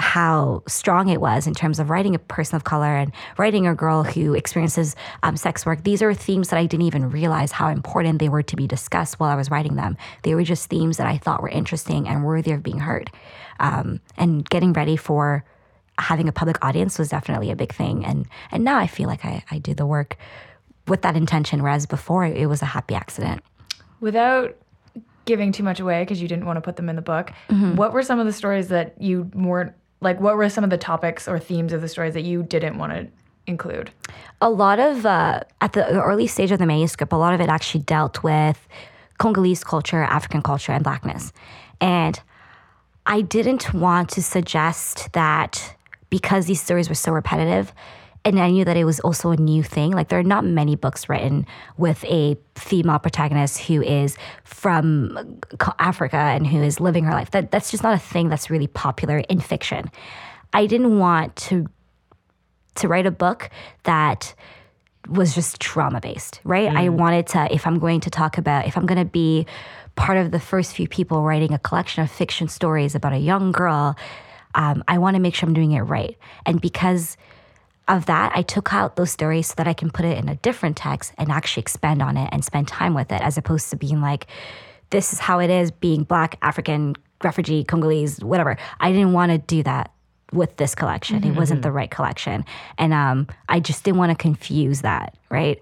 how 0.00 0.62
strong 0.68 1.08
it 1.08 1.20
was 1.20 1.46
in 1.46 1.54
terms 1.54 1.80
of 1.80 1.90
writing 1.90 2.14
a 2.14 2.18
person 2.20 2.54
of 2.54 2.62
color 2.64 2.96
and 2.96 3.12
writing 3.36 3.66
a 3.66 3.74
girl 3.74 4.04
who 4.04 4.32
experiences 4.34 4.94
um, 5.24 5.36
sex 5.36 5.66
work. 5.66 5.82
These 5.82 6.02
are 6.02 6.14
themes 6.14 6.50
that 6.50 6.58
I 6.58 6.66
didn't 6.66 6.86
even 6.86 7.10
realize 7.10 7.50
how 7.50 7.68
important 7.68 8.20
they 8.20 8.28
were 8.28 8.42
to 8.44 8.56
be 8.56 8.66
discussed 8.68 9.18
while 9.18 9.28
I 9.28 9.34
was 9.34 9.50
writing 9.50 9.74
them. 9.74 9.96
They 10.22 10.34
were 10.36 10.44
just 10.44 10.70
themes 10.70 10.98
that 10.98 11.06
I 11.08 11.18
thought 11.18 11.42
were 11.42 11.48
interesting 11.48 12.06
and 12.06 12.24
worthy 12.24 12.52
of 12.52 12.62
being 12.62 12.78
heard. 12.78 13.10
Um, 13.58 14.00
and 14.16 14.48
getting 14.48 14.72
ready 14.72 14.96
for 14.96 15.44
having 15.98 16.28
a 16.28 16.32
public 16.32 16.64
audience 16.64 16.96
was 16.96 17.08
definitely 17.08 17.50
a 17.50 17.56
big 17.56 17.74
thing. 17.74 18.04
And 18.04 18.26
and 18.52 18.62
now 18.62 18.78
I 18.78 18.86
feel 18.86 19.08
like 19.08 19.24
I, 19.24 19.42
I 19.50 19.58
do 19.58 19.74
the 19.74 19.84
work 19.86 20.16
with 20.86 21.02
that 21.02 21.16
intention, 21.16 21.60
whereas 21.60 21.86
before 21.86 22.24
it 22.24 22.48
was 22.48 22.62
a 22.62 22.66
happy 22.66 22.94
accident. 22.94 23.42
Without 24.00 24.56
giving 25.24 25.50
too 25.50 25.64
much 25.64 25.80
away 25.80 26.02
because 26.02 26.22
you 26.22 26.28
didn't 26.28 26.46
want 26.46 26.56
to 26.56 26.60
put 26.60 26.76
them 26.76 26.88
in 26.88 26.94
the 26.94 27.02
book, 27.02 27.32
Mm-hmm. 27.50 27.74
what 27.74 27.92
were 27.92 28.02
some 28.04 28.20
of 28.20 28.26
the 28.26 28.32
stories 28.32 28.68
that 28.68 28.94
you 29.02 29.28
weren't 29.34 29.72
like? 30.00 30.20
What 30.20 30.36
were 30.36 30.48
some 30.48 30.64
of 30.64 30.70
the 30.70 30.78
topics 30.78 31.28
or 31.28 31.38
themes 31.38 31.72
of 31.72 31.80
the 31.80 31.88
stories 31.88 32.14
that 32.14 32.22
you 32.22 32.42
didn't 32.42 32.78
want 32.78 32.92
to 32.92 33.08
include? 33.46 33.90
a 34.40 34.50
lot 34.50 34.78
of 34.78 35.04
uh, 35.04 35.40
at 35.60 35.72
the 35.72 36.00
early 36.00 36.26
stage 36.26 36.50
of 36.50 36.58
the 36.58 36.66
manuscript, 36.66 37.12
a 37.12 37.16
lot 37.16 37.34
of 37.34 37.40
it 37.40 37.48
actually 37.48 37.82
dealt 37.82 38.22
with 38.22 38.68
Congolese 39.18 39.64
culture, 39.64 40.02
African 40.02 40.42
culture, 40.42 40.72
and 40.72 40.84
blackness. 40.84 41.32
And 41.80 42.20
I 43.06 43.20
didn't 43.22 43.74
want 43.74 44.10
to 44.10 44.22
suggest 44.22 45.12
that 45.12 45.76
because 46.10 46.46
these 46.46 46.60
stories 46.62 46.88
were 46.88 46.94
so 46.94 47.12
repetitive, 47.12 47.72
and 48.34 48.42
I 48.42 48.50
knew 48.50 48.64
that 48.64 48.76
it 48.76 48.84
was 48.84 49.00
also 49.00 49.30
a 49.30 49.36
new 49.36 49.62
thing. 49.62 49.92
Like 49.92 50.08
there 50.08 50.18
are 50.18 50.24
not 50.24 50.44
many 50.44 50.76
books 50.76 51.08
written 51.08 51.46
with 51.76 52.04
a 52.04 52.36
female 52.54 52.98
protagonist 52.98 53.60
who 53.60 53.82
is 53.82 54.16
from 54.44 55.40
Africa 55.78 56.16
and 56.16 56.46
who 56.46 56.62
is 56.62 56.80
living 56.80 57.04
her 57.04 57.12
life. 57.12 57.30
That 57.30 57.50
that's 57.50 57.70
just 57.70 57.82
not 57.82 57.94
a 57.94 57.98
thing 57.98 58.28
that's 58.28 58.50
really 58.50 58.66
popular 58.66 59.18
in 59.18 59.40
fiction. 59.40 59.90
I 60.52 60.66
didn't 60.66 60.98
want 60.98 61.36
to 61.36 61.66
to 62.76 62.88
write 62.88 63.06
a 63.06 63.10
book 63.10 63.50
that 63.84 64.34
was 65.08 65.34
just 65.34 65.60
trauma 65.60 66.00
based, 66.00 66.40
right? 66.44 66.68
I 66.68 66.88
wanted 66.90 67.26
to, 67.28 67.52
if 67.52 67.66
I'm 67.66 67.78
going 67.78 68.00
to 68.00 68.10
talk 68.10 68.38
about, 68.38 68.66
if 68.66 68.76
I'm 68.76 68.86
going 68.86 68.98
to 68.98 69.04
be 69.04 69.46
part 69.96 70.18
of 70.18 70.30
the 70.30 70.38
first 70.38 70.74
few 70.74 70.86
people 70.86 71.22
writing 71.22 71.52
a 71.52 71.58
collection 71.58 72.02
of 72.02 72.10
fiction 72.10 72.46
stories 72.46 72.94
about 72.94 73.12
a 73.12 73.18
young 73.18 73.50
girl, 73.50 73.96
um, 74.54 74.84
I 74.86 74.98
want 74.98 75.14
to 75.14 75.20
make 75.20 75.34
sure 75.34 75.48
I'm 75.48 75.54
doing 75.54 75.72
it 75.72 75.80
right. 75.80 76.16
And 76.46 76.60
because 76.60 77.16
of 77.88 78.06
that, 78.06 78.32
I 78.34 78.42
took 78.42 78.72
out 78.72 78.96
those 78.96 79.10
stories 79.10 79.48
so 79.48 79.54
that 79.56 79.66
I 79.66 79.72
can 79.72 79.90
put 79.90 80.04
it 80.04 80.18
in 80.18 80.28
a 80.28 80.36
different 80.36 80.76
text 80.76 81.12
and 81.18 81.30
actually 81.30 81.62
expand 81.62 82.02
on 82.02 82.16
it 82.16 82.28
and 82.32 82.44
spend 82.44 82.68
time 82.68 82.94
with 82.94 83.10
it, 83.10 83.20
as 83.22 83.38
opposed 83.38 83.70
to 83.70 83.76
being 83.76 84.00
like, 84.00 84.26
this 84.90 85.12
is 85.12 85.18
how 85.18 85.38
it 85.38 85.50
is 85.50 85.70
being 85.70 86.04
black, 86.04 86.38
African, 86.42 86.96
refugee, 87.22 87.64
Congolese, 87.64 88.22
whatever. 88.22 88.56
I 88.80 88.92
didn't 88.92 89.12
want 89.12 89.32
to 89.32 89.38
do 89.38 89.62
that 89.64 89.92
with 90.32 90.56
this 90.56 90.74
collection. 90.74 91.24
It 91.24 91.34
wasn't 91.34 91.62
the 91.62 91.72
right 91.72 91.90
collection. 91.90 92.44
And 92.76 92.92
um, 92.92 93.26
I 93.48 93.60
just 93.60 93.84
didn't 93.84 93.98
want 93.98 94.10
to 94.10 94.16
confuse 94.16 94.82
that, 94.82 95.16
right? 95.30 95.58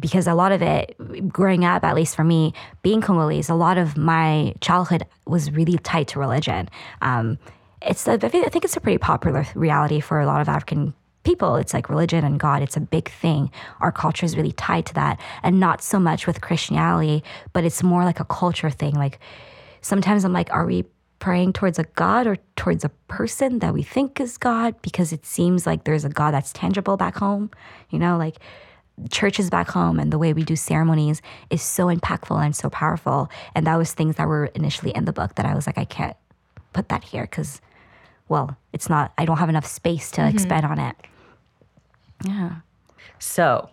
Because 0.00 0.26
a 0.26 0.34
lot 0.34 0.52
of 0.52 0.60
it, 0.62 0.96
growing 1.28 1.64
up, 1.64 1.84
at 1.84 1.94
least 1.94 2.16
for 2.16 2.24
me, 2.24 2.52
being 2.82 3.00
Congolese, 3.00 3.48
a 3.48 3.54
lot 3.54 3.78
of 3.78 3.96
my 3.96 4.54
childhood 4.60 5.04
was 5.26 5.50
really 5.52 5.78
tied 5.78 6.08
to 6.08 6.18
religion. 6.18 6.68
Um, 7.00 7.38
it's 7.80 8.08
a, 8.08 8.12
I 8.12 8.28
think 8.28 8.64
it's 8.64 8.76
a 8.76 8.80
pretty 8.80 8.98
popular 8.98 9.46
reality 9.54 10.00
for 10.00 10.20
a 10.20 10.26
lot 10.26 10.40
of 10.40 10.48
African 10.48 10.94
people. 11.28 11.56
It's 11.56 11.74
like 11.74 11.90
religion 11.90 12.24
and 12.24 12.40
God. 12.40 12.62
It's 12.62 12.76
a 12.76 12.80
big 12.80 13.10
thing. 13.10 13.50
Our 13.80 13.92
culture 13.92 14.24
is 14.24 14.36
really 14.36 14.52
tied 14.52 14.86
to 14.86 14.94
that, 14.94 15.20
and 15.42 15.60
not 15.60 15.82
so 15.82 15.98
much 15.98 16.26
with 16.26 16.40
Christianity, 16.40 17.22
but 17.52 17.64
it's 17.64 17.82
more 17.82 18.04
like 18.04 18.20
a 18.20 18.24
culture 18.24 18.70
thing. 18.70 18.94
Like 18.94 19.18
sometimes 19.82 20.24
I'm 20.24 20.32
like, 20.32 20.50
are 20.52 20.64
we 20.64 20.84
praying 21.18 21.52
towards 21.52 21.78
a 21.78 21.84
God 21.94 22.26
or 22.26 22.36
towards 22.56 22.84
a 22.84 22.88
person 23.08 23.58
that 23.58 23.74
we 23.74 23.82
think 23.82 24.20
is 24.20 24.38
God? 24.38 24.74
Because 24.80 25.12
it 25.12 25.26
seems 25.26 25.66
like 25.66 25.84
there's 25.84 26.06
a 26.06 26.08
God 26.08 26.32
that's 26.32 26.52
tangible 26.52 26.96
back 26.96 27.16
home. 27.16 27.50
You 27.90 27.98
know, 27.98 28.16
like 28.16 28.36
churches 29.10 29.50
back 29.50 29.68
home 29.68 30.00
and 30.00 30.10
the 30.12 30.18
way 30.18 30.32
we 30.32 30.44
do 30.44 30.56
ceremonies 30.56 31.20
is 31.50 31.62
so 31.62 31.86
impactful 31.86 32.42
and 32.42 32.56
so 32.56 32.70
powerful. 32.70 33.28
And 33.54 33.66
that 33.66 33.76
was 33.76 33.92
things 33.92 34.16
that 34.16 34.26
were 34.26 34.46
initially 34.54 34.92
in 34.96 35.04
the 35.04 35.12
book 35.12 35.34
that 35.34 35.46
I 35.46 35.54
was 35.54 35.66
like, 35.66 35.78
I 35.78 35.84
can't 35.84 36.16
put 36.72 36.88
that 36.88 37.04
here 37.04 37.22
because, 37.22 37.60
well, 38.28 38.56
it's 38.72 38.88
not, 38.88 39.12
I 39.18 39.24
don't 39.26 39.36
have 39.38 39.50
enough 39.50 39.66
space 39.66 40.10
to 40.12 40.22
mm-hmm. 40.22 40.34
expand 40.34 40.64
on 40.64 40.78
it. 40.78 40.96
Yeah. 42.24 42.56
So, 43.18 43.68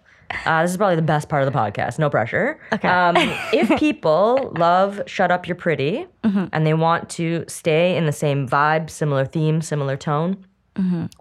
uh, 0.45 0.62
this 0.63 0.71
is 0.71 0.77
probably 0.77 0.95
the 0.95 1.01
best 1.01 1.29
part 1.29 1.45
of 1.45 1.51
the 1.51 1.58
podcast. 1.58 1.99
No 1.99 2.10
pressure. 2.10 2.60
Okay. 2.73 2.88
Um, 2.88 3.15
if 3.53 3.79
people 3.79 4.53
love 4.58 5.01
Shut 5.05 5.31
Up 5.31 5.47
You're 5.47 5.55
Pretty 5.55 6.08
and 6.23 6.65
they 6.65 6.73
want 6.73 7.10
to 7.12 7.45
stay 7.47 7.95
in 7.95 8.05
the 8.05 8.12
same 8.12 8.47
vibe, 8.47 8.89
similar 8.89 9.25
theme, 9.25 9.62
similar 9.62 9.97
tone, 9.97 10.45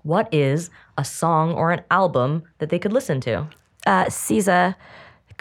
what 0.02 0.32
is 0.32 0.70
a 0.98 1.04
song 1.04 1.52
or 1.52 1.70
an 1.70 1.82
album 1.90 2.42
that 2.58 2.70
they 2.70 2.78
could 2.78 2.92
listen 2.92 3.20
to? 3.20 3.48
Uh, 3.87 4.04
SZA 4.06 4.74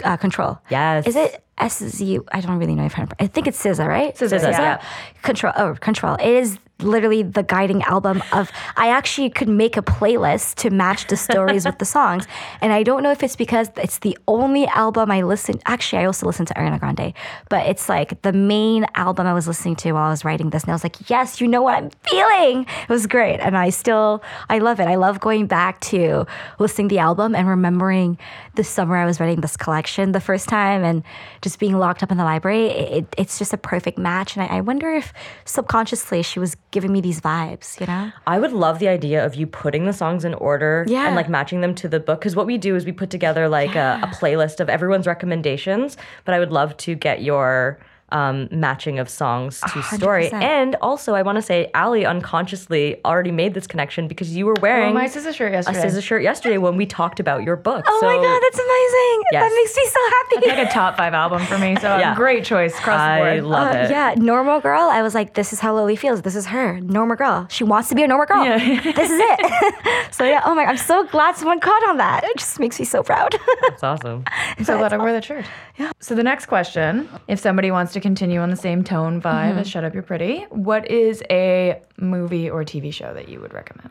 uh, 0.03 0.17
Control. 0.17 0.59
Yes. 0.69 1.07
Is 1.07 1.15
it 1.15 1.43
S 1.57 1.79
Z? 1.79 2.19
I 2.31 2.41
don't 2.41 2.57
really 2.57 2.75
know 2.75 2.85
if 2.85 2.97
I. 2.97 3.07
I 3.19 3.27
think 3.27 3.47
it's 3.47 3.61
SZA, 3.63 3.87
right? 3.87 4.15
SZA, 4.15 4.51
yeah. 4.51 4.81
Control. 5.21 5.53
Oh, 5.55 5.75
Control. 5.79 6.15
It 6.15 6.27
is 6.27 6.57
literally 6.83 7.23
the 7.23 7.43
guiding 7.43 7.83
album 7.83 8.21
of. 8.31 8.51
I 8.75 8.89
actually 8.89 9.29
could 9.29 9.49
make 9.49 9.77
a 9.77 9.81
playlist 9.81 10.55
to 10.55 10.69
match 10.69 11.07
the 11.07 11.17
stories 11.17 11.65
with 11.65 11.79
the 11.79 11.85
songs, 11.85 12.27
and 12.61 12.73
I 12.73 12.83
don't 12.83 13.03
know 13.03 13.11
if 13.11 13.23
it's 13.23 13.35
because 13.35 13.69
it's 13.77 13.99
the 13.99 14.17
only 14.27 14.67
album 14.67 15.11
I 15.11 15.21
listen. 15.21 15.59
Actually, 15.65 16.03
I 16.03 16.05
also 16.05 16.25
listen 16.25 16.45
to 16.47 16.53
Ariana 16.53 16.79
Grande, 16.79 17.13
but 17.49 17.65
it's 17.67 17.89
like 17.89 18.21
the 18.21 18.33
main 18.33 18.85
album 18.95 19.27
I 19.27 19.33
was 19.33 19.47
listening 19.47 19.75
to 19.77 19.93
while 19.93 20.07
I 20.07 20.09
was 20.09 20.25
writing 20.25 20.49
this, 20.49 20.63
and 20.63 20.71
I 20.71 20.73
was 20.73 20.83
like, 20.83 21.09
yes, 21.09 21.41
you 21.41 21.47
know 21.47 21.61
what 21.61 21.75
I'm 21.75 21.89
feeling. 22.03 22.65
It 22.83 22.89
was 22.89 23.07
great, 23.07 23.39
and 23.39 23.57
I 23.57 23.69
still 23.69 24.23
I 24.49 24.59
love 24.59 24.79
it. 24.79 24.87
I 24.87 24.95
love 24.95 25.19
going 25.19 25.47
back 25.47 25.79
to 25.81 26.25
listening 26.59 26.89
to 26.89 26.95
the 26.95 26.99
album 26.99 27.35
and 27.35 27.47
remembering 27.47 28.17
the 28.55 28.63
summer 28.63 28.95
I 28.97 29.05
was 29.05 29.19
writing 29.19 29.41
this 29.41 29.57
collection 29.57 30.11
the 30.11 30.21
first 30.21 30.47
time, 30.49 30.83
and 30.83 31.03
just 31.41 31.59
being 31.59 31.77
locked 31.77 32.03
up 32.03 32.11
in 32.11 32.17
the 32.17 32.23
library. 32.23 32.67
It, 32.67 33.13
it's 33.17 33.39
just 33.39 33.53
a 33.53 33.57
perfect 33.57 33.97
match, 33.97 34.35
and 34.35 34.43
I, 34.43 34.57
I 34.57 34.61
wonder 34.61 34.93
if 34.93 35.13
subconsciously 35.45 36.21
she 36.23 36.39
was 36.39 36.55
giving 36.73 36.91
me 36.91 36.99
these 36.99 37.21
vibes. 37.21 37.79
You 37.79 37.88
know? 37.88 38.12
I 38.27 38.38
would 38.39 38.51
love 38.51 38.79
the 38.79 38.89
idea 38.89 39.25
of 39.25 39.36
you 39.36 39.47
putting 39.47 39.86
the 39.86 39.93
songs 39.93 40.25
in 40.25 40.33
order 40.33 40.83
Yeah. 40.88 41.07
and 41.07 41.15
like 41.15 41.29
matching 41.29 41.62
them 41.62 41.73
to 41.75 41.88
the 41.88 42.01
book. 42.01 42.19
Because 42.19 42.36
what 42.36 42.45
we 42.45 42.57
do 42.57 42.75
is 42.75 42.83
we 42.86 42.91
put 42.91 43.09
together 43.09 43.47
like 43.47 43.75
a, 43.75 44.01
a 44.03 44.07
playlist 44.07 44.59
of 44.59 44.67
everyone's 44.67 45.07
recommendations. 45.07 45.95
But 46.25 46.36
I 46.36 46.39
would 46.39 46.51
love 46.51 46.75
to 46.77 46.95
get 46.95 47.21
your 47.23 47.79
um, 48.13 48.47
matching 48.52 48.99
of 48.99 49.10
songs 49.10 49.60
to 49.73 49.84
story. 49.84 50.30
100%. 50.30 50.34
And 50.41 50.76
also, 50.82 51.13
I 51.15 51.21
want 51.23 51.36
to 51.38 51.41
say, 51.41 51.69
Allie 51.73 52.06
unconsciously 52.06 52.99
already 53.04 53.32
made 53.32 53.54
this 53.54 53.67
connection 53.67 54.08
because 54.08 54.36
you 54.36 54.45
were 54.45 54.56
wearing 54.62 54.91
Oh, 54.91 54.93
my 54.93 55.06
SZA 55.08 55.34
shirt 55.34 55.52
a 55.52 55.56
yesterday. 55.56 56.02
Shirt 56.02 56.23
yesterday 56.23 56.58
when 56.58 56.78
we 56.78 56.86
talked 56.86 57.19
about 57.19 57.43
your 57.43 57.56
book. 57.56 57.84
Oh 57.88 57.99
my 58.04 58.15
god, 58.15 58.39
that's 58.41 58.58
amazing! 58.60 59.23
Yes. 59.32 59.43
That 59.43 59.56
makes 59.56 59.76
me 59.76 59.86
so 59.88 59.99
happy. 60.10 60.36
It's 60.47 60.58
like 60.58 60.67
a 60.67 60.71
top 60.71 60.95
five 60.97 61.13
album 61.13 61.45
for 61.45 61.58
me. 61.58 61.76
So 61.78 61.97
Yeah. 62.04 62.15
great 62.15 62.43
choice 62.45 62.78
across 62.78 62.99
I 62.99 63.36
the 63.36 63.41
board. 63.41 63.43
love 63.52 63.76
Uh, 63.76 63.80
it. 63.80 63.89
yeah, 63.91 64.13
normal 64.17 64.60
girl. 64.62 64.82
I 64.91 65.02
was 65.02 65.13
like, 65.15 65.34
this 65.34 65.52
is 65.54 65.60
how 65.60 65.73
Lily 65.76 65.95
feels. 65.95 66.21
This 66.21 66.36
is 66.36 66.45
her, 66.47 66.80
normal 66.82 67.15
girl. 67.15 67.47
She 67.49 67.63
wants 67.63 67.89
to 67.89 67.95
be 67.95 68.04
a 68.04 68.08
normal 68.08 68.26
girl. 68.28 68.43
Yeah. 68.45 68.58
this 68.84 69.10
is 69.10 69.19
it. 69.21 69.76
so 70.13 70.23
yeah, 70.23 70.41
oh 70.45 70.54
my, 70.56 70.65
I'm 70.65 70.78
so 70.78 71.06
glad 71.08 71.36
someone 71.36 71.60
caught 71.60 71.88
on 71.89 71.97
that. 71.97 72.23
It 72.23 72.38
just 72.38 72.60
makes 72.60 72.80
me 72.80 72.86
so 72.86 73.02
proud. 73.04 73.36
That's 73.69 73.84
awesome. 73.84 74.23
I'm 74.58 74.63
so 74.65 74.78
glad 74.78 74.93
I 74.93 74.97
wore 74.97 75.12
the 75.12 75.21
shirt. 75.21 75.45
Yeah. 75.78 75.91
So 75.99 76.13
the 76.15 76.23
next 76.23 76.45
question, 76.47 77.10
if 77.28 77.39
somebody 77.39 77.71
wants 77.71 77.93
to 77.93 77.99
continue 78.03 78.39
on 78.41 78.49
the 78.49 78.55
same 78.55 78.83
tone 78.83 79.21
vibe 79.21 79.57
as 79.57 79.67
Shut 79.67 79.83
Up 79.85 79.93
You're 79.93 80.03
Pretty, 80.03 80.45
what 80.49 80.91
is 80.91 81.23
a 81.31 81.81
movie 81.97 82.49
or 82.49 82.63
TV 82.63 82.93
show 82.93 83.13
that 83.13 83.29
you 83.29 83.39
would 83.39 83.53
recommend? 83.53 83.89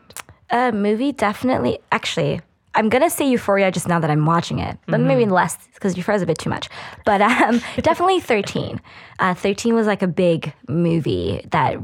A 0.51 0.71
movie 0.71 1.11
definitely. 1.11 1.79
Actually, 1.91 2.39
I'm 2.75 2.89
gonna 2.89 3.09
say 3.09 3.27
Euphoria 3.27 3.71
just 3.71 3.87
now 3.87 3.99
that 3.99 4.11
I'm 4.11 4.25
watching 4.25 4.59
it, 4.59 4.77
but 4.87 4.99
maybe 4.99 5.25
less 5.25 5.57
because 5.73 5.97
Euphoria 5.97 6.17
is 6.17 6.21
a 6.21 6.27
bit 6.27 6.37
too 6.37 6.49
much. 6.51 6.69
But 7.05 7.21
um, 7.21 7.59
definitely 7.77 8.19
13. 8.19 8.79
Uh, 9.17 9.33
13 9.33 9.73
was 9.73 9.87
like 9.87 10.03
a 10.03 10.07
big 10.07 10.53
movie 10.67 11.45
that 11.51 11.77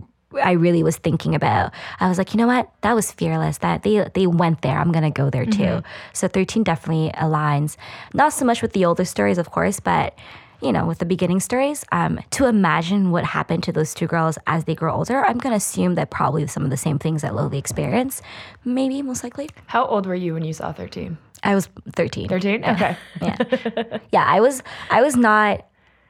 I 0.44 0.52
really 0.52 0.84
was 0.84 0.98
thinking 0.98 1.34
about. 1.34 1.74
I 2.00 2.08
was 2.08 2.20
like, 2.20 2.36
you 2.36 2.38
know 2.38 2.46
what? 2.46 2.72
That 2.82 2.94
was 2.94 3.12
fearless. 3.12 3.58
That 3.58 3.82
they 3.82 4.08
they 4.14 4.28
went 4.28 4.62
there. 4.62 4.78
I'm 4.78 4.92
gonna 4.92 5.10
go 5.10 5.32
there 5.32 5.48
too. 5.48 5.82
So 6.14 6.28
13 6.28 6.62
definitely 6.64 7.12
aligns. 7.16 7.76
Not 8.14 8.34
so 8.34 8.46
much 8.46 8.62
with 8.62 8.74
the 8.74 8.86
older 8.86 9.06
stories, 9.06 9.40
of 9.40 9.50
course, 9.50 9.80
but 9.80 10.14
you 10.62 10.72
know, 10.72 10.86
with 10.86 11.00
the 11.00 11.06
beginning 11.06 11.40
stories, 11.40 11.86
um, 11.92 12.20
to 12.32 12.46
imagine 12.46 13.12
what 13.12 13.24
happened 13.24 13.64
to 13.64 13.72
those 13.72 13.94
two 13.94 14.08
girls 14.08 14.38
as 14.48 14.66
they 14.66 14.76
grow 14.76 14.94
older, 14.94 15.24
I'm 15.26 15.38
going 15.38 15.54
to 15.54 15.58
assume 15.58 15.96
that 15.96 16.10
probably 16.10 16.46
some 16.48 16.64
of 16.64 16.70
the 16.70 16.78
same 16.78 17.00
things 17.00 17.22
that 17.22 17.36
Lily 17.36 17.58
experienced, 17.58 18.22
maybe 18.66 19.02
most 19.02 19.24
likely. 19.24 19.50
How 19.68 19.86
old 19.86 20.06
were 20.06 20.16
you 20.16 20.34
when 20.34 20.44
you 20.44 20.54
saw 20.54 20.74
13? 20.74 21.18
I 21.44 21.56
was 21.56 21.70
13. 21.96 22.28
13? 22.28 22.66
Okay. 22.66 22.98
yeah, 23.22 24.00
Yeah, 24.12 24.26
I 24.26 24.42
was 24.42 24.62
I 24.90 25.02
was 25.02 25.16
not 25.16 25.66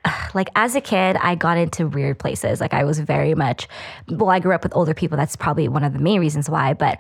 like 0.34 0.50
as 0.56 0.76
a 0.76 0.82
kid, 0.82 1.18
I 1.18 1.36
got 1.36 1.58
into 1.58 1.88
weird 1.88 2.18
places. 2.20 2.60
Like 2.60 2.74
I 2.74 2.84
was 2.84 3.00
very 3.00 3.36
much 3.36 3.68
well, 4.08 4.30
I 4.30 4.40
grew 4.40 4.54
up 4.54 4.64
with 4.64 4.76
older 4.76 4.94
people. 4.94 5.18
That's 5.18 5.36
probably 5.36 5.68
one 5.68 5.84
of 5.84 5.94
the 5.94 6.00
main 6.00 6.20
reasons 6.20 6.50
why, 6.50 6.74
but 6.74 7.00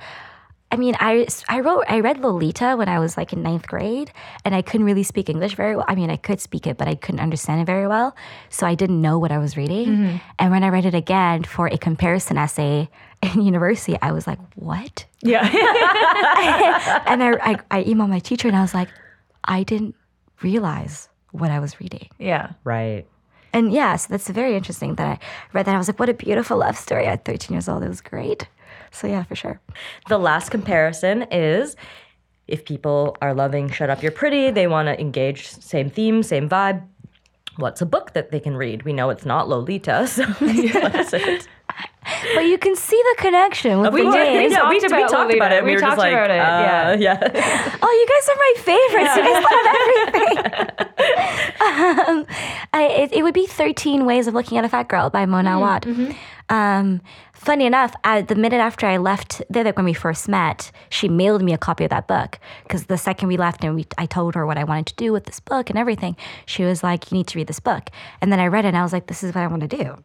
I 0.71 0.75
mean, 0.75 0.95
I, 0.99 1.25
I 1.47 1.61
wrote 1.61 1.85
I 1.87 1.99
read 1.99 2.19
Lolita 2.19 2.75
when 2.77 2.87
I 2.87 2.99
was 2.99 3.17
like 3.17 3.33
in 3.33 3.41
ninth 3.41 3.67
grade, 3.67 4.11
and 4.45 4.53
I 4.53 4.61
couldn't 4.61 4.85
really 4.85 5.03
speak 5.03 5.29
English 5.29 5.55
very 5.55 5.75
well. 5.75 5.85
I 5.87 5.95
mean, 5.95 6.11
I 6.11 6.15
could 6.15 6.39
speak 6.39 6.67
it, 6.67 6.77
but 6.77 6.87
I 6.87 6.93
couldn't 6.93 7.21
understand 7.21 7.61
it 7.61 7.65
very 7.65 7.87
well, 7.87 8.15
so 8.49 8.67
I 8.67 8.75
didn't 8.75 9.01
know 9.01 9.17
what 9.17 9.31
I 9.31 9.39
was 9.39 9.57
reading. 9.57 9.87
Mm-hmm. 9.87 10.17
And 10.37 10.51
when 10.51 10.63
I 10.63 10.69
read 10.69 10.85
it 10.85 10.93
again 10.93 11.43
for 11.43 11.67
a 11.67 11.77
comparison 11.77 12.37
essay 12.37 12.87
in 13.23 13.41
university, 13.51 13.97
I 14.01 14.11
was 14.11 14.27
like, 14.27 14.37
"What?" 14.55 15.05
Yeah. 15.21 15.43
and 17.07 17.23
I, 17.23 17.31
I 17.41 17.57
I 17.71 17.83
emailed 17.83 18.09
my 18.09 18.19
teacher, 18.19 18.47
and 18.47 18.55
I 18.55 18.61
was 18.61 18.75
like, 18.75 18.89
"I 19.43 19.63
didn't 19.63 19.95
realize 20.43 21.09
what 21.31 21.49
I 21.49 21.59
was 21.59 21.79
reading." 21.79 22.09
yeah. 22.19 22.51
Right. 22.63 23.07
And 23.51 23.73
yeah, 23.73 23.95
so 23.95 24.09
that's 24.11 24.29
very 24.29 24.55
interesting 24.55 24.93
that 24.95 25.07
I 25.07 25.19
read 25.53 25.65
that. 25.65 25.73
I 25.73 25.79
was 25.79 25.87
like, 25.87 25.99
"What 25.99 26.09
a 26.09 26.13
beautiful 26.13 26.57
love 26.57 26.77
story!" 26.77 27.07
At 27.07 27.25
13 27.25 27.55
years 27.55 27.67
old, 27.67 27.81
it 27.81 27.89
was 27.89 28.01
great. 28.01 28.47
So 28.91 29.07
yeah, 29.07 29.23
for 29.23 29.35
sure. 29.35 29.59
The 30.07 30.17
last 30.17 30.49
comparison 30.49 31.23
is 31.31 31.75
if 32.47 32.65
people 32.65 33.15
are 33.21 33.33
loving 33.33 33.69
Shut 33.69 33.89
Up 33.89 34.01
You're 34.01 34.11
Pretty, 34.11 34.49
they 34.51 34.67
want 34.67 34.87
to 34.87 34.99
engage, 34.99 35.47
same 35.47 35.89
theme, 35.89 36.23
same 36.23 36.49
vibe. 36.49 36.83
What's 37.57 37.81
a 37.81 37.85
book 37.85 38.13
that 38.13 38.31
they 38.31 38.39
can 38.39 38.55
read? 38.55 38.83
We 38.83 38.93
know 38.93 39.09
it's 39.09 39.25
not 39.25 39.47
Lolita, 39.49 40.07
so 40.15 40.23
what 40.25 40.95
is 40.95 41.13
it? 41.13 41.47
But 42.33 42.41
you 42.45 42.57
can 42.57 42.75
see 42.75 42.99
the 43.11 43.15
connection 43.21 43.81
with 43.81 43.93
We, 43.93 44.03
the 44.03 44.11
did- 44.11 44.33
names. 44.33 44.53
yeah, 44.53 44.67
we, 44.69 44.79
talked 44.79 44.91
we 44.93 44.97
about 45.03 45.09
talked 45.11 45.33
about 45.33 45.51
it. 45.51 45.63
We 45.63 45.73
were 45.73 45.79
just 45.79 45.85
talked 45.89 45.99
like, 45.99 46.13
about 46.13 46.31
it, 46.31 46.39
uh, 46.39 46.97
yeah. 46.99 47.19
yeah. 47.19 47.77
Oh, 47.81 47.91
you 47.91 48.07
guys 48.09 48.29
are 48.29 48.35
my 48.35 48.53
favorites. 48.63 49.15
You 49.15 49.23
guys 49.23 49.43
love 49.45 49.65
everything. 50.87 50.89
um, 51.61 52.25
I, 52.73 52.83
it, 53.03 53.13
it 53.13 53.23
would 53.23 53.33
be 53.33 53.45
13 53.45 54.05
Ways 54.05 54.27
of 54.27 54.33
Looking 54.33 54.57
at 54.57 54.65
a 54.65 54.69
Fat 54.69 54.87
Girl 54.87 55.09
by 55.09 55.25
Mona 55.25 55.57
Awad. 55.57 55.85
Um, 56.49 57.01
funny 57.33 57.65
enough, 57.65 57.93
the 58.03 58.35
minute 58.35 58.57
after 58.57 58.87
I 58.87 58.97
left 58.97 59.41
like 59.49 59.75
when 59.75 59.85
we 59.85 59.93
first 59.93 60.27
met, 60.27 60.71
she 60.89 61.07
mailed 61.07 61.43
me 61.43 61.53
a 61.53 61.57
copy 61.57 61.83
of 61.83 61.91
that 61.91 62.07
book. 62.07 62.39
Because 62.63 62.85
the 62.85 62.97
second 62.97 63.27
we 63.27 63.37
left 63.37 63.63
and 63.63 63.75
we, 63.75 63.85
I 63.97 64.05
told 64.05 64.35
her 64.35 64.45
what 64.45 64.57
I 64.57 64.63
wanted 64.63 64.87
to 64.87 64.95
do 64.95 65.13
with 65.13 65.25
this 65.25 65.39
book 65.39 65.69
and 65.69 65.77
everything, 65.77 66.17
she 66.45 66.63
was 66.63 66.83
like, 66.83 67.11
You 67.11 67.17
need 67.17 67.27
to 67.27 67.37
read 67.37 67.47
this 67.47 67.59
book. 67.59 67.89
And 68.21 68.31
then 68.31 68.39
I 68.39 68.47
read 68.47 68.65
it 68.65 68.69
and 68.69 68.77
I 68.77 68.83
was 68.83 68.93
like, 68.93 69.07
This 69.07 69.23
is 69.23 69.33
what 69.33 69.43
I 69.43 69.47
want 69.47 69.69
to 69.69 69.77
do. 69.77 70.03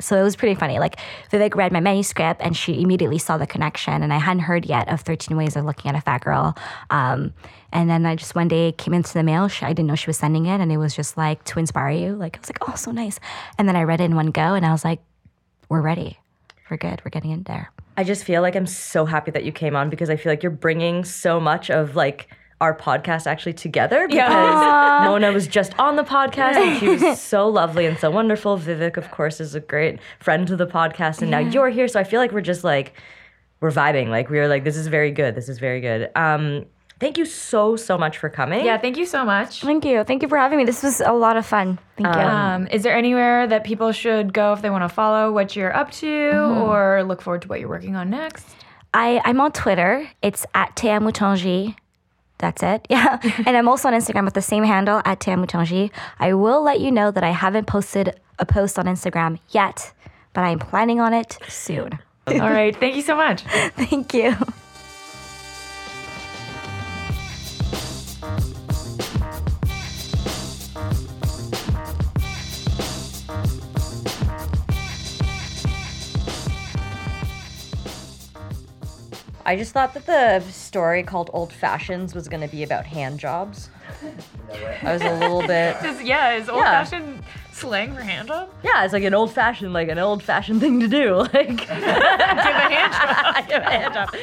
So 0.00 0.20
it 0.20 0.22
was 0.22 0.36
pretty 0.36 0.54
funny. 0.54 0.78
Like 0.78 0.96
Vivek 1.32 1.54
read 1.54 1.72
my 1.72 1.80
manuscript 1.80 2.42
and 2.42 2.56
she 2.56 2.82
immediately 2.82 3.18
saw 3.18 3.38
the 3.38 3.46
connection. 3.46 4.02
And 4.02 4.12
I 4.12 4.18
hadn't 4.18 4.42
heard 4.42 4.66
yet 4.66 4.88
of 4.88 5.00
13 5.00 5.36
Ways 5.36 5.56
of 5.56 5.64
Looking 5.64 5.90
at 5.90 5.96
a 5.96 6.00
Fat 6.02 6.22
Girl. 6.22 6.56
Um, 6.90 7.32
and 7.72 7.88
then 7.88 8.04
I 8.04 8.14
just 8.14 8.34
one 8.34 8.48
day 8.48 8.72
came 8.72 8.92
into 8.92 9.14
the 9.14 9.22
mail. 9.22 9.48
She, 9.48 9.64
I 9.64 9.70
didn't 9.70 9.86
know 9.86 9.94
she 9.94 10.08
was 10.08 10.18
sending 10.18 10.46
it. 10.46 10.60
And 10.60 10.70
it 10.70 10.76
was 10.76 10.94
just 10.94 11.16
like 11.16 11.42
to 11.44 11.58
inspire 11.58 11.90
you. 11.90 12.14
Like 12.14 12.36
I 12.36 12.40
was 12.40 12.50
like, 12.50 12.58
oh, 12.68 12.74
so 12.74 12.90
nice. 12.90 13.18
And 13.58 13.66
then 13.66 13.76
I 13.76 13.84
read 13.84 14.00
it 14.00 14.04
in 14.04 14.16
one 14.16 14.30
go 14.30 14.54
and 14.54 14.66
I 14.66 14.72
was 14.72 14.84
like, 14.84 15.00
we're 15.68 15.80
ready. 15.80 16.18
We're 16.70 16.76
good. 16.76 17.00
We're 17.04 17.10
getting 17.10 17.30
in 17.30 17.44
there. 17.44 17.70
I 17.96 18.04
just 18.04 18.24
feel 18.24 18.42
like 18.42 18.56
I'm 18.56 18.66
so 18.66 19.04
happy 19.04 19.30
that 19.30 19.44
you 19.44 19.52
came 19.52 19.74
on 19.76 19.88
because 19.88 20.10
I 20.10 20.16
feel 20.16 20.30
like 20.32 20.42
you're 20.42 20.50
bringing 20.50 21.04
so 21.04 21.40
much 21.40 21.70
of 21.70 21.96
like 21.96 22.28
our 22.60 22.76
podcast 22.76 23.26
actually 23.26 23.52
together 23.52 24.06
because 24.08 25.04
Mona 25.04 25.30
was 25.32 25.46
just 25.46 25.78
on 25.78 25.96
the 25.96 26.02
podcast 26.02 26.56
and 26.56 26.78
she 26.78 26.88
was 26.88 27.20
so 27.20 27.48
lovely 27.48 27.86
and 27.86 27.98
so 27.98 28.10
wonderful. 28.10 28.58
Vivek, 28.58 28.96
of 28.96 29.10
course, 29.10 29.40
is 29.40 29.54
a 29.54 29.60
great 29.60 29.98
friend 30.20 30.46
to 30.48 30.56
the 30.56 30.66
podcast, 30.66 31.22
and 31.22 31.30
now 31.30 31.38
you're 31.38 31.68
here. 31.70 31.88
So 31.88 32.00
I 32.00 32.04
feel 32.04 32.20
like 32.20 32.32
we're 32.32 32.40
just 32.40 32.64
like 32.64 32.94
we're 33.60 33.70
vibing. 33.70 34.08
Like 34.08 34.30
we're 34.30 34.48
like 34.48 34.64
this 34.64 34.76
is 34.76 34.86
very 34.86 35.10
good. 35.10 35.34
This 35.34 35.48
is 35.48 35.58
very 35.58 35.80
good. 35.80 36.10
Um, 36.16 36.66
thank 37.00 37.18
you 37.18 37.24
so 37.24 37.76
so 37.76 37.96
much 37.98 38.18
for 38.18 38.28
coming. 38.28 38.64
Yeah, 38.64 38.78
thank 38.78 38.96
you 38.96 39.06
so 39.06 39.24
much. 39.24 39.60
Thank 39.62 39.84
you. 39.84 40.04
Thank 40.04 40.22
you 40.22 40.28
for 40.28 40.38
having 40.38 40.58
me. 40.58 40.64
This 40.64 40.82
was 40.82 41.00
a 41.00 41.12
lot 41.12 41.36
of 41.36 41.46
fun. 41.46 41.78
Thank 41.96 42.14
you. 42.14 42.20
Um, 42.22 42.66
is 42.68 42.82
there 42.82 42.96
anywhere 42.96 43.46
that 43.46 43.64
people 43.64 43.92
should 43.92 44.32
go 44.32 44.52
if 44.52 44.62
they 44.62 44.70
want 44.70 44.82
to 44.84 44.88
follow 44.88 45.32
what 45.32 45.56
you're 45.56 45.74
up 45.74 45.90
to 45.92 46.30
or 46.66 47.02
look 47.04 47.22
forward 47.22 47.42
to 47.42 47.48
what 47.48 47.60
you're 47.60 47.68
working 47.68 47.96
on 47.96 48.10
next? 48.10 48.46
I, 48.94 49.20
I'm 49.24 49.40
on 49.40 49.52
Twitter. 49.52 50.08
It's 50.22 50.46
at 50.54 50.74
Téa 50.74 51.00
Mutonji. 51.00 51.76
That's 52.38 52.62
it. 52.62 52.86
Yeah. 52.90 53.18
and 53.46 53.56
I'm 53.56 53.68
also 53.68 53.88
on 53.88 53.94
Instagram 53.94 54.24
with 54.24 54.34
the 54.34 54.42
same 54.42 54.64
handle 54.64 55.02
at 55.04 55.20
Téa 55.20 55.36
Mutonji. 55.42 55.90
I 56.18 56.32
will 56.34 56.62
let 56.62 56.80
you 56.80 56.90
know 56.90 57.10
that 57.10 57.24
I 57.24 57.30
haven't 57.30 57.66
posted 57.66 58.18
a 58.38 58.46
post 58.46 58.78
on 58.78 58.86
Instagram 58.86 59.38
yet, 59.50 59.92
but 60.32 60.42
I'm 60.42 60.58
planning 60.58 61.00
on 61.00 61.12
it 61.14 61.38
soon. 61.48 61.98
All 62.26 62.38
right. 62.38 62.74
Thank 62.74 62.96
you 62.96 63.02
so 63.02 63.16
much. 63.16 63.42
Thank 63.76 64.14
you. 64.14 64.34
I 79.48 79.54
just 79.56 79.72
thought 79.72 79.94
that 79.94 80.06
the 80.06 80.40
story 80.50 81.04
called 81.04 81.30
Old 81.32 81.52
Fashions 81.52 82.16
was 82.16 82.26
going 82.26 82.40
to 82.42 82.48
be 82.48 82.64
about 82.64 82.84
hand 82.84 83.20
jobs. 83.20 83.70
I 84.82 84.92
was 84.92 85.00
a 85.02 85.14
little 85.20 85.40
bit. 85.46 85.76
Just, 85.82 86.04
yeah, 86.04 86.32
is 86.34 86.48
old 86.48 86.58
Yeah. 86.58 86.82
fashioned 86.84 87.22
slang 87.52 87.94
for 87.94 88.00
hand 88.02 88.26
job? 88.26 88.50
Yeah, 88.64 88.82
it's 88.84 88.92
like 88.92 89.04
an 89.04 89.14
old 89.14 89.32
fashioned, 89.32 89.72
like 89.72 89.88
an 89.88 89.98
old 90.00 90.20
fashioned 90.24 90.60
thing 90.60 90.80
to 90.80 90.88
do. 90.88 91.14
Like, 91.32 91.56
give 91.58 91.68
a 91.70 91.74
hand 91.74 92.92
job. 92.92 93.48
give 93.48 93.62
a 93.62 93.70
hand 93.70 93.94
job. 93.94 94.14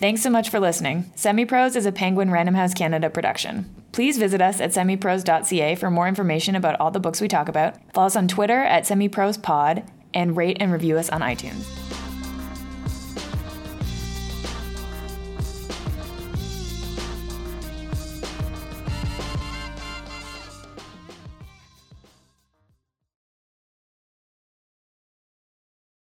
Thanks 0.00 0.22
so 0.22 0.30
much 0.30 0.48
for 0.48 0.58
listening. 0.58 1.12
Semipros 1.14 1.76
is 1.76 1.84
a 1.84 1.92
Penguin 1.92 2.30
Random 2.30 2.54
House 2.54 2.72
Canada 2.72 3.10
production. 3.10 3.68
Please 3.92 4.16
visit 4.16 4.40
us 4.40 4.58
at 4.58 4.70
semipros.ca 4.70 5.74
for 5.74 5.90
more 5.90 6.08
information 6.08 6.56
about 6.56 6.80
all 6.80 6.90
the 6.90 6.98
books 6.98 7.20
we 7.20 7.28
talk 7.28 7.50
about. 7.50 7.76
Follow 7.92 8.06
us 8.06 8.16
on 8.16 8.26
Twitter 8.26 8.60
at 8.60 8.84
semiprospod 8.84 9.86
and 10.14 10.38
rate 10.38 10.56
and 10.58 10.72
review 10.72 10.96
us 10.96 11.10
on 11.10 11.20
iTunes. 11.20 11.66